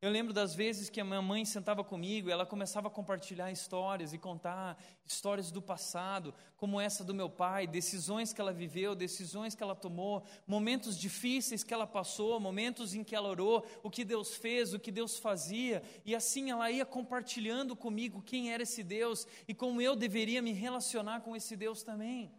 Eu 0.03 0.11
lembro 0.11 0.33
das 0.33 0.53
vezes 0.53 0.89
que 0.89 0.99
a 0.99 1.05
minha 1.05 1.21
mãe 1.21 1.45
sentava 1.45 1.81
comigo 1.81 2.27
e 2.27 2.31
ela 2.33 2.45
começava 2.45 2.89
a 2.89 2.91
compartilhar 2.91 3.49
histórias 3.53 4.11
e 4.11 4.17
contar 4.17 4.77
histórias 5.05 5.49
do 5.49 5.61
passado, 5.61 6.35
como 6.57 6.81
essa 6.81 7.05
do 7.05 7.13
meu 7.13 7.29
pai, 7.29 7.65
decisões 7.65 8.33
que 8.33 8.41
ela 8.41 8.51
viveu, 8.51 8.95
decisões 8.95 9.55
que 9.55 9.63
ela 9.63 9.73
tomou, 9.73 10.25
momentos 10.45 10.99
difíceis 10.99 11.63
que 11.63 11.73
ela 11.73 11.87
passou, 11.87 12.37
momentos 12.37 12.93
em 12.93 13.01
que 13.01 13.15
ela 13.15 13.29
orou, 13.29 13.65
o 13.81 13.89
que 13.89 14.03
Deus 14.03 14.35
fez, 14.35 14.73
o 14.73 14.79
que 14.79 14.91
Deus 14.91 15.17
fazia, 15.17 15.81
e 16.03 16.13
assim 16.13 16.51
ela 16.51 16.69
ia 16.69 16.85
compartilhando 16.85 17.73
comigo 17.73 18.21
quem 18.21 18.51
era 18.51 18.63
esse 18.63 18.83
Deus 18.83 19.25
e 19.47 19.55
como 19.55 19.81
eu 19.81 19.95
deveria 19.95 20.41
me 20.41 20.51
relacionar 20.51 21.21
com 21.21 21.33
esse 21.33 21.55
Deus 21.55 21.81
também. 21.81 22.29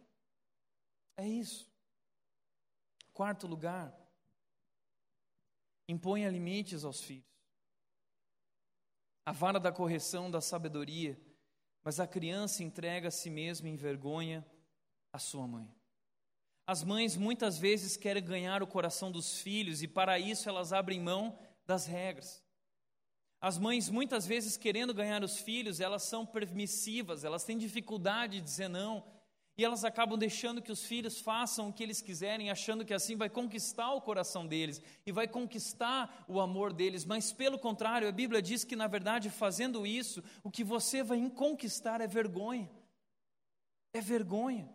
É 1.17 1.27
isso. 1.27 1.67
Quarto 3.11 3.47
lugar, 3.47 3.91
imponha 5.89 6.29
limites 6.29 6.85
aos 6.85 7.01
filhos 7.01 7.34
a 9.25 9.31
vara 9.31 9.59
da 9.59 9.71
correção 9.71 10.29
da 10.29 10.39
sabedoria, 10.39 11.19
mas 11.83 11.99
a 11.99 12.07
criança 12.07 12.63
entrega 12.63 13.07
a 13.07 13.11
si 13.11 13.29
mesma 13.29 13.67
em 13.67 13.75
vergonha 13.75 14.45
à 15.11 15.17
sua 15.17 15.47
mãe. 15.47 15.67
As 16.67 16.83
mães 16.83 17.15
muitas 17.15 17.57
vezes 17.57 17.97
querem 17.97 18.23
ganhar 18.23 18.63
o 18.63 18.67
coração 18.67 19.11
dos 19.11 19.39
filhos 19.39 19.83
e 19.83 19.87
para 19.87 20.17
isso 20.19 20.47
elas 20.49 20.73
abrem 20.73 20.99
mão 20.99 21.37
das 21.65 21.85
regras. 21.85 22.43
As 23.39 23.57
mães 23.57 23.89
muitas 23.89 24.25
vezes 24.25 24.57
querendo 24.57 24.93
ganhar 24.93 25.23
os 25.23 25.37
filhos, 25.39 25.79
elas 25.79 26.03
são 26.03 26.25
permissivas, 26.25 27.23
elas 27.23 27.43
têm 27.43 27.57
dificuldade 27.57 28.39
de 28.39 28.41
dizer 28.41 28.67
não, 28.67 29.05
e 29.57 29.63
elas 29.63 29.85
acabam 29.85 30.17
deixando 30.17 30.61
que 30.61 30.71
os 30.71 30.83
filhos 30.83 31.19
façam 31.21 31.69
o 31.69 31.73
que 31.73 31.81
eles 31.81 32.01
quiserem, 32.01 32.51
achando 32.51 32.83
que 32.83 32.93
assim 32.93 33.15
vai 33.15 33.29
conquistar 33.29 33.93
o 33.93 34.01
coração 34.01 34.45
deles 34.45 34.81
e 35.05 35.11
vai 35.13 35.27
conquistar 35.27 36.25
o 36.27 36.41
amor 36.41 36.73
deles. 36.73 37.05
Mas 37.05 37.31
pelo 37.31 37.57
contrário, 37.57 38.07
a 38.07 38.11
Bíblia 38.11 38.41
diz 38.41 38.65
que 38.65 38.75
na 38.75 38.87
verdade, 38.87 39.29
fazendo 39.29 39.87
isso, 39.87 40.21
o 40.43 40.51
que 40.51 40.63
você 40.63 41.01
vai 41.01 41.29
conquistar 41.29 42.01
é 42.01 42.07
vergonha. 42.07 42.69
É 43.93 44.01
vergonha. 44.01 44.69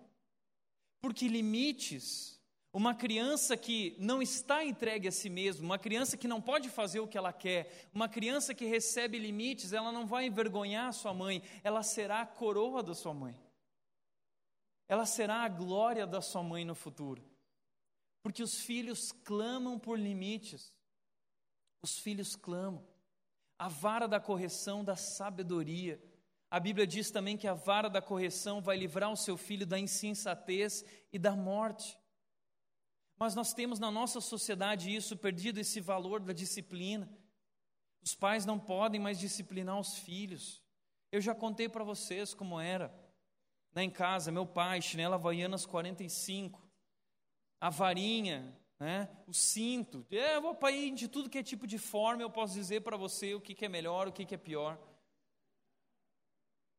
Porque 1.03 1.29
limites, 1.29 2.41
uma 2.73 2.95
criança 2.95 3.59
que 3.59 3.95
não 3.99 4.23
está 4.23 4.65
entregue 4.65 5.09
a 5.09 5.13
si 5.13 5.29
mesma, 5.29 5.63
uma 5.63 5.79
criança 5.79 6.17
que 6.17 6.29
não 6.29 6.41
pode 6.41 6.71
fazer 6.71 7.01
o 7.01 7.09
que 7.09 7.19
ela 7.19 7.35
quer, 7.35 7.91
uma 7.93 8.09
criança 8.09 8.55
que 8.55 8.65
recebe 8.65 9.19
limites, 9.19 9.75
ela 9.75 9.93
não 9.93 10.07
vai 10.07 10.25
envergonhar 10.25 10.89
a 10.89 10.93
sua 10.93 11.13
mãe, 11.13 11.43
ela 11.63 11.83
será 11.83 12.23
a 12.23 12.27
coroa 12.27 12.83
da 12.83 12.95
sua 12.95 13.13
mãe 13.13 13.37
ela 14.91 15.07
será 15.07 15.45
a 15.45 15.49
glória 15.49 16.05
da 16.05 16.21
sua 16.21 16.43
mãe 16.43 16.65
no 16.65 16.75
futuro. 16.75 17.23
Porque 18.25 18.43
os 18.43 18.61
filhos 18.61 19.13
clamam 19.13 19.79
por 19.79 19.97
limites. 19.97 20.75
Os 21.81 22.01
filhos 22.01 22.35
clamam. 22.35 22.85
A 23.57 23.69
vara 23.69 24.09
da 24.09 24.19
correção 24.19 24.83
da 24.83 24.97
sabedoria. 24.97 26.03
A 26.51 26.59
Bíblia 26.59 26.89
diz 26.89 27.09
também 27.09 27.37
que 27.37 27.47
a 27.47 27.55
vara 27.55 27.89
da 27.89 28.03
correção 28.03 28.61
vai 28.61 28.77
livrar 28.77 29.13
o 29.13 29.17
seu 29.17 29.37
filho 29.37 29.65
da 29.65 29.79
insensatez 29.79 30.85
e 31.13 31.21
da 31.21 31.37
morte. 31.37 31.97
Mas 33.17 33.37
nós 33.37 33.55
temos 33.55 33.79
na 33.79 33.93
nossa 33.93 34.21
sociedade 34.21 34.93
isso 34.93 35.17
perdido 35.17 35.61
esse 35.61 35.81
valor 35.81 36.19
da 36.19 36.33
disciplina. 36.33 37.09
Os 38.03 38.17
pais 38.17 38.45
não 38.45 38.59
podem 38.59 39.01
mais 39.01 39.21
disciplinar 39.21 39.79
os 39.79 39.99
filhos. 39.99 40.61
Eu 41.13 41.21
já 41.21 41.33
contei 41.33 41.69
para 41.69 41.85
vocês 41.85 42.35
como 42.35 42.59
era 42.59 42.93
lá 43.75 43.83
em 43.83 43.91
casa, 43.91 44.33
meu 44.33 44.47
pai, 44.47 44.83
chinela 44.83 45.17
Havaianas 45.17 45.65
45, 45.65 46.61
a 47.61 47.71
varinha, 47.71 48.57
né, 48.79 49.09
o 49.27 49.33
cinto. 49.33 50.07
É, 50.11 50.37
eu 50.37 50.43
vou 50.43 50.55
pai, 50.55 50.91
de 50.91 51.07
tudo 51.09 51.31
que 51.31 51.39
é 51.39 51.43
tipo 51.43 51.67
de 51.67 51.79
forma, 51.79 52.23
eu 52.23 52.31
posso 52.31 52.55
dizer 52.55 52.81
para 52.83 52.97
você 52.97 53.35
o 53.35 53.41
que, 53.41 53.55
que 53.55 53.65
é 53.65 53.69
melhor, 53.69 54.09
o 54.09 54.13
que, 54.13 54.25
que 54.25 54.35
é 54.35 54.39
pior. 54.39 54.79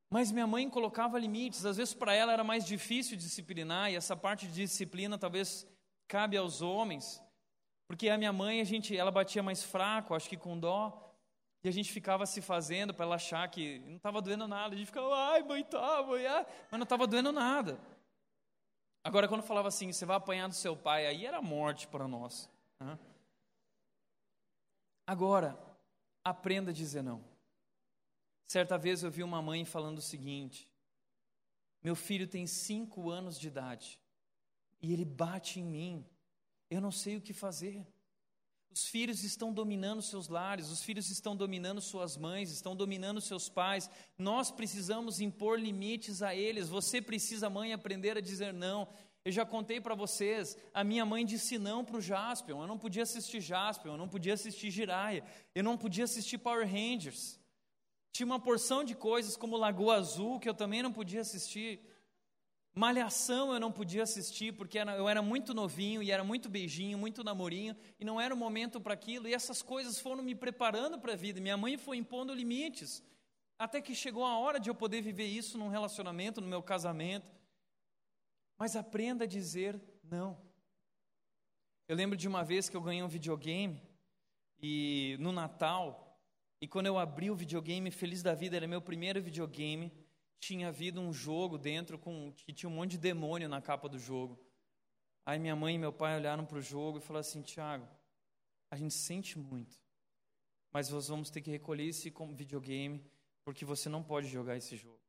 Mas 0.10 0.32
minha 0.32 0.48
mãe 0.48 0.70
colocava 0.70 1.18
limites, 1.18 1.66
às 1.66 1.78
vezes 1.78 1.94
para 1.94 2.14
ela 2.14 2.34
era 2.34 2.44
mais 2.44 2.66
difícil 2.66 3.16
disciplinar, 3.16 3.92
e 3.92 3.96
essa 3.96 4.16
parte 4.16 4.46
de 4.48 4.54
disciplina 4.54 5.18
talvez 5.18 5.66
cabe 6.08 6.36
aos 6.36 6.62
homens, 6.62 7.24
porque 7.88 8.10
a 8.10 8.18
minha 8.18 8.34
mãe, 8.34 8.60
a 8.60 8.66
gente, 8.66 8.96
ela 8.96 9.12
batia 9.12 9.42
mais 9.42 9.64
fraco, 9.64 10.14
acho 10.14 10.28
que 10.28 10.36
com 10.36 10.60
dó, 10.60 11.11
e 11.64 11.70
a 11.70 11.72
gente 11.72 11.92
ficava 11.92 12.26
se 12.26 12.42
fazendo 12.42 12.94
para 12.94 13.06
ela 13.06 13.16
achar 13.16 13.48
que 13.50 13.80
não 13.80 13.98
estava 13.98 14.22
doendo 14.22 14.48
nada. 14.48 14.74
A 14.74 14.78
gente 14.78 14.88
ficava, 14.88 15.16
ai, 15.32 15.44
mãe, 15.44 15.64
tá, 15.64 16.02
mãe, 16.04 16.26
ah. 16.26 16.46
mas 16.70 16.80
não 16.80 16.84
estava 16.84 17.06
doendo 17.06 17.32
nada. 17.32 17.80
Agora, 19.04 19.28
quando 19.28 19.44
falava 19.44 19.68
assim, 19.68 19.92
você 19.92 20.06
vai 20.06 20.18
apanhar 20.18 20.48
do 20.48 20.56
seu 20.56 20.76
pai, 20.76 21.06
aí 21.06 21.26
era 21.26 21.42
morte 21.42 21.88
para 21.88 22.08
nós. 22.08 22.50
Né? 22.80 22.98
Agora, 25.06 25.58
aprenda 26.24 26.72
a 26.72 26.74
dizer 26.74 27.04
não. 27.04 27.24
Certa 28.48 28.78
vez 28.78 29.04
eu 29.04 29.12
vi 29.12 29.24
uma 29.24 29.42
mãe 29.42 29.64
falando 29.64 30.00
o 30.00 30.02
seguinte: 30.02 30.68
meu 31.84 31.96
filho 31.96 32.28
tem 32.28 32.46
cinco 32.48 33.10
anos 33.10 33.40
de 33.40 33.48
idade 33.48 34.00
e 34.82 34.92
ele 34.92 35.06
bate 35.06 35.60
em 35.60 35.64
mim, 35.64 36.06
eu 36.70 36.82
não 36.82 36.92
sei 36.92 37.18
o 37.18 37.22
que 37.22 37.34
fazer. 37.34 37.86
Os 38.74 38.86
filhos 38.86 39.24
estão 39.24 39.52
dominando 39.52 40.02
seus 40.02 40.30
lares, 40.30 40.70
os 40.70 40.82
filhos 40.82 41.10
estão 41.10 41.36
dominando 41.36 41.82
suas 41.82 42.16
mães, 42.16 42.52
estão 42.52 42.74
dominando 42.74 43.20
seus 43.20 43.50
pais. 43.50 43.90
Nós 44.18 44.50
precisamos 44.50 45.20
impor 45.20 45.60
limites 45.60 46.22
a 46.22 46.34
eles. 46.34 46.70
Você 46.70 47.02
precisa, 47.02 47.50
mãe, 47.50 47.74
aprender 47.74 48.18
a 48.18 48.22
dizer 48.22 48.54
não. 48.54 48.88
Eu 49.26 49.32
já 49.32 49.46
contei 49.46 49.80
para 49.80 49.94
vocês, 49.94 50.58
a 50.74 50.84
minha 50.84 51.06
mãe 51.06 51.26
disse 51.26 51.60
não 51.60 51.86
para 51.86 51.98
o 51.98 52.02
Jaspion. 52.02 52.62
Eu 52.62 52.68
não 52.68 52.78
podia 52.78 53.04
assistir 53.04 53.42
Jaspion, 53.42 53.92
eu 53.92 53.98
não 53.98 54.08
podia 54.08 54.34
assistir 54.34 54.72
Jiraya, 54.72 55.24
eu 55.54 55.64
não 55.64 55.78
podia 55.78 56.06
assistir 56.06 56.38
Power 56.38 56.66
Rangers. 56.66 57.40
Tinha 58.12 58.26
uma 58.26 58.40
porção 58.40 58.84
de 58.84 58.96
coisas 58.96 59.38
como 59.38 59.58
Lagoa 59.58 59.96
Azul 59.96 60.40
que 60.40 60.50
eu 60.50 60.54
também 60.54 60.82
não 60.82 60.92
podia 60.92 61.22
assistir. 61.22 61.82
Malhação 62.74 63.54
eu 63.54 63.60
não 63.60 63.72
podia 63.72 64.04
assistir 64.04 64.54
porque 64.54 64.78
eu 64.78 65.10
era 65.10 65.22
muito 65.22 65.54
novinho 65.54 66.02
e 66.02 66.10
era 66.10 66.24
muito 66.24 66.50
beijinho, 66.50 66.98
muito 66.98 67.24
namorinho 67.24 67.76
e 68.00 68.06
não 68.06 68.20
era 68.20 68.34
o 68.34 68.38
momento 68.38 68.80
para 68.80 68.94
aquilo. 68.94 69.28
E 69.28 69.34
essas 69.34 69.62
coisas 69.62 70.00
foram 70.00 70.24
me 70.24 70.34
preparando 70.34 70.98
para 70.98 71.14
a 71.14 71.16
vida. 71.16 71.42
Minha 71.42 71.58
mãe 71.58 71.78
foi 71.78 71.98
impondo 71.98 72.34
limites 72.34 73.04
até 73.60 73.82
que 73.82 73.94
chegou 73.94 74.26
a 74.26 74.40
hora 74.40 74.60
de 74.60 74.70
eu 74.70 74.76
poder 74.76 75.02
viver 75.02 75.26
isso 75.26 75.58
num 75.58 75.68
relacionamento, 75.68 76.40
no 76.40 76.48
meu 76.48 76.64
casamento. 76.64 77.30
Mas 78.58 78.76
aprenda 78.76 79.26
a 79.26 79.28
dizer 79.28 79.80
não. 80.04 80.40
Eu 81.90 81.96
lembro 81.96 82.16
de 82.16 82.28
uma 82.28 82.44
vez 82.44 82.70
que 82.70 82.78
eu 82.78 82.82
ganhei 82.82 83.04
um 83.04 83.08
videogame 83.10 83.82
e 84.62 85.18
no 85.20 85.34
Natal 85.34 86.08
e 86.62 86.68
quando 86.68 86.86
eu 86.86 86.98
abri 86.98 87.30
o 87.30 87.36
videogame, 87.36 87.92
feliz 87.92 88.24
da 88.24 88.34
vida, 88.34 88.56
era 88.56 88.68
meu 88.68 88.82
primeiro 88.82 89.22
videogame 89.22 89.92
tinha 90.42 90.70
havido 90.70 91.00
um 91.00 91.14
jogo 91.14 91.56
dentro 91.58 92.00
com 92.00 92.34
que 92.34 92.52
tinha 92.52 92.68
um 92.68 92.74
monte 92.74 92.92
de 92.92 92.98
demônio 92.98 93.48
na 93.48 93.62
capa 93.62 93.88
do 93.88 94.00
jogo. 94.00 94.44
Aí 95.24 95.38
minha 95.38 95.56
mãe 95.56 95.76
e 95.76 95.78
meu 95.78 95.94
pai 95.94 96.16
olharam 96.16 96.44
para 96.44 96.58
o 96.58 96.62
jogo 96.62 96.98
e 96.98 97.02
falaram 97.02 97.22
assim: 97.22 97.44
Tiago, 97.44 97.88
a 98.72 98.76
gente 98.76 98.96
sente 98.96 99.38
muito, 99.38 99.80
mas 100.74 100.90
nós 100.90 101.08
vamos 101.08 101.30
ter 101.30 101.42
que 101.42 101.52
recolher 101.52 101.86
esse 101.86 102.12
videogame 102.34 103.06
porque 103.46 103.64
você 103.64 103.88
não 103.88 104.04
pode 104.04 104.28
jogar 104.28 104.58
esse 104.58 104.76
jogo. 104.76 105.00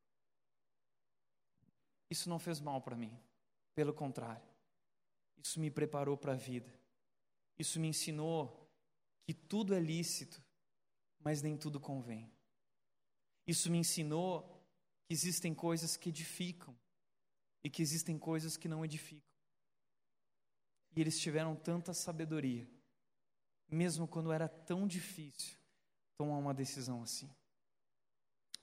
Isso 2.11 2.29
não 2.29 2.39
fez 2.39 2.61
mal 2.61 2.83
para 2.83 2.95
mim, 2.95 3.19
pelo 3.75 3.95
contrário, 3.95 4.47
isso 5.43 5.59
me 5.59 5.71
preparou 5.71 6.17
para 6.17 6.33
a 6.33 6.37
vida. 6.37 6.71
Isso 7.59 7.81
me 7.81 7.89
ensinou 7.89 8.71
que 9.25 9.33
tudo 9.33 9.75
é 9.75 9.81
lícito, 9.81 10.43
mas 11.21 11.41
nem 11.41 11.57
tudo 11.57 11.81
convém. 11.81 12.31
Isso 13.47 13.71
me 13.71 13.79
ensinou 13.79 14.52
que 15.07 15.13
existem 15.13 15.55
coisas 15.55 15.97
que 15.97 16.09
edificam 16.09 16.77
e 17.65 17.71
que 17.71 17.83
existem 17.83 18.19
coisas 18.19 18.57
que 18.57 18.69
não 18.69 18.85
edificam. 18.85 19.33
E 20.95 21.01
eles 21.01 21.19
tiveram 21.21 21.57
tanta 21.57 21.95
sabedoria, 21.95 22.69
mesmo 23.69 24.07
quando 24.07 24.33
era 24.33 24.49
tão 24.49 24.87
difícil 24.87 25.57
tomar 26.17 26.37
uma 26.37 26.53
decisão 26.53 27.03
assim. 27.03 27.31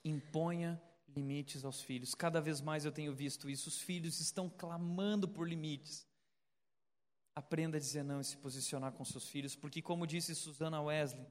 Imponha 0.03 0.81
limites 1.15 1.65
aos 1.65 1.81
filhos. 1.81 2.13
Cada 2.13 2.39
vez 2.39 2.61
mais 2.61 2.85
eu 2.85 2.91
tenho 2.91 3.13
visto 3.13 3.49
isso. 3.49 3.69
Os 3.69 3.81
filhos 3.81 4.19
estão 4.19 4.49
clamando 4.49 5.27
por 5.27 5.47
limites. 5.47 6.07
Aprenda 7.35 7.77
a 7.77 7.79
dizer 7.79 8.03
não 8.03 8.21
e 8.21 8.23
se 8.23 8.37
posicionar 8.37 8.91
com 8.93 9.03
seus 9.05 9.27
filhos, 9.27 9.55
porque, 9.55 9.81
como 9.81 10.05
disse 10.05 10.35
Susana 10.35 10.81
Wesley, 10.81 11.27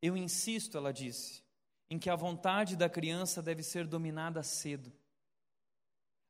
eu 0.00 0.16
insisto, 0.16 0.76
ela 0.78 0.92
disse, 0.92 1.44
em 1.90 1.98
que 1.98 2.08
a 2.08 2.14
vontade 2.14 2.76
da 2.76 2.88
criança 2.88 3.42
deve 3.42 3.64
ser 3.64 3.84
dominada 3.84 4.42
cedo. 4.44 4.92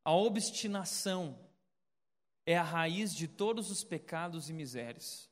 A 0.02 0.14
obstinação 0.14 1.38
é 2.46 2.56
a 2.56 2.62
raiz 2.62 3.14
de 3.14 3.28
todos 3.28 3.70
os 3.70 3.84
pecados 3.84 4.48
e 4.48 4.54
misérias. 4.54 5.30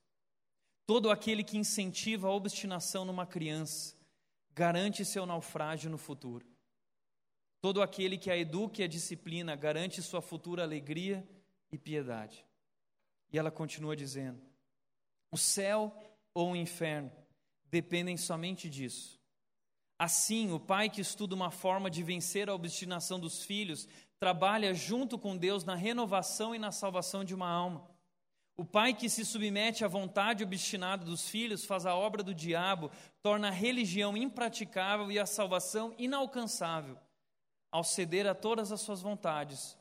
Todo 0.87 1.11
aquele 1.11 1.43
que 1.43 1.57
incentiva 1.57 2.29
a 2.29 2.33
obstinação 2.33 3.07
numa 3.07 3.27
criança 3.27 3.97
garante 4.55 5.05
seu 5.05 5.25
naufrágio 5.25 5.91
no 5.91 5.97
futuro. 5.97 6.47
Todo 7.61 7.83
aquele 7.83 8.19
que 8.19 8.31
a 8.31 8.37
educa 8.37 8.83
e 8.83 8.85
a 8.85 8.89
disciplina 8.89 9.57
garante 9.57 10.03
sua 10.03 10.21
futura 10.21 10.63
alegria 10.63 11.27
e 11.73 11.79
piedade. 11.79 12.45
E 13.33 13.39
ela 13.39 13.51
continua 13.51 13.97
dizendo: 13.97 14.41
o 15.31 15.37
céu 15.37 15.97
ou 16.33 16.53
o 16.53 16.57
inferno 16.57 17.11
dependem 17.65 18.17
somente 18.17 18.69
disso. 18.69 19.18
Assim, 19.99 20.53
o 20.53 20.61
pai 20.61 20.89
que 20.89 21.01
estuda 21.01 21.35
uma 21.35 21.51
forma 21.51 21.91
de 21.91 22.05
vencer 22.05 22.49
a 22.49 22.55
obstinação 22.55 23.19
dos 23.19 23.43
filhos 23.43 23.89
trabalha 24.21 24.73
junto 24.73 25.19
com 25.19 25.37
Deus 25.37 25.65
na 25.65 25.75
renovação 25.75 26.55
e 26.55 26.59
na 26.59 26.71
salvação 26.71 27.25
de 27.25 27.35
uma 27.35 27.49
alma. 27.49 27.89
O 28.57 28.65
pai 28.65 28.93
que 28.93 29.09
se 29.09 29.25
submete 29.25 29.85
à 29.85 29.89
vontade 29.89 30.43
obstinada 30.43 31.05
dos 31.05 31.29
filhos 31.29 31.65
faz 31.65 31.87
a 31.87 31.95
obra 31.95 32.23
do 32.23 32.35
diabo, 32.35 32.91
torna 33.23 33.49
a 33.49 33.53
religião 33.53 34.17
impraticável 34.17 35.11
e 35.13 35.19
a 35.19 35.27
salvação 35.27 35.95
inalcançável. 35.97 36.99
Ao 37.71 37.85
ceder 37.85 38.27
a 38.27 38.35
todas 38.35 38.73
as 38.73 38.81
suas 38.81 39.01
vontades, 39.01 39.79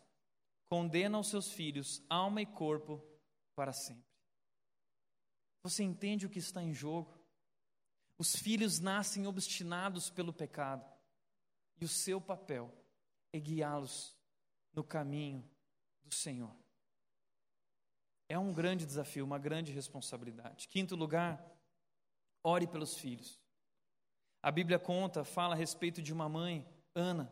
condena 0.69 1.17
os 1.17 1.27
seus 1.27 1.51
filhos, 1.51 2.03
alma 2.09 2.41
e 2.41 2.45
corpo, 2.45 3.03
para 3.55 3.73
sempre. 3.73 4.03
Você 5.63 5.83
entende 5.83 6.25
o 6.25 6.29
que 6.29 6.39
está 6.39 6.61
em 6.61 6.73
jogo? 6.73 7.16
Os 8.17 8.35
filhos 8.35 8.79
nascem 8.79 9.27
obstinados 9.27 10.09
pelo 10.09 10.33
pecado, 10.33 10.85
e 11.79 11.85
o 11.85 11.87
seu 11.87 12.19
papel 12.19 12.73
é 13.31 13.39
guiá-los 13.39 14.15
no 14.73 14.83
caminho 14.83 15.47
do 16.03 16.13
Senhor. 16.13 16.55
É 18.27 18.37
um 18.37 18.53
grande 18.53 18.85
desafio, 18.85 19.23
uma 19.23 19.37
grande 19.37 19.71
responsabilidade. 19.71 20.67
Quinto 20.67 20.95
lugar, 20.95 21.43
ore 22.43 22.67
pelos 22.67 22.95
filhos. 22.95 23.39
A 24.41 24.51
Bíblia 24.51 24.79
conta, 24.79 25.23
fala 25.23 25.53
a 25.53 25.57
respeito 25.57 26.01
de 26.01 26.11
uma 26.11 26.27
mãe, 26.27 26.67
Ana, 26.95 27.31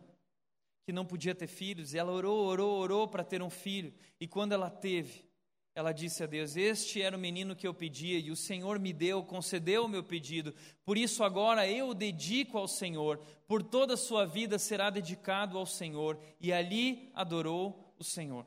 que 0.85 0.93
não 0.93 1.05
podia 1.05 1.33
ter 1.33 1.47
filhos, 1.47 1.93
e 1.93 1.97
ela 1.97 2.11
orou, 2.11 2.45
orou, 2.45 2.79
orou 2.79 3.07
para 3.07 3.23
ter 3.23 3.41
um 3.41 3.49
filho, 3.49 3.93
e 4.19 4.27
quando 4.27 4.51
ela 4.51 4.69
teve, 4.69 5.27
ela 5.75 5.91
disse 5.91 6.23
a 6.23 6.25
Deus: 6.25 6.55
Este 6.55 7.01
era 7.01 7.17
o 7.17 7.19
menino 7.19 7.53
que 7.53 7.67
eu 7.67 7.73
pedia 7.73 8.17
e 8.17 8.31
o 8.31 8.35
Senhor 8.35 8.79
me 8.79 8.93
deu, 8.93 9.21
concedeu 9.21 9.83
o 9.83 9.89
meu 9.89 10.01
pedido. 10.01 10.55
Por 10.85 10.97
isso 10.97 11.21
agora 11.21 11.67
eu 11.69 11.89
o 11.89 11.93
dedico 11.93 12.57
ao 12.57 12.67
Senhor. 12.67 13.19
Por 13.45 13.61
toda 13.61 13.95
a 13.95 13.97
sua 13.97 14.25
vida 14.25 14.57
será 14.57 14.89
dedicado 14.89 15.57
ao 15.57 15.65
Senhor. 15.65 16.17
E 16.39 16.53
ali 16.53 17.11
adorou 17.13 17.93
o 17.99 18.05
Senhor. 18.05 18.45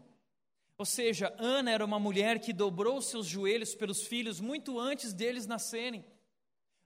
Ou 0.78 0.86
seja, 0.86 1.34
Ana 1.38 1.70
era 1.70 1.84
uma 1.84 2.00
mulher 2.00 2.38
que 2.38 2.52
dobrou 2.52 3.02
seus 3.02 3.26
joelhos 3.26 3.74
pelos 3.74 4.06
filhos 4.06 4.40
muito 4.40 4.80
antes 4.80 5.12
deles 5.12 5.46
nascerem. 5.46 6.02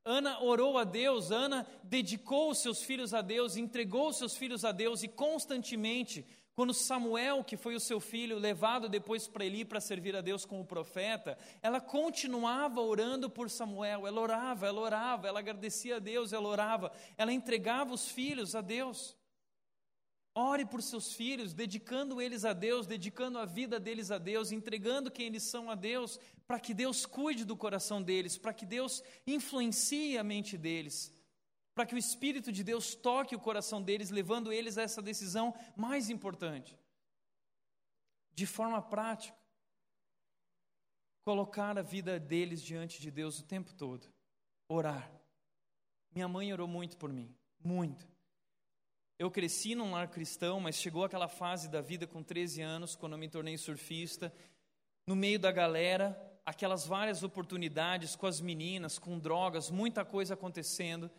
Ana 0.04 0.42
orou 0.42 0.76
a 0.76 0.82
Deus, 0.82 1.30
Ana 1.30 1.64
dedicou 1.84 2.50
os 2.50 2.58
seus 2.58 2.82
filhos 2.82 3.14
a 3.14 3.20
Deus, 3.20 3.56
entregou 3.56 4.08
os 4.08 4.16
seus 4.16 4.36
filhos 4.36 4.64
a 4.64 4.72
Deus 4.72 5.04
e 5.04 5.08
constantemente 5.08 6.26
quando 6.54 6.74
Samuel, 6.74 7.42
que 7.42 7.56
foi 7.56 7.74
o 7.74 7.80
seu 7.80 7.98
filho, 7.98 8.38
levado 8.38 8.88
depois 8.88 9.26
para 9.26 9.44
Eli 9.44 9.64
para 9.64 9.80
servir 9.80 10.14
a 10.14 10.20
Deus 10.20 10.44
como 10.44 10.66
profeta, 10.66 11.38
ela 11.62 11.80
continuava 11.80 12.80
orando 12.80 13.30
por 13.30 13.48
Samuel, 13.48 14.06
ela 14.06 14.20
orava, 14.20 14.66
ela 14.66 14.80
orava, 14.80 15.28
ela 15.28 15.38
agradecia 15.38 15.96
a 15.96 15.98
Deus, 15.98 16.32
ela 16.32 16.46
orava, 16.46 16.92
ela 17.16 17.32
entregava 17.32 17.94
os 17.94 18.08
filhos 18.08 18.54
a 18.54 18.60
Deus. 18.60 19.16
Ore 20.34 20.64
por 20.64 20.82
seus 20.82 21.12
filhos, 21.12 21.52
dedicando 21.52 22.20
eles 22.20 22.44
a 22.44 22.52
Deus, 22.52 22.86
dedicando 22.86 23.38
a 23.38 23.44
vida 23.44 23.78
deles 23.80 24.10
a 24.10 24.18
Deus, 24.18 24.52
entregando 24.52 25.10
quem 25.10 25.26
eles 25.26 25.42
são 25.42 25.70
a 25.70 25.74
Deus, 25.74 26.18
para 26.46 26.60
que 26.60 26.72
Deus 26.74 27.06
cuide 27.06 27.44
do 27.44 27.56
coração 27.56 28.02
deles, 28.02 28.36
para 28.36 28.52
que 28.52 28.64
Deus 28.66 29.02
influencie 29.26 30.18
a 30.18 30.24
mente 30.24 30.56
deles 30.56 31.12
para 31.74 31.86
que 31.86 31.94
o 31.94 31.98
Espírito 31.98 32.52
de 32.52 32.62
Deus 32.62 32.94
toque 32.94 33.34
o 33.34 33.40
coração 33.40 33.82
deles, 33.82 34.10
levando 34.10 34.52
eles 34.52 34.76
a 34.76 34.82
essa 34.82 35.00
decisão 35.00 35.54
mais 35.76 36.10
importante. 36.10 36.78
De 38.34 38.46
forma 38.46 38.80
prática, 38.80 39.36
colocar 41.22 41.78
a 41.78 41.82
vida 41.82 42.18
deles 42.18 42.62
diante 42.62 43.00
de 43.00 43.10
Deus 43.10 43.38
o 43.38 43.44
tempo 43.44 43.72
todo, 43.74 44.06
orar. 44.68 45.10
Minha 46.14 46.28
mãe 46.28 46.52
orou 46.52 46.68
muito 46.68 46.96
por 46.96 47.12
mim, 47.12 47.34
muito. 47.62 48.06
Eu 49.18 49.30
cresci 49.30 49.74
num 49.74 49.92
lar 49.92 50.08
cristão, 50.08 50.58
mas 50.60 50.76
chegou 50.76 51.04
aquela 51.04 51.28
fase 51.28 51.68
da 51.68 51.80
vida 51.80 52.06
com 52.06 52.22
13 52.22 52.60
anos, 52.60 52.96
quando 52.96 53.12
eu 53.12 53.18
me 53.18 53.28
tornei 53.28 53.56
surfista, 53.56 54.34
no 55.06 55.14
meio 55.14 55.38
da 55.38 55.52
galera, 55.52 56.18
aquelas 56.44 56.86
várias 56.86 57.22
oportunidades 57.22 58.16
com 58.16 58.26
as 58.26 58.40
meninas, 58.40 58.98
com 58.98 59.18
drogas, 59.18 59.70
muita 59.70 60.04
coisa 60.04 60.34
acontecendo. 60.34 61.10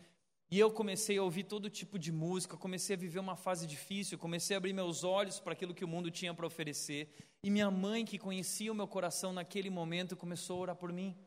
E 0.54 0.58
eu 0.60 0.70
comecei 0.70 1.18
a 1.18 1.22
ouvir 1.24 1.42
todo 1.42 1.68
tipo 1.68 1.98
de 1.98 2.12
música, 2.12 2.56
comecei 2.56 2.94
a 2.94 2.96
viver 2.96 3.18
uma 3.18 3.34
fase 3.34 3.66
difícil, 3.66 4.16
comecei 4.16 4.54
a 4.54 4.58
abrir 4.58 4.72
meus 4.72 5.02
olhos 5.02 5.40
para 5.40 5.52
aquilo 5.52 5.74
que 5.74 5.84
o 5.84 5.88
mundo 5.88 6.12
tinha 6.12 6.32
para 6.32 6.46
oferecer. 6.46 7.12
E 7.42 7.50
minha 7.50 7.68
mãe, 7.72 8.04
que 8.04 8.20
conhecia 8.20 8.70
o 8.70 8.74
meu 8.74 8.86
coração 8.86 9.32
naquele 9.32 9.68
momento, 9.68 10.14
começou 10.16 10.58
a 10.58 10.60
orar 10.60 10.76
por 10.76 10.92
mim. 10.92 11.18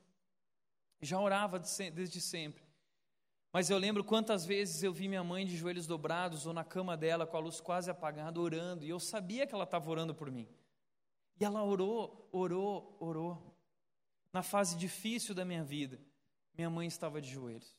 Já 1.02 1.20
orava 1.20 1.60
desde 1.60 2.22
sempre. 2.22 2.64
Mas 3.52 3.70
eu 3.70 3.78
lembro 3.78 4.02
quantas 4.02 4.46
vezes 4.46 4.82
eu 4.82 4.94
vi 4.94 5.10
minha 5.10 5.26
mãe 5.26 5.46
de 5.46 5.58
joelhos 5.58 5.86
dobrados 5.86 6.46
ou 6.46 6.54
na 6.54 6.64
cama 6.64 6.96
dela 6.96 7.28
com 7.28 7.36
a 7.36 7.42
luz 7.42 7.60
quase 7.60 7.92
apagada, 7.92 8.40
orando, 8.40 8.86
e 8.86 8.90
eu 8.90 8.98
sabia 8.98 9.46
que 9.46 9.54
ela 9.54 9.66
estava 9.66 9.92
orando 9.92 10.16
por 10.16 10.32
mim. 10.32 10.48
E 11.38 11.44
ela 11.44 11.62
orou, 11.66 12.30
orou, 12.32 12.96
orou. 12.98 13.58
Na 14.32 14.42
fase 14.42 14.78
difícil 14.78 15.36
da 15.36 15.44
minha 15.44 15.66
vida, 15.66 16.00
minha 16.58 16.70
mãe 16.70 16.88
estava 16.88 17.22
de 17.22 17.30
joelhos 17.30 17.76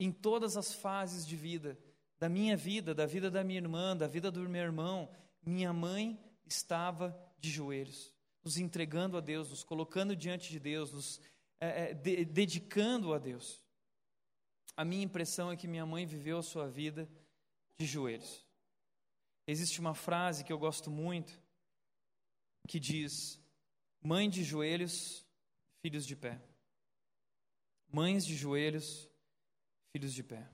em 0.00 0.10
todas 0.10 0.56
as 0.56 0.72
fases 0.72 1.26
de 1.26 1.36
vida, 1.36 1.78
da 2.18 2.28
minha 2.28 2.56
vida, 2.56 2.94
da 2.94 3.04
vida 3.04 3.30
da 3.30 3.44
minha 3.44 3.60
irmã, 3.60 3.94
da 3.94 4.06
vida 4.06 4.30
do 4.30 4.40
meu 4.48 4.62
irmão, 4.62 5.10
minha 5.44 5.72
mãe 5.72 6.18
estava 6.46 7.14
de 7.38 7.50
joelhos, 7.50 8.14
nos 8.42 8.56
entregando 8.56 9.18
a 9.18 9.20
Deus, 9.20 9.50
nos 9.50 9.62
colocando 9.62 10.16
diante 10.16 10.50
de 10.50 10.58
Deus, 10.58 10.92
nos 10.92 11.20
é, 11.60 11.90
é, 11.90 11.94
de, 11.94 12.24
dedicando 12.24 13.12
a 13.12 13.18
Deus. 13.18 13.62
A 14.74 14.84
minha 14.84 15.04
impressão 15.04 15.52
é 15.52 15.56
que 15.56 15.68
minha 15.68 15.84
mãe 15.84 16.06
viveu 16.06 16.38
a 16.38 16.42
sua 16.42 16.66
vida 16.66 17.06
de 17.78 17.84
joelhos. 17.84 18.46
Existe 19.46 19.80
uma 19.80 19.94
frase 19.94 20.44
que 20.44 20.52
eu 20.52 20.58
gosto 20.58 20.90
muito 20.90 21.38
que 22.66 22.80
diz: 22.80 23.38
Mãe 24.00 24.30
de 24.30 24.42
joelhos, 24.44 25.26
filhos 25.82 26.06
de 26.06 26.16
pé. 26.16 26.40
Mães 27.92 28.24
de 28.24 28.36
joelhos, 28.36 29.09
filhos 29.92 30.12
de 30.12 30.22
pé. 30.22 30.48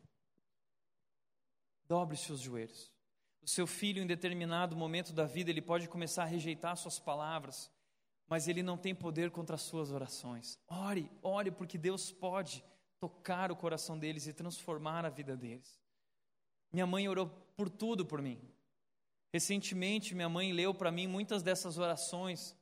Dobre 1.88 2.16
seus 2.16 2.40
joelhos. 2.40 2.92
O 3.42 3.48
seu 3.48 3.66
filho, 3.66 4.02
em 4.02 4.06
determinado 4.06 4.74
momento 4.74 5.12
da 5.12 5.24
vida, 5.24 5.50
ele 5.50 5.62
pode 5.62 5.88
começar 5.88 6.24
a 6.24 6.26
rejeitar 6.26 6.76
suas 6.76 6.98
palavras, 6.98 7.70
mas 8.28 8.48
ele 8.48 8.62
não 8.62 8.76
tem 8.76 8.92
poder 8.92 9.30
contra 9.30 9.54
as 9.54 9.62
suas 9.62 9.92
orações. 9.92 10.58
Ore, 10.66 11.08
ore, 11.22 11.52
porque 11.52 11.78
Deus 11.78 12.10
pode 12.10 12.64
tocar 12.98 13.52
o 13.52 13.56
coração 13.56 13.96
deles 13.96 14.26
e 14.26 14.32
transformar 14.32 15.04
a 15.04 15.08
vida 15.08 15.36
deles. 15.36 15.80
Minha 16.72 16.88
mãe 16.88 17.08
orou 17.08 17.28
por 17.56 17.70
tudo 17.70 18.04
por 18.04 18.20
mim. 18.20 18.40
Recentemente, 19.32 20.12
minha 20.12 20.28
mãe 20.28 20.52
leu 20.52 20.74
para 20.74 20.90
mim 20.90 21.06
muitas 21.06 21.40
dessas 21.40 21.78
orações. 21.78 22.56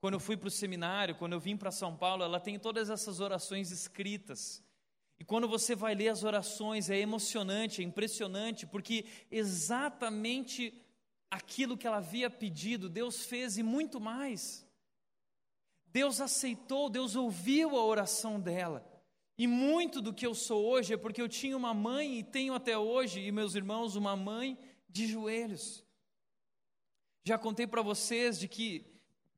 Quando 0.00 0.14
eu 0.14 0.20
fui 0.20 0.38
para 0.38 0.48
o 0.48 0.50
seminário, 0.50 1.16
quando 1.16 1.34
eu 1.34 1.40
vim 1.40 1.56
para 1.56 1.70
São 1.70 1.94
Paulo, 1.94 2.24
ela 2.24 2.40
tem 2.40 2.58
todas 2.58 2.88
essas 2.88 3.20
orações 3.20 3.70
escritas. 3.70 4.63
E 5.18 5.24
quando 5.24 5.48
você 5.48 5.74
vai 5.74 5.94
ler 5.94 6.08
as 6.08 6.24
orações, 6.24 6.90
é 6.90 6.98
emocionante, 6.98 7.80
é 7.80 7.84
impressionante, 7.84 8.66
porque 8.66 9.04
exatamente 9.30 10.72
aquilo 11.30 11.76
que 11.76 11.86
ela 11.86 11.98
havia 11.98 12.28
pedido, 12.28 12.88
Deus 12.88 13.24
fez 13.24 13.56
e 13.56 13.62
muito 13.62 14.00
mais. 14.00 14.66
Deus 15.86 16.20
aceitou, 16.20 16.90
Deus 16.90 17.14
ouviu 17.14 17.76
a 17.76 17.84
oração 17.84 18.40
dela. 18.40 18.84
E 19.36 19.46
muito 19.46 20.00
do 20.00 20.12
que 20.12 20.26
eu 20.26 20.34
sou 20.34 20.64
hoje 20.64 20.94
é 20.94 20.96
porque 20.96 21.20
eu 21.20 21.28
tinha 21.28 21.56
uma 21.56 21.74
mãe 21.74 22.18
e 22.18 22.24
tenho 22.24 22.54
até 22.54 22.78
hoje, 22.78 23.20
e 23.20 23.32
meus 23.32 23.54
irmãos, 23.54 23.96
uma 23.96 24.16
mãe 24.16 24.58
de 24.88 25.06
joelhos. 25.06 25.84
Já 27.24 27.38
contei 27.38 27.66
para 27.66 27.82
vocês 27.82 28.38
de 28.38 28.46
que 28.46 28.84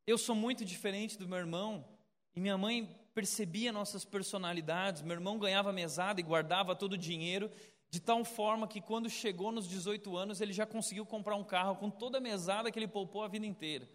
eu 0.07 0.18
sou 0.18 0.35
muito 0.35 0.64
diferente 0.64 1.18
do 1.18 1.29
meu 1.29 1.39
irmão, 1.39 1.87
e 2.35 2.41
minha 2.41 2.59
mãe 2.59 2.95
percebia 3.16 3.72
nossas 3.72 4.04
personalidades. 4.04 5.00
Meu 5.00 5.14
irmão 5.14 5.38
ganhava 5.38 5.72
mesada 5.72 6.20
e 6.20 6.22
guardava 6.22 6.76
todo 6.76 6.92
o 6.92 6.98
dinheiro, 6.98 7.50
de 7.88 7.98
tal 7.98 8.22
forma 8.26 8.68
que 8.68 8.78
quando 8.78 9.08
chegou 9.08 9.50
nos 9.50 9.66
18 9.66 10.14
anos, 10.14 10.42
ele 10.42 10.52
já 10.52 10.66
conseguiu 10.66 11.06
comprar 11.06 11.34
um 11.34 11.42
carro 11.42 11.76
com 11.76 11.88
toda 11.88 12.18
a 12.18 12.20
mesada 12.20 12.70
que 12.70 12.78
ele 12.78 12.86
poupou 12.86 13.22
a 13.22 13.28
vida 13.28 13.46
inteira. 13.46 13.88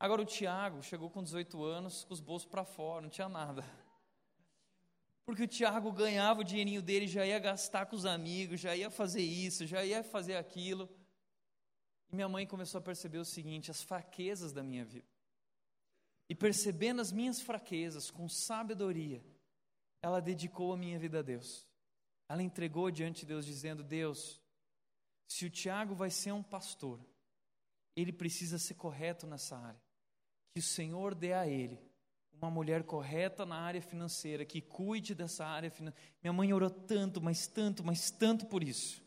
Agora 0.00 0.22
o 0.22 0.24
Tiago 0.24 0.82
chegou 0.82 1.10
com 1.10 1.22
18 1.22 1.62
anos, 1.62 2.04
com 2.04 2.14
os 2.14 2.20
bolsos 2.20 2.48
para 2.48 2.64
fora, 2.64 3.02
não 3.02 3.10
tinha 3.10 3.28
nada. 3.28 3.62
Porque 5.26 5.42
o 5.42 5.48
Tiago 5.48 5.92
ganhava 5.92 6.40
o 6.40 6.44
dinheirinho 6.44 6.80
dele, 6.80 7.06
já 7.06 7.26
ia 7.26 7.38
gastar 7.38 7.84
com 7.84 7.94
os 7.94 8.06
amigos, 8.06 8.58
já 8.58 8.74
ia 8.74 8.90
fazer 8.90 9.22
isso, 9.22 9.66
já 9.66 9.84
ia 9.84 10.02
fazer 10.02 10.36
aquilo. 10.36 10.88
E 12.10 12.14
minha 12.14 12.28
mãe 12.28 12.46
começou 12.46 12.78
a 12.78 12.82
perceber 12.82 13.18
o 13.18 13.24
seguinte: 13.24 13.70
as 13.70 13.82
fraquezas 13.82 14.50
da 14.50 14.62
minha 14.62 14.84
vida. 14.84 15.13
E 16.28 16.34
percebendo 16.34 17.00
as 17.00 17.12
minhas 17.12 17.40
fraquezas 17.40 18.10
com 18.10 18.28
sabedoria, 18.28 19.22
ela 20.02 20.20
dedicou 20.20 20.72
a 20.72 20.76
minha 20.76 20.98
vida 20.98 21.18
a 21.18 21.22
Deus. 21.22 21.66
Ela 22.28 22.42
entregou 22.42 22.90
diante 22.90 23.20
de 23.20 23.26
Deus, 23.26 23.44
dizendo: 23.44 23.82
Deus, 23.82 24.40
se 25.26 25.44
o 25.44 25.50
Tiago 25.50 25.94
vai 25.94 26.10
ser 26.10 26.32
um 26.32 26.42
pastor, 26.42 27.00
ele 27.94 28.12
precisa 28.12 28.58
ser 28.58 28.74
correto 28.74 29.26
nessa 29.26 29.56
área. 29.56 29.80
Que 30.54 30.60
o 30.60 30.62
Senhor 30.62 31.14
dê 31.14 31.32
a 31.32 31.46
ele 31.46 31.78
uma 32.32 32.50
mulher 32.50 32.84
correta 32.84 33.46
na 33.46 33.56
área 33.56 33.80
financeira, 33.80 34.44
que 34.44 34.60
cuide 34.60 35.14
dessa 35.14 35.46
área 35.46 35.70
financeira. 35.70 36.12
Minha 36.22 36.32
mãe 36.32 36.52
orou 36.52 36.70
tanto, 36.70 37.20
mas 37.20 37.46
tanto, 37.46 37.82
mas 37.82 38.10
tanto 38.10 38.46
por 38.46 38.62
isso. 38.62 39.02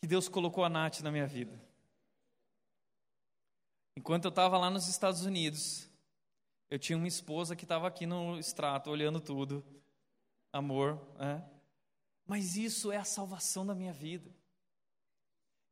Que 0.00 0.08
Deus 0.08 0.28
colocou 0.28 0.64
a 0.64 0.68
Nath 0.68 1.00
na 1.00 1.10
minha 1.10 1.26
vida. 1.26 1.60
Enquanto 3.98 4.26
eu 4.26 4.28
estava 4.28 4.56
lá 4.56 4.70
nos 4.70 4.86
Estados 4.86 5.24
Unidos, 5.24 5.90
eu 6.70 6.78
tinha 6.78 6.96
uma 6.96 7.08
esposa 7.08 7.56
que 7.56 7.64
estava 7.64 7.88
aqui 7.88 8.06
no 8.06 8.38
extrato, 8.38 8.90
olhando 8.90 9.20
tudo. 9.20 9.64
Amor, 10.52 11.04
é? 11.18 11.42
Mas 12.24 12.56
isso 12.56 12.92
é 12.92 12.96
a 12.96 13.02
salvação 13.02 13.66
da 13.66 13.74
minha 13.74 13.92
vida. 13.92 14.30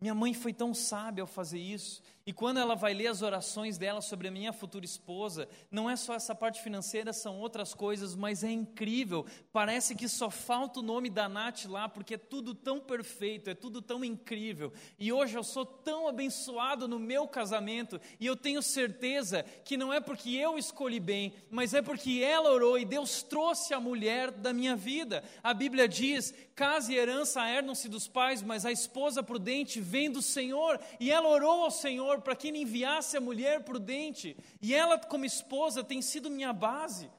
Minha 0.01 0.13
mãe 0.13 0.35
foi 0.35 0.53
tão 0.53 0.75
sábia 0.75 1.23
ao 1.23 1.29
fazer 1.29 1.61
isso. 1.61 2.03
E 2.27 2.33
quando 2.33 2.59
ela 2.59 2.75
vai 2.75 2.93
ler 2.93 3.07
as 3.07 3.23
orações 3.23 3.79
dela 3.79 4.01
sobre 4.01 4.27
a 4.27 4.33
minha 4.33 4.53
futura 4.53 4.85
esposa, 4.85 5.49
não 5.71 5.89
é 5.89 5.95
só 5.95 6.13
essa 6.13 6.35
parte 6.35 6.61
financeira, 6.61 7.13
são 7.13 7.39
outras 7.39 7.73
coisas, 7.73 8.17
mas 8.17 8.43
é 8.43 8.51
incrível. 8.51 9.25
Parece 9.53 9.95
que 9.95 10.09
só 10.09 10.29
falta 10.29 10.81
o 10.81 10.83
nome 10.83 11.09
da 11.09 11.29
Nath 11.29 11.67
lá, 11.67 11.89
porque 11.89 12.15
é 12.15 12.19
tudo 12.19 12.53
tão 12.53 12.81
perfeito, 12.81 13.49
é 13.49 13.55
tudo 13.55 13.81
tão 13.81 14.05
incrível. 14.05 14.73
E 14.99 15.13
hoje 15.13 15.39
eu 15.39 15.45
sou 15.45 15.65
tão 15.65 16.09
abençoado 16.09 16.89
no 16.89 16.99
meu 16.99 17.29
casamento, 17.29 18.01
e 18.19 18.27
eu 18.27 18.35
tenho 18.35 18.61
certeza 18.61 19.45
que 19.65 19.77
não 19.77 19.93
é 19.93 20.01
porque 20.01 20.31
eu 20.31 20.59
escolhi 20.59 20.99
bem, 20.99 21.33
mas 21.49 21.75
é 21.75 21.81
porque 21.81 22.25
ela 22.25 22.51
orou 22.51 22.77
e 22.77 22.85
Deus 22.85 23.23
trouxe 23.23 23.73
a 23.73 23.79
mulher 23.79 24.33
da 24.33 24.53
minha 24.53 24.75
vida. 24.75 25.23
A 25.45 25.55
Bíblia 25.55 25.87
diz: 25.87 26.35
casa 26.57 26.93
e 26.93 26.97
herança 26.97 27.49
herdam-se 27.49 27.89
dos 27.89 28.09
pais, 28.09 28.43
mas 28.43 28.67
a 28.67 28.73
esposa 28.73 29.23
prudente 29.23 29.81
vem 29.81 30.11
do 30.11 30.21
Senhor. 30.21 30.81
E 30.99 31.13
ela 31.13 31.29
orou 31.29 31.63
ao 31.63 31.71
Senhor 31.71 32.16
Para 32.21 32.37
que 32.37 32.49
Ele 32.49 32.59
enviasse 32.59 33.17
a 33.17 33.21
mulher 33.21 33.65
prudente, 33.65 34.37
e 34.61 34.75
ela, 34.75 34.99
como 34.99 35.25
esposa, 35.25 35.85
tem 35.85 36.01
sido 36.03 36.31
minha 36.31 36.53
base. 36.53 37.11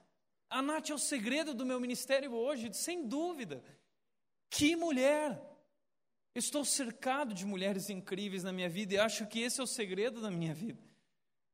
A 0.49 0.61
Nath 0.61 0.89
é 0.89 0.93
o 0.93 0.99
segredo 0.99 1.53
do 1.53 1.65
meu 1.65 1.79
ministério 1.79 2.33
hoje, 2.33 2.73
sem 2.73 3.07
dúvida. 3.07 3.63
Que 4.49 4.75
mulher! 4.75 5.41
estou 6.37 6.63
cercado 6.63 7.33
de 7.33 7.45
mulheres 7.45 7.89
incríveis 7.89 8.43
na 8.43 8.53
minha 8.53 8.69
vida 8.69 8.93
e 8.93 8.99
acho 8.99 9.25
que 9.27 9.39
esse 9.39 9.59
é 9.59 9.63
o 9.63 9.67
segredo 9.67 10.21
da 10.21 10.29
minha 10.29 10.53
vida. 10.53 10.81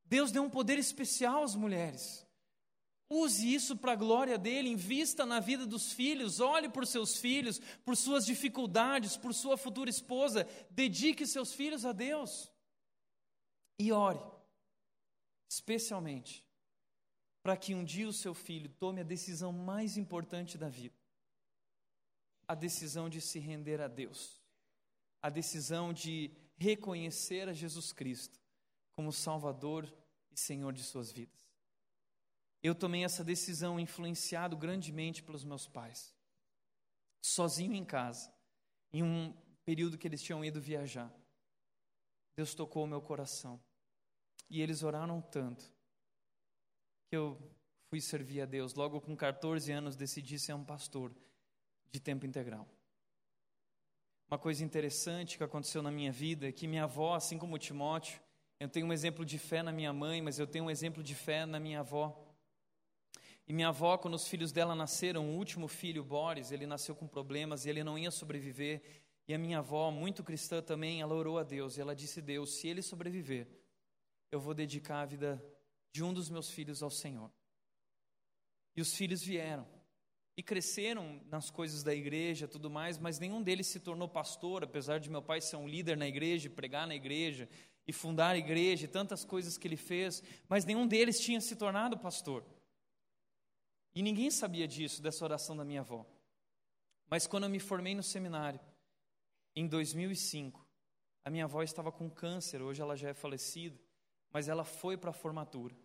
Deus 0.06 0.32
deu 0.32 0.44
um 0.44 0.50
poder 0.50 0.78
especial 0.78 1.44
às 1.44 1.56
mulheres. 1.56 2.26
Use 3.10 3.54
isso 3.54 3.78
para 3.78 3.94
a 3.94 3.96
glória 3.96 4.38
dele, 4.38 4.70
invista 4.70 5.26
na 5.26 5.40
vida 5.40 5.66
dos 5.66 5.92
filhos, 5.92 6.40
olhe 6.40 6.68
por 6.68 6.86
seus 6.86 7.18
filhos, 7.18 7.62
por 7.86 7.96
suas 7.96 8.26
dificuldades, 8.26 9.16
por 9.16 9.34
sua 9.34 9.56
futura 9.56 9.90
esposa, 9.90 10.48
dedique 10.70 11.26
seus 11.28 11.54
filhos 11.54 11.86
a 11.86 11.92
Deus. 11.92 12.52
E 13.78 13.92
ore, 13.92 14.22
especialmente, 15.50 16.46
para 17.42 17.58
que 17.58 17.76
um 17.76 17.84
dia 17.84 18.08
o 18.08 18.14
seu 18.14 18.34
filho 18.34 18.70
tome 18.70 19.02
a 19.02 19.04
decisão 19.04 19.52
mais 19.52 19.98
importante 19.98 20.58
da 20.58 20.70
vida 20.70 21.04
a 22.48 22.56
decisão 22.56 23.10
de 23.10 23.22
se 23.22 23.40
render 23.40 23.82
a 23.82 23.88
Deus, 23.88 24.42
a 25.22 25.30
decisão 25.30 25.94
de 25.94 26.32
reconhecer 26.58 27.48
a 27.48 27.54
Jesus 27.54 27.92
Cristo 27.92 28.40
como 28.92 29.12
Salvador 29.12 29.92
e 30.32 30.40
Senhor 30.40 30.72
de 30.74 30.84
suas 30.84 31.12
vidas. 31.12 31.44
Eu 32.62 32.76
tomei 32.76 33.04
essa 33.04 33.24
decisão 33.24 33.80
influenciado 33.80 34.56
grandemente 34.56 35.24
pelos 35.24 35.44
meus 35.44 35.68
pais, 35.68 36.14
sozinho 37.22 37.74
em 37.74 37.84
casa, 37.84 38.32
em 38.92 39.04
um 39.04 39.34
período 39.66 39.98
que 39.98 40.08
eles 40.08 40.22
tinham 40.22 40.44
ido 40.46 40.62
viajar. 40.62 41.12
Deus 42.36 42.54
tocou 42.54 42.84
o 42.84 42.88
meu 42.88 43.02
coração. 43.02 43.60
E 44.50 44.62
eles 44.62 44.84
oraram 44.84 45.22
tanto 45.22 45.64
que 47.10 47.16
eu 47.16 47.38
fui 47.90 48.02
servir 48.02 48.42
a 48.42 48.46
Deus. 48.46 48.74
Logo 48.74 49.00
com 49.00 49.16
14 49.16 49.72
anos 49.72 49.96
decidi 49.96 50.40
ser 50.40 50.54
um 50.54 50.64
pastor 50.64 51.14
de 51.92 52.00
tempo 52.00 52.26
integral. 52.26 52.68
Uma 54.28 54.40
coisa 54.40 54.64
interessante 54.64 55.38
que 55.38 55.44
aconteceu 55.44 55.84
na 55.84 55.92
minha 55.92 56.12
vida 56.12 56.48
é 56.48 56.52
que 56.52 56.68
minha 56.68 56.86
avó, 56.86 57.14
assim 57.14 57.38
como 57.38 57.60
Timóteo, 57.60 58.20
eu 58.60 58.68
tenho 58.68 58.88
um 58.88 58.94
exemplo 58.94 59.26
de 59.26 59.38
fé 59.38 59.62
na 59.62 59.72
minha 59.72 59.94
mãe, 59.94 60.22
mas 60.22 60.40
eu 60.40 60.48
tenho 60.48 60.66
um 60.66 60.72
exemplo 60.72 61.04
de 61.04 61.14
fé 61.14 61.46
na 61.46 61.60
minha 61.60 61.82
avó. 61.82 62.20
E 63.46 63.54
minha 63.54 63.68
avó, 63.68 63.98
quando 63.98 64.14
os 64.14 64.28
filhos 64.28 64.52
dela 64.52 64.74
nasceram, 64.74 65.30
o 65.30 65.38
último 65.38 65.68
filho, 65.68 66.04
Boris, 66.04 66.52
ele 66.52 66.66
nasceu 66.66 66.96
com 66.96 67.06
problemas 67.06 67.66
e 67.66 67.70
ele 67.70 67.84
não 67.84 67.98
ia 67.98 68.10
sobreviver. 68.10 69.03
E 69.28 69.34
a 69.34 69.38
minha 69.38 69.60
avó, 69.60 69.90
muito 69.90 70.24
cristã 70.24 70.62
também, 70.62 71.02
ela 71.02 71.16
orou 71.16 71.38
a 71.40 71.44
Deus 71.44 71.78
e 71.78 71.82
ela 71.82 71.96
disse: 71.96 72.22
Deus, 72.22 72.56
se 72.56 72.68
ele 72.68 72.82
sobreviver, 72.82 73.48
eu 74.32 74.40
vou 74.40 74.54
dedicar 74.54 75.02
a 75.02 75.06
vida 75.06 75.44
de 75.92 76.04
um 76.04 76.14
dos 76.14 76.30
meus 76.30 76.50
filhos 76.50 76.84
ao 76.84 76.90
Senhor. 76.90 77.32
E 78.76 78.82
os 78.82 78.94
filhos 78.94 79.22
vieram 79.22 79.68
e 80.36 80.42
cresceram 80.42 81.22
nas 81.30 81.50
coisas 81.52 81.84
da 81.84 81.94
igreja, 81.94 82.48
tudo 82.48 82.70
mais, 82.70 82.98
mas 82.98 83.20
nenhum 83.20 83.42
deles 83.42 83.68
se 83.68 83.80
tornou 83.80 84.08
pastor, 84.08 84.64
apesar 84.64 85.00
de 85.00 85.10
meu 85.10 85.22
pai 85.22 85.40
ser 85.40 85.58
um 85.58 85.68
líder 85.68 85.96
na 85.96 86.08
igreja, 86.08 86.50
pregar 86.50 86.88
na 86.88 86.96
igreja 86.96 87.48
e 87.86 87.94
fundar 87.94 88.32
a 88.32 88.38
igreja, 88.38 88.86
e 88.86 88.88
tantas 88.88 89.24
coisas 89.24 89.58
que 89.58 89.68
ele 89.68 89.78
fez, 89.78 90.24
mas 90.48 90.66
nenhum 90.66 90.88
deles 90.88 91.20
tinha 91.20 91.40
se 91.40 91.56
tornado 91.56 91.98
pastor. 91.98 92.44
E 93.94 94.02
ninguém 94.02 94.32
sabia 94.32 94.68
disso, 94.68 95.02
dessa 95.02 95.24
oração 95.24 95.56
da 95.56 95.64
minha 95.64 95.82
avó. 95.82 96.06
Mas 97.10 97.28
quando 97.28 97.44
eu 97.44 97.50
me 97.50 97.60
formei 97.60 97.94
no 97.94 98.02
seminário, 98.02 98.60
em 99.56 99.68
2005, 99.68 100.66
a 101.24 101.30
minha 101.30 101.46
avó 101.46 101.62
estava 101.62 101.92
com 101.92 102.10
câncer, 102.10 102.62
hoje 102.62 102.82
ela 102.82 102.96
já 102.96 103.10
é 103.10 103.14
falecida, 103.14 103.80
mas 104.32 104.48
ela 104.48 104.64
foi 104.64 104.98
para 104.98 105.12
a 105.12 105.14
formatura. 105.14 105.76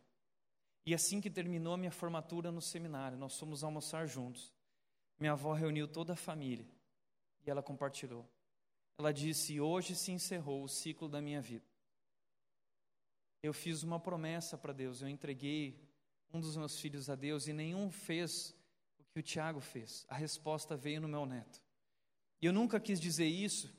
E 0.86 0.94
assim 0.94 1.20
que 1.20 1.30
terminou 1.30 1.74
a 1.74 1.76
minha 1.76 1.90
formatura 1.90 2.50
no 2.50 2.62
seminário, 2.62 3.18
nós 3.18 3.38
fomos 3.38 3.62
almoçar 3.62 4.06
juntos. 4.06 4.52
Minha 5.20 5.32
avó 5.32 5.52
reuniu 5.52 5.86
toda 5.86 6.14
a 6.14 6.16
família 6.16 6.66
e 7.44 7.50
ela 7.50 7.62
compartilhou. 7.62 8.26
Ela 8.96 9.12
disse: 9.12 9.60
Hoje 9.60 9.94
se 9.94 10.10
encerrou 10.12 10.64
o 10.64 10.68
ciclo 10.68 11.08
da 11.08 11.20
minha 11.20 11.40
vida. 11.40 11.66
Eu 13.42 13.52
fiz 13.52 13.82
uma 13.82 14.00
promessa 14.00 14.56
para 14.56 14.72
Deus, 14.72 15.02
eu 15.02 15.08
entreguei 15.08 15.78
um 16.32 16.40
dos 16.40 16.56
meus 16.56 16.80
filhos 16.80 17.08
a 17.08 17.14
Deus 17.14 17.46
e 17.46 17.52
nenhum 17.52 17.90
fez 17.90 18.54
o 18.98 19.04
que 19.04 19.20
o 19.20 19.22
Tiago 19.22 19.60
fez. 19.60 20.06
A 20.08 20.14
resposta 20.14 20.76
veio 20.76 21.00
no 21.00 21.08
meu 21.08 21.24
neto. 21.24 21.62
E 22.40 22.46
eu 22.46 22.52
nunca 22.52 22.78
quis 22.78 23.00
dizer 23.00 23.26
isso, 23.26 23.72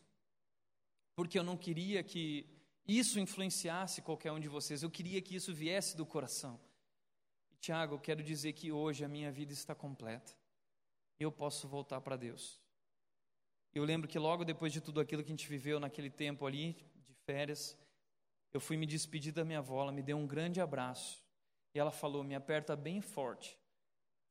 porque 1.16 1.38
eu 1.38 1.44
não 1.44 1.58
queria 1.58 2.04
que 2.04 2.46
isso 2.88 3.20
influenciasse 3.20 4.02
qualquer 4.02 4.32
um 4.32 4.40
de 4.40 4.48
vocês, 4.48 4.82
eu 4.82 4.90
queria 4.90 5.22
que 5.22 5.36
isso 5.36 5.54
viesse 5.54 5.96
do 5.96 6.06
coração. 6.06 6.60
E, 7.52 7.56
Tiago, 7.58 7.96
eu 7.96 8.00
quero 8.00 8.24
dizer 8.24 8.54
que 8.54 8.72
hoje 8.72 9.06
a 9.06 9.08
minha 9.08 9.32
vida 9.32 9.54
está 9.54 9.76
completa, 9.76 10.36
eu 11.20 11.32
posso 11.32 11.68
voltar 11.68 12.02
para 12.02 12.16
Deus. 12.16 12.60
Eu 13.74 13.84
lembro 13.84 14.08
que 14.08 14.18
logo 14.18 14.44
depois 14.44 14.74
de 14.74 14.82
tudo 14.82 15.00
aquilo 15.00 15.24
que 15.24 15.30
a 15.30 15.36
gente 15.36 15.48
viveu 15.48 15.80
naquele 15.80 16.10
tempo 16.10 16.46
ali, 16.46 16.74
de 17.06 17.14
férias, 17.26 17.78
eu 18.52 18.60
fui 18.60 18.76
me 18.78 18.86
despedir 18.86 19.32
da 19.32 19.46
minha 19.46 19.60
avó, 19.60 19.84
ela 19.84 19.92
me 19.92 20.02
deu 20.02 20.18
um 20.18 20.26
grande 20.26 20.60
abraço. 20.60 21.24
E 21.74 21.80
ela 21.80 21.92
falou: 21.92 22.24
Me 22.24 22.34
aperta 22.34 22.76
bem 22.76 23.00
forte, 23.02 23.58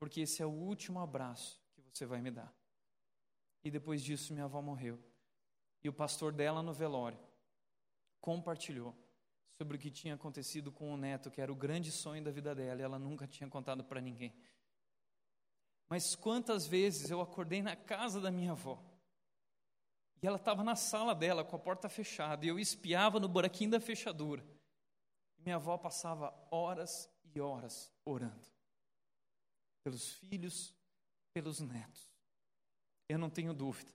porque 0.01 0.23
esse 0.23 0.43
é 0.43 0.47
o 0.47 0.51
último 0.51 0.99
abraço 0.99 1.61
que 1.73 1.97
você 1.97 2.05
vai 2.05 2.21
me 2.21 2.31
dar. 2.31 2.53
E 3.69 3.71
depois 3.71 4.03
disso, 4.03 4.33
minha 4.33 4.47
avó 4.47 4.63
morreu. 4.63 4.99
E 5.85 5.91
o 5.91 5.93
pastor 5.93 6.33
dela 6.33 6.63
no 6.63 6.73
velório 6.73 7.19
compartilhou 8.19 8.97
sobre 9.59 9.77
o 9.77 9.79
que 9.79 9.91
tinha 9.91 10.15
acontecido 10.15 10.73
com 10.73 10.91
o 10.91 10.97
neto, 10.97 11.31
que 11.31 11.39
era 11.39 11.53
o 11.53 11.55
grande 11.55 11.93
sonho 11.93 12.25
da 12.25 12.31
vida 12.31 12.55
dela, 12.55 12.81
e 12.81 12.83
ela 12.83 12.99
nunca 12.99 13.27
tinha 13.27 13.47
contado 13.47 13.85
para 13.85 14.01
ninguém. 14.01 14.35
Mas 15.87 16.17
quantas 16.17 16.67
vezes 16.67 17.11
eu 17.11 17.21
acordei 17.21 17.61
na 17.61 17.77
casa 17.77 18.23
da 18.23 18.31
minha 18.31 18.53
avó, 18.53 18.83
e 20.23 20.27
ela 20.27 20.39
estava 20.39 20.65
na 20.65 20.75
sala 20.75 21.15
dela 21.15 21.45
com 21.45 21.55
a 21.55 21.59
porta 21.59 21.91
fechada, 21.91 22.47
e 22.47 22.49
eu 22.49 22.59
espiava 22.59 23.21
no 23.21 23.29
buraquinho 23.29 23.73
da 23.73 23.81
fechadura. 23.81 24.43
Minha 25.41 25.57
avó 25.57 25.77
passava 25.77 26.35
horas 26.51 27.07
e 27.23 27.39
horas 27.39 27.93
orando 28.03 28.49
pelos 29.85 30.09
filhos, 30.15 30.75
pelos 31.35 31.61
netos. 31.61 32.18
Eu 33.09 33.19
não 33.19 33.31
tenho 33.31 33.55
dúvida 33.55 33.93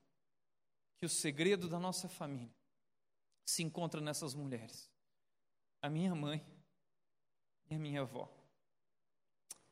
que 0.97 1.05
o 1.05 1.09
segredo 1.09 1.67
da 1.67 1.79
nossa 1.79 2.09
família 2.09 2.55
se 3.45 3.61
encontra 3.61 4.01
nessas 4.01 4.33
mulheres. 4.33 4.89
A 5.81 5.89
minha 5.89 6.15
mãe 6.15 6.43
e 7.69 7.75
a 7.75 7.79
minha 7.79 8.01
avó. 8.01 8.31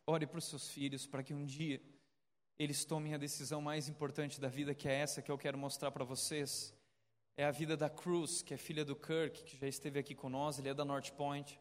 Ore 0.06 0.28
para 0.28 0.39
os 0.39 0.46
seus 0.46 0.70
filhos 0.70 1.08
para 1.08 1.24
que 1.24 1.34
um 1.34 1.46
dia 1.46 1.82
eles 2.60 2.86
tomem 2.86 3.14
a 3.14 3.18
decisão 3.18 3.62
mais 3.62 3.88
importante 3.88 4.39
da 4.39 4.48
vida, 4.48 4.76
que 4.76 4.88
é 4.88 4.94
essa 4.94 5.22
que 5.22 5.32
eu 5.32 5.38
quero 5.38 5.58
mostrar 5.58 5.89
para 5.89 6.06
vocês. 6.06 6.76
É 7.36 7.46
a 7.46 7.52
vida 7.52 7.76
da 7.76 7.89
Cruz, 7.89 8.42
que 8.42 8.54
é 8.54 8.58
filha 8.58 8.86
do 8.86 8.96
Kirk, 8.96 9.44
que 9.44 9.58
já 9.58 9.68
esteve 9.68 9.98
aqui 9.98 10.16
nós, 10.30 10.60
ele 10.60 10.70
é 10.70 10.74
da 10.74 10.86
North 10.86 11.12
Point. 11.12 11.60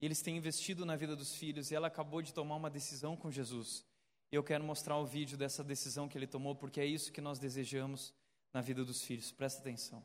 E 0.00 0.04
eles 0.04 0.20
têm 0.20 0.36
investido 0.36 0.84
na 0.84 0.96
vida 0.96 1.16
dos 1.16 1.34
filhos 1.34 1.70
e 1.70 1.74
ela 1.74 1.86
acabou 1.86 2.20
de 2.20 2.34
tomar 2.34 2.56
uma 2.56 2.68
decisão 2.68 3.16
com 3.16 3.30
Jesus. 3.30 3.86
Eu 4.30 4.42
quero 4.42 4.62
mostrar 4.62 4.96
o 4.98 5.06
vídeo 5.06 5.38
dessa 5.38 5.64
decisão 5.64 6.06
que 6.06 6.18
ele 6.18 6.26
tomou, 6.26 6.54
porque 6.54 6.80
é 6.80 6.84
isso 6.84 7.10
que 7.10 7.20
nós 7.20 7.38
desejamos 7.38 8.12
na 8.52 8.60
vida 8.60 8.84
dos 8.84 9.02
filhos. 9.02 9.32
Presta 9.32 9.60
atenção. 9.62 10.04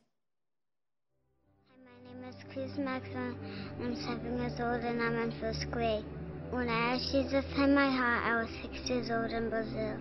Hi, 1.68 1.76
my 1.84 2.22
name 2.22 2.30
is 2.30 2.44
Cruz 2.46 2.78
Maxwell. 2.78 3.36
I'm 3.82 3.96
seven 3.98 4.38
years 4.38 4.58
old 4.62 4.82
and 4.86 5.02
I'm 5.02 5.26
in 5.26 5.32
first 5.42 5.70
grade. 5.72 6.06
When 6.52 6.70
I 6.70 6.94
asked 6.94 7.12
Jesus 7.12 7.46
in 7.58 7.76
my 7.76 7.90
heart, 7.90 8.24
I 8.24 8.44
was 8.44 8.50
six 8.62 8.90
years 8.90 9.12
old 9.12 9.34
in 9.34 9.50
Brazil. 9.50 10.00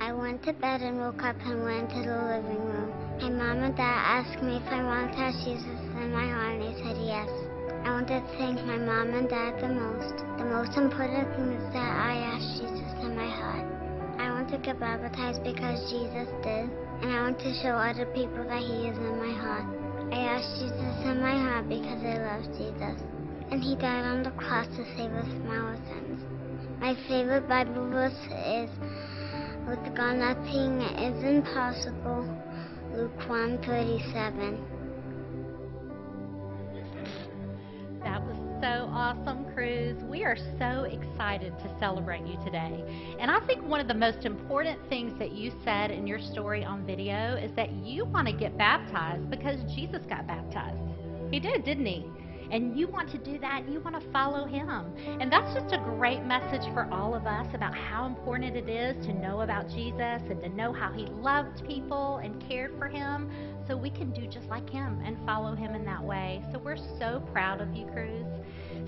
I 0.00 0.14
went 0.14 0.42
to 0.44 0.54
bed 0.54 0.80
and 0.80 0.98
woke 0.98 1.22
up 1.22 1.36
and 1.44 1.62
went 1.64 1.90
to 1.90 2.00
the 2.00 2.16
living 2.24 2.64
room. 2.64 2.90
My 3.20 3.28
mom 3.28 3.64
and 3.64 3.76
dad 3.76 4.24
asked 4.24 4.42
me 4.42 4.56
if 4.56 4.66
I 4.72 4.82
wanted 4.82 5.12
to 5.12 5.18
ask 5.18 5.44
Jesus 5.44 5.80
in 6.00 6.12
my 6.12 6.24
heart, 6.24 6.62
and 6.62 6.76
said 6.78 6.96
yes. 7.04 7.28
I 7.84 7.90
wanted 7.90 8.24
to 8.24 8.38
thank 8.38 8.64
my 8.64 8.78
mom 8.78 9.12
and 9.12 9.28
dad 9.28 9.60
the 9.60 9.68
most. 9.68 10.16
The 10.38 10.44
most 10.44 10.78
important 10.78 11.36
thing 11.36 11.52
is 11.52 11.72
that 11.74 11.92
I 11.92 12.16
asked 12.32 12.62
Jesus 12.62 12.87
in 13.00 13.16
my 13.16 13.28
heart. 13.28 13.66
I 14.18 14.30
want 14.30 14.50
to 14.50 14.58
get 14.58 14.80
baptized 14.80 15.42
because 15.44 15.78
Jesus 15.90 16.28
did, 16.42 16.70
and 17.02 17.12
I 17.12 17.22
want 17.22 17.38
to 17.40 17.54
show 17.62 17.78
other 17.78 18.06
people 18.06 18.44
that 18.44 18.62
He 18.62 18.88
is 18.88 18.96
in 18.96 19.18
my 19.18 19.32
heart. 19.32 19.66
I 20.12 20.38
asked 20.38 20.58
Jesus 20.58 20.94
in 21.04 21.20
my 21.20 21.36
heart 21.36 21.68
because 21.68 22.02
I 22.02 22.18
love 22.18 22.44
Jesus, 22.58 22.98
and 23.50 23.62
He 23.62 23.76
died 23.76 24.04
on 24.04 24.22
the 24.22 24.32
cross 24.32 24.66
to 24.74 24.84
save 24.96 25.12
us 25.12 25.26
from 25.26 25.50
our 25.50 25.76
sins. 25.86 26.20
My 26.80 26.94
favorite 27.08 27.48
Bible 27.48 27.88
verse 27.90 28.18
is 28.30 28.70
with 29.66 29.94
God 29.94 30.16
nothing 30.16 30.80
is 30.80 31.22
impossible. 31.22 32.26
Luke 32.94 33.18
137. 33.28 34.77
We 40.18 40.24
are 40.24 40.36
so 40.58 40.82
excited 40.82 41.56
to 41.60 41.76
celebrate 41.78 42.26
you 42.26 42.36
today. 42.44 42.82
And 43.20 43.30
I 43.30 43.38
think 43.46 43.62
one 43.62 43.78
of 43.78 43.86
the 43.86 43.94
most 43.94 44.26
important 44.26 44.80
things 44.88 45.16
that 45.20 45.30
you 45.30 45.52
said 45.62 45.92
in 45.92 46.08
your 46.08 46.18
story 46.18 46.64
on 46.64 46.84
video 46.84 47.36
is 47.36 47.52
that 47.54 47.70
you 47.70 48.04
want 48.04 48.26
to 48.26 48.32
get 48.32 48.58
baptized 48.58 49.30
because 49.30 49.60
Jesus 49.76 50.02
got 50.08 50.26
baptized. 50.26 50.76
He 51.30 51.38
did, 51.38 51.64
didn't 51.64 51.86
he? 51.86 52.04
And 52.50 52.76
you 52.76 52.88
want 52.88 53.12
to 53.12 53.18
do 53.18 53.38
that, 53.38 53.68
you 53.68 53.78
want 53.78 53.94
to 53.94 54.10
follow 54.10 54.44
him. 54.44 54.92
And 55.20 55.30
that's 55.30 55.54
just 55.54 55.72
a 55.72 55.78
great 55.78 56.24
message 56.24 56.66
for 56.74 56.88
all 56.90 57.14
of 57.14 57.24
us 57.24 57.46
about 57.54 57.76
how 57.76 58.04
important 58.06 58.56
it 58.56 58.68
is 58.68 58.96
to 59.06 59.12
know 59.12 59.42
about 59.42 59.68
Jesus 59.68 60.20
and 60.28 60.42
to 60.42 60.48
know 60.48 60.72
how 60.72 60.90
he 60.90 61.06
loved 61.06 61.64
people 61.64 62.16
and 62.24 62.42
cared 62.48 62.76
for 62.76 62.88
him 62.88 63.30
so 63.68 63.76
we 63.76 63.90
can 63.90 64.10
do 64.10 64.26
just 64.26 64.48
like 64.48 64.68
him 64.68 65.00
and 65.04 65.16
follow 65.24 65.54
him 65.54 65.76
in 65.76 65.84
that 65.84 66.02
way. 66.02 66.42
So 66.50 66.58
we're 66.58 66.76
so 66.98 67.22
proud 67.32 67.60
of 67.60 67.72
you, 67.72 67.86
Cruz. 67.92 68.26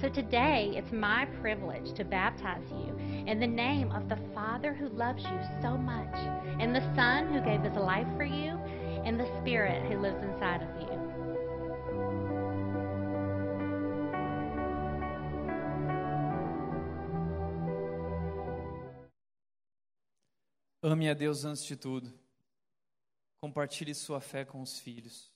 So 0.01 0.09
today, 0.09 0.73
it's 0.77 0.93
my 0.93 1.27
privilege 1.43 1.93
to 1.93 2.05
baptize 2.05 2.65
you 2.71 2.97
in 3.27 3.39
the 3.39 3.47
name 3.47 3.93
of 3.93 4.09
the 4.09 4.17
Father 4.33 4.73
who 4.73 4.89
loves 4.89 5.23
you 5.23 5.39
so 5.61 5.77
much, 5.77 6.15
and 6.59 6.75
the 6.75 6.81
Son 6.95 7.31
who 7.31 7.43
gave 7.43 7.61
his 7.61 7.77
life 7.77 8.07
for 8.17 8.25
you, 8.25 8.59
and 9.05 9.21
the 9.21 9.27
Spirit 9.39 9.83
who 9.93 9.99
lives 9.99 10.23
inside 10.23 10.63
of 10.63 10.69
you. 10.81 10.89
Ame 20.83 21.11
a 21.11 21.15
Deus 21.15 21.45
antes 21.45 21.67
de 21.67 21.77
tudo. 21.77 22.11
Compartilhe 23.43 23.95
sua 23.95 24.19
fé 24.19 24.47
com 24.47 24.63
os 24.63 24.79
filhos. 24.79 25.31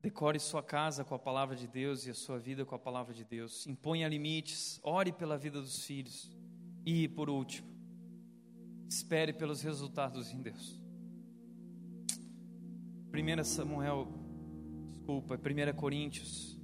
Decore 0.00 0.38
sua 0.38 0.62
casa 0.62 1.04
com 1.04 1.14
a 1.14 1.18
palavra 1.18 1.56
de 1.56 1.66
Deus 1.66 2.06
e 2.06 2.10
a 2.10 2.14
sua 2.14 2.38
vida 2.38 2.64
com 2.64 2.74
a 2.74 2.78
palavra 2.78 3.12
de 3.12 3.24
Deus. 3.24 3.66
Imponha 3.66 4.08
limites. 4.08 4.80
Ore 4.82 5.12
pela 5.12 5.36
vida 5.36 5.60
dos 5.60 5.84
filhos. 5.84 6.30
E, 6.86 7.08
por 7.08 7.28
último, 7.28 7.68
espere 8.88 9.32
pelos 9.32 9.60
resultados 9.60 10.32
em 10.32 10.40
Deus. 10.40 10.80
1 13.12 13.44
Samuel, 13.44 14.06
desculpa, 14.90 15.34
1 15.34 15.76
Coríntios 15.76 16.58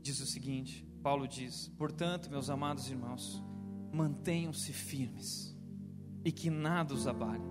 diz 0.00 0.20
o 0.20 0.26
seguinte: 0.26 0.86
Paulo 1.02 1.26
diz, 1.26 1.68
portanto, 1.76 2.30
meus 2.30 2.48
amados 2.48 2.88
irmãos, 2.88 3.42
mantenham-se 3.92 4.72
firmes 4.72 5.56
e 6.24 6.30
que 6.30 6.50
nada 6.50 6.94
os 6.94 7.06
abale. 7.06 7.42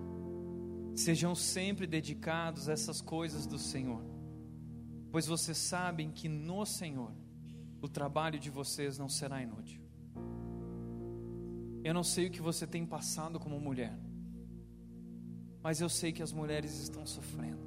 Sejam 0.95 1.35
sempre 1.35 1.85
dedicados 1.85 2.69
a 2.69 2.73
essas 2.73 3.01
coisas 3.01 3.45
do 3.45 3.59
Senhor, 3.59 4.01
pois 5.15 5.27
vocês 5.27 5.57
sabem 5.57 6.11
que 6.11 6.27
no 6.27 6.65
Senhor 6.65 7.09
o 7.81 7.87
trabalho 7.87 8.37
de 8.37 8.49
vocês 8.49 8.97
não 8.97 9.07
será 9.07 9.41
inútil. 9.41 9.81
Eu 11.85 11.93
não 11.93 12.03
sei 12.03 12.27
o 12.27 12.29
que 12.29 12.41
você 12.41 12.67
tem 12.67 12.85
passado 12.85 13.39
como 13.39 13.57
mulher, 13.57 13.97
mas 15.63 15.79
eu 15.79 15.87
sei 15.87 16.11
que 16.11 16.21
as 16.21 16.33
mulheres 16.33 16.77
estão 16.81 17.05
sofrendo. 17.05 17.63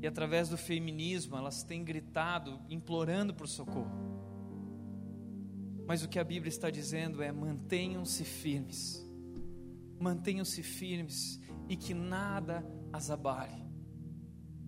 E 0.00 0.06
através 0.06 0.48
do 0.48 0.56
feminismo, 0.56 1.36
elas 1.36 1.62
têm 1.62 1.84
gritado, 1.84 2.58
implorando 2.70 3.34
por 3.34 3.46
socorro. 3.46 3.92
Mas 5.86 6.02
o 6.02 6.08
que 6.08 6.18
a 6.18 6.24
Bíblia 6.24 6.48
está 6.48 6.70
dizendo 6.70 7.22
é: 7.22 7.30
mantenham-se 7.30 8.24
firmes 8.24 9.06
mantenham-se 10.00 10.62
firmes 10.62 11.38
e 11.68 11.76
que 11.76 11.92
nada 11.92 12.64
as 12.92 13.10
abale. 13.10 13.67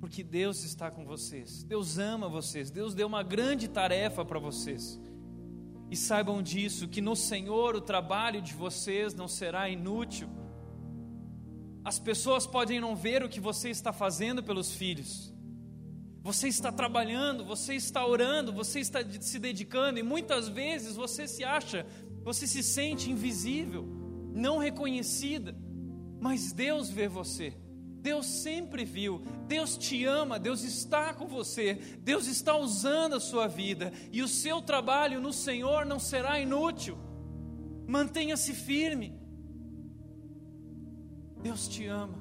Porque 0.01 0.25
Deus 0.25 0.65
está 0.65 0.91
com 0.91 1.05
vocês, 1.05 1.63
Deus 1.63 1.99
ama 1.99 2.29
vocês, 2.29 2.71
Deus 2.71 2.95
deu 2.95 3.07
uma 3.07 3.23
grande 3.23 3.69
tarefa 3.69 4.25
para 4.25 4.39
vocês. 4.39 4.99
E 5.91 5.97
saibam 5.97 6.43
disso, 6.43 6.89
que 6.89 7.01
no 7.01 7.15
Senhor 7.15 7.77
o 7.77 7.81
trabalho 7.81 8.41
de 8.41 8.55
vocês 8.55 9.15
não 9.15 9.29
será 9.29 9.69
inútil. 9.69 10.29
As 11.85 11.99
pessoas 11.99 12.47
podem 12.47 12.81
não 12.81 12.97
ver 12.97 13.23
o 13.23 13.29
que 13.29 13.41
você 13.41 13.69
está 13.69 13.93
fazendo 13.93 14.43
pelos 14.43 14.73
filhos. 14.73 15.33
Você 16.23 16.49
está 16.49 16.73
trabalhando, 16.73 17.45
você 17.45 17.75
está 17.75 18.07
orando, 18.07 18.53
você 18.53 18.81
está 18.81 19.01
se 19.21 19.39
dedicando, 19.39 19.99
e 19.99 20.03
muitas 20.03 20.49
vezes 20.49 20.97
você 20.97 21.27
se 21.27 21.45
acha, 21.45 21.87
você 22.23 22.47
se 22.47 22.63
sente 22.63 23.11
invisível 23.11 24.01
não 24.33 24.59
reconhecida, 24.59 25.57
mas 26.21 26.53
Deus 26.53 26.91
vê 26.91 27.09
você. 27.09 27.55
Deus 28.01 28.27
sempre 28.27 28.85
viu, 28.85 29.23
Deus 29.47 29.77
te 29.77 30.05
ama, 30.05 30.39
Deus 30.39 30.63
está 30.63 31.13
com 31.13 31.27
você, 31.27 31.75
Deus 32.01 32.27
está 32.27 32.57
usando 32.57 33.15
a 33.15 33.21
sua 33.21 33.47
vida 33.47 33.93
e 34.11 34.23
o 34.23 34.29
seu 34.29 34.63
trabalho 34.63 35.21
no 35.21 35.33
Senhor 35.33 35.85
não 35.85 35.99
será 35.99 36.41
inútil. 36.41 36.99
Mantenha-se 37.87 38.55
firme. 38.55 39.21
Deus 41.43 41.69
te 41.69 41.87
ama. 41.87 42.19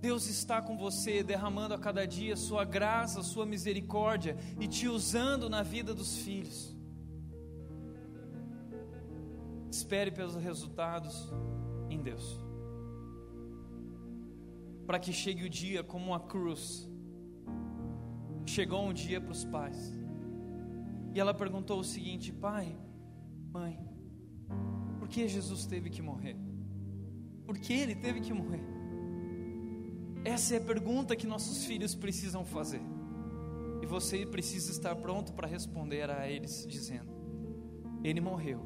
Deus 0.00 0.28
está 0.28 0.62
com 0.62 0.76
você, 0.76 1.22
derramando 1.22 1.74
a 1.74 1.78
cada 1.78 2.06
dia 2.06 2.36
sua 2.36 2.64
graça, 2.64 3.22
sua 3.22 3.44
misericórdia 3.44 4.36
e 4.58 4.66
te 4.66 4.88
usando 4.88 5.48
na 5.50 5.62
vida 5.62 5.92
dos 5.92 6.18
filhos. 6.18 6.76
Espere 9.70 10.10
pelos 10.10 10.36
resultados 10.36 11.32
em 11.90 12.00
Deus. 12.00 12.47
Para 14.88 14.98
que 14.98 15.12
chegue 15.12 15.44
o 15.44 15.50
dia 15.50 15.84
como 15.84 16.06
uma 16.06 16.18
cruz. 16.18 16.90
Chegou 18.46 18.86
um 18.88 18.94
dia 18.94 19.20
para 19.20 19.32
os 19.32 19.44
pais. 19.44 19.78
E 21.14 21.20
ela 21.20 21.34
perguntou 21.34 21.78
o 21.78 21.84
seguinte: 21.84 22.32
Pai, 22.32 22.74
mãe, 23.52 23.78
por 24.98 25.06
que 25.06 25.28
Jesus 25.28 25.66
teve 25.66 25.90
que 25.90 26.00
morrer? 26.00 26.36
Por 27.44 27.58
que 27.58 27.74
ele 27.74 27.94
teve 27.94 28.22
que 28.22 28.32
morrer? 28.32 28.64
Essa 30.24 30.54
é 30.54 30.58
a 30.58 30.62
pergunta 30.72 31.14
que 31.14 31.26
nossos 31.26 31.66
filhos 31.66 31.94
precisam 31.94 32.42
fazer. 32.42 32.80
E 33.82 33.86
você 33.86 34.24
precisa 34.24 34.72
estar 34.72 34.96
pronto 34.96 35.34
para 35.34 35.46
responder 35.46 36.08
a 36.08 36.26
eles, 36.26 36.66
dizendo: 36.66 37.12
Ele 38.02 38.22
morreu 38.22 38.60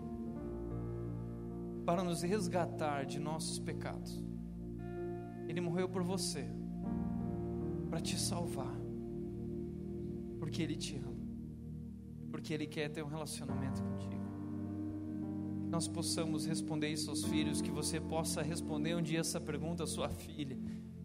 para 1.85 2.05
nos 2.05 2.23
resgatar 2.23 3.07
de 3.07 3.19
nossos 3.19 3.59
pecados. 3.59 4.32
Ele 5.53 5.61
morreu 5.61 5.87
por 5.87 6.03
você, 6.03 6.47
para 7.91 8.01
te 8.01 8.19
salvar, 8.19 8.75
porque 10.39 10.63
Ele 10.63 10.75
te 10.75 10.97
ama, 10.97 11.27
porque 12.31 12.55
Ele 12.55 12.67
quer 12.67 12.89
ter 12.89 13.05
um 13.05 13.09
relacionamento 13.09 13.83
contigo. 13.83 14.25
Que 15.61 15.69
nós 15.69 15.87
possamos 15.87 16.47
responder 16.47 16.89
isso 16.89 17.11
aos 17.11 17.23
filhos, 17.25 17.61
que 17.61 17.71
você 17.71 18.01
possa 18.01 18.41
responder 18.41 18.95
um 18.95 19.03
dia 19.03 19.21
essa 19.21 19.39
pergunta 19.39 19.85
à 19.85 19.87
sua 19.87 20.09
filha, 20.09 20.59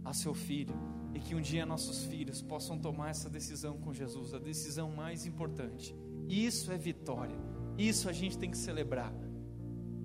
a 0.05 0.13
seu 0.13 0.33
filho, 0.33 0.73
e 1.13 1.19
que 1.19 1.35
um 1.35 1.41
dia 1.41 1.65
nossos 1.65 2.05
filhos 2.05 2.41
possam 2.41 2.79
tomar 2.79 3.09
essa 3.09 3.29
decisão 3.29 3.77
com 3.77 3.93
Jesus, 3.93 4.33
a 4.33 4.39
decisão 4.39 4.89
mais 4.89 5.25
importante. 5.25 5.93
Isso 6.25 6.71
é 6.71 6.77
vitória, 6.77 7.37
isso 7.77 8.07
a 8.07 8.13
gente 8.13 8.37
tem 8.37 8.49
que 8.49 8.57
celebrar. 8.57 9.13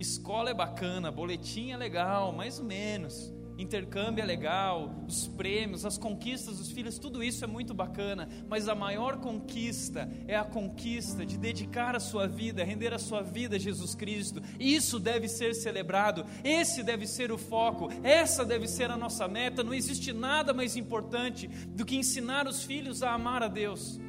Escola 0.01 0.51
é 0.51 0.55
bacana, 0.55 1.13
boletim 1.13 1.71
é 1.71 1.77
legal, 1.77 2.33
mais 2.33 2.59
ou 2.59 2.65
menos. 2.65 3.33
Intercâmbio 3.59 4.23
é 4.23 4.25
legal, 4.25 5.05
os 5.07 5.29
prêmios, 5.29 5.85
as 5.85 5.99
conquistas 5.99 6.59
dos 6.59 6.71
filhos, 6.71 6.99
tudo 6.99 7.23
isso 7.23 7.45
é 7.45 7.47
muito 7.47 7.75
bacana, 7.75 8.29
mas 8.49 8.69
a 8.69 8.75
maior 8.75 9.19
conquista 9.19 10.09
é 10.27 10.37
a 10.37 10.45
conquista 10.45 11.25
de 11.25 11.37
dedicar 11.37 11.95
a 11.95 12.01
sua 12.01 12.27
vida, 12.27 12.65
render 12.65 12.93
a 12.93 12.99
sua 12.99 13.23
vida 13.23 13.57
a 13.57 13.59
Jesus 13.59 13.95
Cristo. 13.95 14.43
Isso 14.59 14.99
deve 14.99 15.29
ser 15.29 15.55
celebrado, 15.55 16.25
esse 16.43 16.83
deve 16.83 17.07
ser 17.07 17.31
o 17.31 17.39
foco, 17.39 17.89
essa 18.03 18.45
deve 18.45 18.67
ser 18.67 18.91
a 18.91 18.97
nossa 18.97 19.29
meta. 19.29 19.63
Não 19.63 19.75
existe 19.75 20.13
nada 20.13 20.53
mais 20.53 20.77
importante 20.77 21.49
do 21.49 21.85
que 21.85 21.97
ensinar 21.97 22.47
os 22.47 22.65
filhos 22.65 23.03
a 23.03 23.13
amar 23.13 23.43
a 23.43 23.49
Deus. 23.49 24.01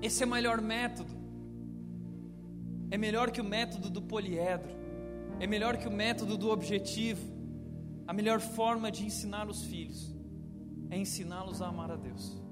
Esse 0.00 0.22
é 0.22 0.26
o 0.26 0.30
melhor 0.30 0.60
método. 0.60 1.16
É 2.90 2.96
melhor 2.96 3.30
que 3.30 3.40
o 3.40 3.44
método 3.44 3.90
do 3.90 4.00
poliedro. 4.00 4.76
É 5.40 5.46
melhor 5.46 5.76
que 5.76 5.88
o 5.88 5.90
método 5.90 6.36
do 6.36 6.50
objetivo. 6.50 7.37
A 8.08 8.12
melhor 8.14 8.40
forma 8.40 8.90
de 8.90 9.04
ensinar 9.04 9.50
os 9.50 9.64
filhos 9.64 10.16
é 10.88 10.96
ensiná-los 10.96 11.60
a 11.60 11.68
amar 11.68 11.90
a 11.90 11.96
Deus. 11.96 12.42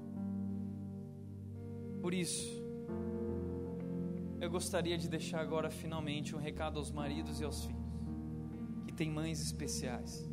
Por 1.99 2.13
isso, 2.13 2.47
eu 4.39 4.51
gostaria 4.51 4.95
de 4.99 5.09
deixar 5.09 5.39
agora 5.39 5.71
finalmente 5.71 6.35
um 6.35 6.37
recado 6.37 6.77
aos 6.77 6.91
maridos 6.91 7.41
e 7.41 7.43
aos 7.43 7.65
filhos 7.65 7.87
que 8.85 8.93
têm 8.93 9.09
mães 9.09 9.41
especiais. 9.41 10.29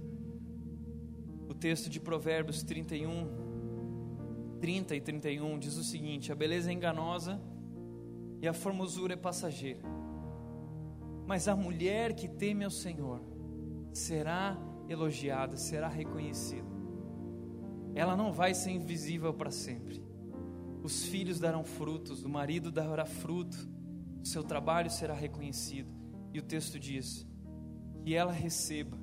O 1.49 1.55
texto 1.55 1.89
de 1.89 1.99
Provérbios 1.99 2.63
31, 2.63 4.59
30 4.61 4.95
e 4.95 5.01
31 5.01 5.59
diz 5.59 5.79
o 5.79 5.85
seguinte: 5.85 6.33
A 6.33 6.35
beleza 6.35 6.69
é 6.69 6.75
enganosa 6.75 7.41
e 8.43 8.47
a 8.47 8.53
formosura 8.53 9.15
é 9.15 9.17
passageira, 9.17 9.81
mas 11.27 11.49
a 11.49 11.57
mulher 11.57 12.15
que 12.15 12.29
teme 12.29 12.63
ao 12.63 12.71
Senhor 12.71 13.23
será 13.91 14.55
elogiada, 14.89 15.57
será 15.57 15.89
reconhecida. 15.89 16.69
Ela 17.95 18.17
não 18.17 18.33
vai 18.33 18.55
ser 18.55 18.71
invisível 18.71 19.33
para 19.33 19.51
sempre. 19.51 20.03
Os 20.83 21.05
filhos 21.07 21.39
darão 21.39 21.65
frutos, 21.65 22.25
o 22.25 22.29
marido 22.29 22.71
dará 22.71 23.07
fruto, 23.07 23.57
o 24.23 24.27
seu 24.27 24.43
trabalho 24.43 24.91
será 24.91 25.15
reconhecido. 25.15 25.89
E 26.33 26.39
o 26.39 26.43
texto 26.43 26.79
diz: 26.79 27.27
que 28.05 28.15
ela 28.15 28.33
receba 28.33 28.99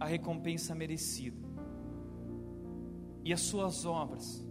a 0.00 0.06
recompensa 0.06 0.74
merecida. 0.74 1.48
E 3.24 3.32
as 3.32 3.40
suas 3.42 3.84
obras 3.84 4.44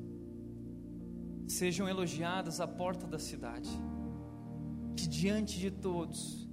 sejam 1.47 1.87
elogiadas 1.87 2.61
à 2.61 2.67
porta 2.67 3.05
da 3.05 3.19
cidade. 3.19 3.69
Que 4.95 5.07
diante 5.07 5.59
de 5.59 5.69
todos, 5.69 6.49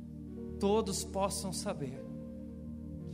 todos 0.59 1.05
possam 1.05 1.53
saber 1.53 2.04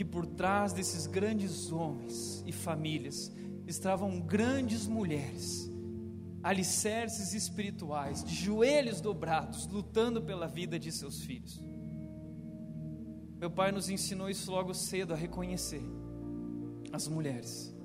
que 0.01 0.05
por 0.07 0.25
trás 0.25 0.73
desses 0.73 1.07
grandes 1.07 1.71
homens 1.71 2.43
e 2.47 2.53
famílias 2.53 3.31
estavam 3.67 4.19
grandes 4.19 4.87
mulheres, 4.87 5.71
alicerces 6.43 7.35
espirituais, 7.35 8.25
de 8.25 8.35
joelhos 8.35 9.03
dobrados, 9.03 9.67
lutando 9.67 10.23
pela 10.23 10.49
vida 10.49 10.79
de 10.79 10.91
seus 10.91 11.23
filhos. 11.23 11.63
Meu 13.39 13.51
pai 13.51 13.73
nos 13.73 13.91
ensinou 13.91 14.31
isso 14.31 14.51
logo 14.51 14.73
cedo 14.73 15.13
a 15.13 15.17
reconhecer 15.17 15.83
as 16.91 17.07
mulheres. 17.07 17.77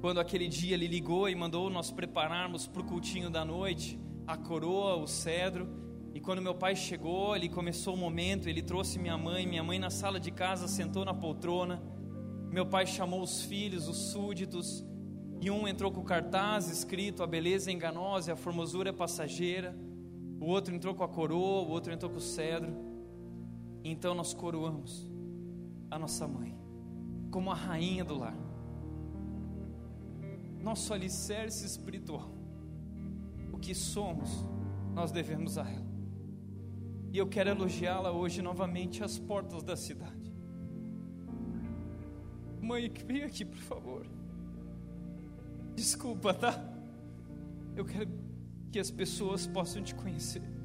Quando 0.00 0.18
aquele 0.18 0.48
dia 0.48 0.74
ele 0.74 0.88
ligou 0.88 1.28
e 1.28 1.36
mandou 1.36 1.70
nós 1.70 1.92
prepararmos 1.92 2.66
para 2.66 2.82
o 2.82 2.84
cultinho 2.84 3.30
da 3.30 3.44
noite, 3.44 3.96
a 4.26 4.36
coroa, 4.36 4.96
o 4.96 5.06
cedro, 5.06 5.68
e 6.18 6.20
quando 6.20 6.42
meu 6.42 6.52
pai 6.52 6.74
chegou, 6.74 7.36
ele 7.36 7.48
começou 7.48 7.94
o 7.94 7.96
momento, 7.96 8.48
ele 8.48 8.60
trouxe 8.60 8.98
minha 8.98 9.16
mãe, 9.16 9.46
minha 9.46 9.62
mãe 9.62 9.78
na 9.78 9.88
sala 9.88 10.18
de 10.18 10.32
casa 10.32 10.66
sentou 10.66 11.04
na 11.04 11.14
poltrona. 11.14 11.80
Meu 12.50 12.66
pai 12.66 12.88
chamou 12.88 13.22
os 13.22 13.42
filhos, 13.42 13.86
os 13.86 14.10
súditos, 14.10 14.84
e 15.40 15.48
um 15.48 15.68
entrou 15.68 15.92
com 15.92 16.00
o 16.00 16.04
cartaz 16.04 16.68
escrito: 16.70 17.22
A 17.22 17.26
beleza 17.28 17.70
é 17.70 17.72
enganosa 17.72 18.30
e 18.30 18.32
a 18.32 18.36
formosura 18.36 18.90
é 18.90 18.92
passageira. 18.92 19.78
O 20.40 20.46
outro 20.46 20.74
entrou 20.74 20.92
com 20.92 21.04
a 21.04 21.08
coroa, 21.08 21.62
o 21.62 21.70
outro 21.70 21.92
entrou 21.92 22.10
com 22.10 22.18
o 22.18 22.20
cedro. 22.20 22.74
Então 23.84 24.12
nós 24.12 24.34
coroamos 24.34 25.08
a 25.88 26.00
nossa 26.00 26.26
mãe 26.26 26.58
como 27.30 27.52
a 27.52 27.54
rainha 27.54 28.04
do 28.04 28.18
lar. 28.18 28.36
Nosso 30.60 30.92
alicerce 30.92 31.64
espiritual. 31.64 32.28
O 33.52 33.56
que 33.56 33.72
somos, 33.72 34.44
nós 34.92 35.12
devemos 35.12 35.56
a 35.56 35.70
ela. 35.70 35.87
E 37.12 37.18
eu 37.18 37.26
quero 37.26 37.50
elogiá-la 37.50 38.12
hoje 38.12 38.42
novamente 38.42 39.02
às 39.02 39.18
portas 39.18 39.62
da 39.62 39.76
cidade. 39.76 40.32
Mãe, 42.60 42.92
vem 43.06 43.22
aqui, 43.22 43.44
por 43.44 43.58
favor. 43.58 44.06
Desculpa, 45.74 46.34
tá? 46.34 46.52
Eu 47.74 47.84
quero 47.84 48.10
que 48.70 48.78
as 48.78 48.90
pessoas 48.90 49.46
possam 49.46 49.82
te 49.82 49.94
conhecer. 49.94 50.57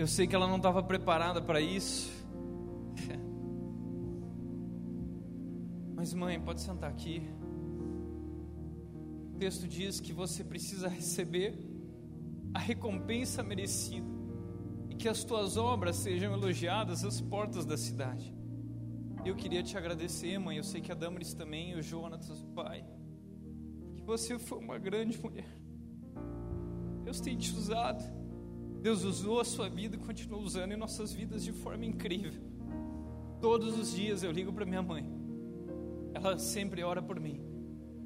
Eu 0.00 0.06
sei 0.06 0.26
que 0.26 0.34
ela 0.34 0.46
não 0.46 0.56
estava 0.56 0.82
preparada 0.82 1.42
para 1.42 1.60
isso. 1.60 2.10
Mas, 5.94 6.14
mãe, 6.14 6.40
pode 6.40 6.62
sentar 6.62 6.88
aqui. 6.88 7.28
O 9.34 9.36
texto 9.36 9.68
diz 9.68 10.00
que 10.00 10.14
você 10.14 10.42
precisa 10.42 10.88
receber 10.88 11.54
a 12.54 12.58
recompensa 12.58 13.42
merecida 13.42 14.08
e 14.88 14.94
que 14.94 15.06
as 15.06 15.22
tuas 15.22 15.58
obras 15.58 15.96
sejam 15.96 16.32
elogiadas 16.32 17.04
às 17.04 17.20
portas 17.20 17.66
da 17.66 17.76
cidade. 17.76 18.34
Eu 19.22 19.36
queria 19.36 19.62
te 19.62 19.76
agradecer, 19.76 20.38
mãe. 20.38 20.56
Eu 20.56 20.64
sei 20.64 20.80
que 20.80 20.90
a 20.90 20.94
Damaris 20.94 21.34
também, 21.34 21.74
o 21.74 21.82
Jonas, 21.82 22.26
o 22.30 22.46
pai, 22.54 22.86
que 23.96 24.02
você 24.02 24.38
foi 24.38 24.60
uma 24.60 24.78
grande 24.78 25.18
mulher. 25.20 25.60
Deus 27.04 27.20
tem 27.20 27.36
te 27.36 27.52
usado. 27.52 28.19
Deus 28.80 29.04
usou 29.04 29.40
a 29.40 29.44
sua 29.44 29.68
vida 29.68 29.96
e 29.96 29.98
continua 29.98 30.38
usando 30.38 30.72
em 30.72 30.76
nossas 30.76 31.12
vidas 31.12 31.44
de 31.44 31.52
forma 31.52 31.84
incrível. 31.84 32.42
Todos 33.40 33.78
os 33.78 33.94
dias 33.94 34.22
eu 34.22 34.32
ligo 34.32 34.52
para 34.52 34.64
minha 34.64 34.82
mãe. 34.82 35.06
Ela 36.14 36.38
sempre 36.38 36.82
ora 36.82 37.02
por 37.02 37.20
mim. 37.20 37.40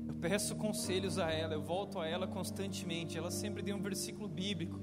Eu 0.06 0.14
peço 0.14 0.56
conselhos 0.56 1.18
a 1.18 1.30
ela, 1.30 1.54
eu 1.54 1.62
volto 1.62 1.98
a 1.98 2.06
ela 2.06 2.26
constantemente. 2.26 3.16
Ela 3.16 3.30
sempre 3.30 3.62
tem 3.62 3.72
um 3.72 3.82
versículo 3.82 4.28
bíblico 4.28 4.80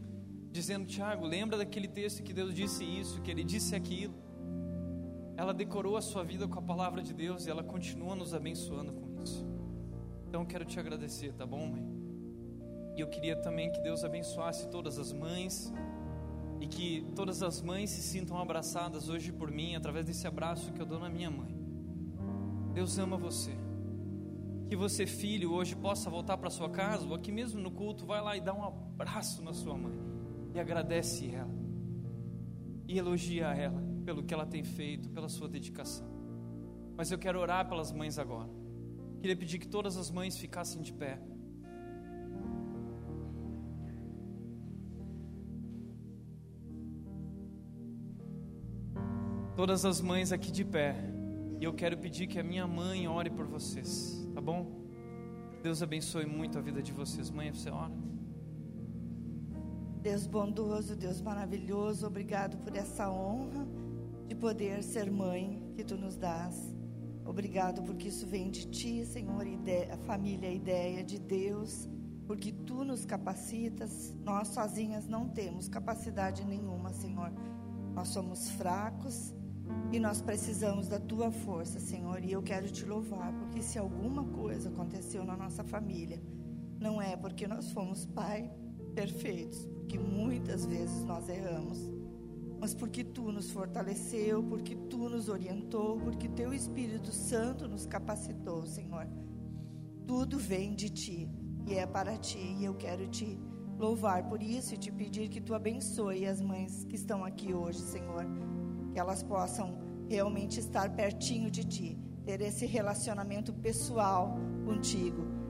dizendo: 0.50 0.86
Tiago, 0.86 1.26
lembra 1.26 1.58
daquele 1.58 1.88
texto 1.88 2.24
que 2.24 2.34
Deus 2.34 2.54
disse 2.54 2.84
isso, 2.84 3.22
que 3.22 3.30
ele 3.30 3.44
disse 3.44 3.76
aquilo. 3.76 4.14
Ela 5.36 5.54
decorou 5.54 5.98
a 5.98 6.02
sua 6.02 6.24
vida 6.24 6.48
com 6.48 6.60
a 6.60 6.62
palavra 6.62 7.02
de 7.02 7.14
Deus 7.14 7.46
e 7.48 7.50
ela 7.50 7.64
continua 7.64 8.16
nos 8.16 8.34
abençoando 8.34 8.94
com 8.94 9.22
isso. 9.22 9.46
Então 10.28 10.46
quero 10.46 10.64
te 10.64 10.80
agradecer, 10.80 11.34
tá 11.34 11.46
bom, 11.46 11.68
mãe? 11.68 12.01
E 12.96 13.02
eu 13.02 13.08
queria 13.08 13.36
também 13.36 13.72
que 13.72 13.80
Deus 13.80 14.04
abençoasse 14.04 14.70
todas 14.70 15.00
as 15.00 15.14
mães 15.14 15.74
e 16.60 16.68
que 16.68 17.06
todas 17.16 17.42
as 17.42 17.62
mães 17.62 17.90
se 17.90 18.02
sintam 18.02 18.38
abraçadas 18.38 19.10
hoje 19.10 19.32
por 19.32 19.50
mim 19.50 19.76
através 19.76 20.06
desse 20.06 20.28
abraço 20.28 20.72
que 20.74 20.82
eu 20.82 20.86
dou 20.86 21.00
na 21.00 21.10
minha 21.10 21.30
mãe. 21.30 21.56
Deus 22.74 22.98
ama 22.98 23.18
você. 23.18 23.52
Que 24.68 24.76
você, 24.76 25.06
filho, 25.06 25.52
hoje 25.52 25.76
possa 25.76 26.10
voltar 26.10 26.38
para 26.38 26.50
sua 26.50 26.70
casa 26.70 27.06
ou 27.06 27.14
aqui 27.14 27.32
mesmo 27.32 27.60
no 27.60 27.72
culto, 27.72 28.06
vai 28.06 28.22
lá 28.22 28.38
e 28.38 28.42
dá 28.42 28.54
um 28.54 28.64
abraço 28.64 29.42
na 29.42 29.54
sua 29.54 29.76
mãe 29.78 29.98
e 30.54 30.60
agradece 30.60 31.30
ela 31.34 31.62
e 32.88 32.98
elogia 32.98 33.48
ela 33.48 33.82
pelo 34.04 34.22
que 34.24 34.34
ela 34.34 34.46
tem 34.46 34.64
feito, 34.64 35.10
pela 35.10 35.30
sua 35.30 35.48
dedicação. 35.48 36.06
Mas 36.98 37.10
eu 37.10 37.18
quero 37.18 37.40
orar 37.40 37.68
pelas 37.70 37.92
mães 37.92 38.20
agora. 38.20 38.50
Queria 39.22 39.38
pedir 39.38 39.60
que 39.60 39.68
todas 39.68 39.96
as 39.96 40.12
mães 40.12 40.38
ficassem 40.38 40.82
de 40.82 40.92
pé. 40.92 41.22
Todas 49.62 49.86
as 49.86 50.02
mães 50.02 50.32
aqui 50.32 50.52
de 50.52 50.66
pé. 50.66 50.96
E 51.60 51.64
eu 51.64 51.72
quero 51.72 51.96
pedir 51.96 52.26
que 52.26 52.40
a 52.40 52.44
minha 52.44 52.66
mãe 52.66 53.08
ore 53.08 53.30
por 53.30 53.46
vocês, 53.46 54.28
tá 54.34 54.42
bom? 54.42 54.66
Deus 55.62 55.84
abençoe 55.84 56.26
muito 56.26 56.58
a 56.58 56.62
vida 56.62 56.82
de 56.82 56.92
vocês. 56.92 57.30
Mãe, 57.30 57.52
você 57.52 57.70
ora. 57.70 57.94
Deus 60.02 60.26
bondoso, 60.26 60.96
Deus 60.96 61.22
maravilhoso, 61.22 62.08
obrigado 62.08 62.58
por 62.58 62.76
essa 62.76 63.08
honra 63.12 63.68
de 64.28 64.34
poder 64.34 64.82
ser 64.82 65.12
mãe 65.12 65.62
que 65.76 65.84
tu 65.84 65.96
nos 65.96 66.18
dás. 66.18 66.76
Obrigado 67.24 67.84
porque 67.84 68.08
isso 68.08 68.26
vem 68.26 68.50
de 68.50 68.66
ti, 68.66 69.06
Senhor, 69.06 69.46
a 69.94 69.98
família, 69.98 70.52
ideia 70.52 71.04
de 71.04 71.20
Deus, 71.20 71.88
porque 72.26 72.52
tu 72.52 72.84
nos 72.84 73.06
capacitas. 73.06 74.12
Nós 74.24 74.48
sozinhas 74.48 75.06
não 75.06 75.30
temos 75.30 75.70
capacidade 75.70 76.44
nenhuma, 76.44 76.92
Senhor 76.94 77.32
Nós 77.94 78.08
somos 78.08 78.50
fracos 78.50 79.36
e 79.92 80.00
nós 80.00 80.22
precisamos 80.22 80.88
da 80.88 81.00
tua 81.00 81.32
força, 81.32 81.80
Senhor. 81.80 82.24
E 82.24 82.32
eu 82.32 82.42
quero 82.42 82.70
te 82.70 82.86
louvar, 82.86 83.34
porque 83.34 83.62
se 83.62 83.78
alguma 83.78 84.24
coisa 84.24 84.70
aconteceu 84.70 85.26
na 85.26 85.36
nossa 85.36 85.64
família, 85.64 86.22
não 86.80 87.02
é 87.02 87.16
porque 87.16 87.48
nós 87.48 87.72
fomos 87.72 88.06
pai 88.06 88.52
perfeitos, 88.96 89.66
porque 89.68 90.00
muitas 90.00 90.66
vezes 90.66 91.04
nós 91.04 91.30
erramos, 91.30 91.92
mas 92.60 92.74
porque 92.74 93.04
tu 93.04 93.32
nos 93.32 93.52
fortaleceu, 93.52 94.44
porque 94.44 94.76
tu 94.90 95.10
nos 95.10 95.30
orientou, 95.30 96.00
porque 96.00 96.28
teu 96.30 96.54
Espírito 96.54 97.12
Santo 97.12 97.68
nos 97.68 97.86
capacitou, 97.86 98.66
Senhor. 98.66 99.08
Tudo 100.08 100.38
vem 100.38 100.74
de 100.74 100.90
ti 100.90 101.30
e 101.68 101.74
é 101.74 101.86
para 101.86 102.18
ti, 102.18 102.40
e 102.60 102.66
eu 102.66 102.76
quero 102.76 103.08
te 103.08 103.40
louvar 103.78 104.28
por 104.28 104.44
isso 104.44 104.76
e 104.76 104.78
te 104.78 104.92
pedir 104.92 105.28
que 105.30 105.42
tu 105.42 105.54
abençoe 105.54 106.26
as 106.28 106.40
mães 106.42 106.84
que 106.84 106.96
estão 106.96 107.26
aqui 107.26 107.54
hoje, 107.54 107.80
Senhor, 107.80 108.26
que 108.92 109.00
elas 109.00 109.24
possam 109.24 109.78
realmente 110.10 110.60
estar 110.60 110.90
pertinho 110.96 111.50
de 111.50 111.64
ti, 111.64 111.98
ter 112.26 112.42
esse 112.42 112.66
relacionamento 112.66 113.54
pessoal 113.54 114.38
contigo 114.66 115.42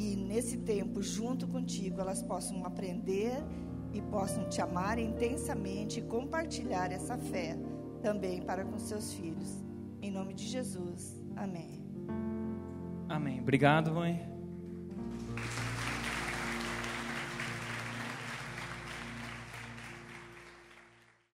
e 0.00 0.16
nesse 0.16 0.56
tempo, 0.56 1.02
junto 1.02 1.46
contigo, 1.46 2.00
elas 2.00 2.22
possam 2.22 2.64
aprender 2.64 3.34
e 3.92 4.00
possam 4.00 4.48
te 4.48 4.62
amar 4.62 4.98
intensamente 4.98 6.00
e 6.00 6.02
compartilhar 6.02 6.90
essa 6.90 7.18
fé 7.18 7.54
também 8.00 8.40
para 8.40 8.64
com 8.64 8.78
seus 8.78 9.12
filhos. 9.12 9.62
Em 10.00 10.10
nome 10.10 10.32
de 10.32 10.46
Jesus. 10.46 11.22
Amém. 11.36 11.84
Amém. 13.10 13.40
Obrigado, 13.40 13.92
mãe. 13.92 14.39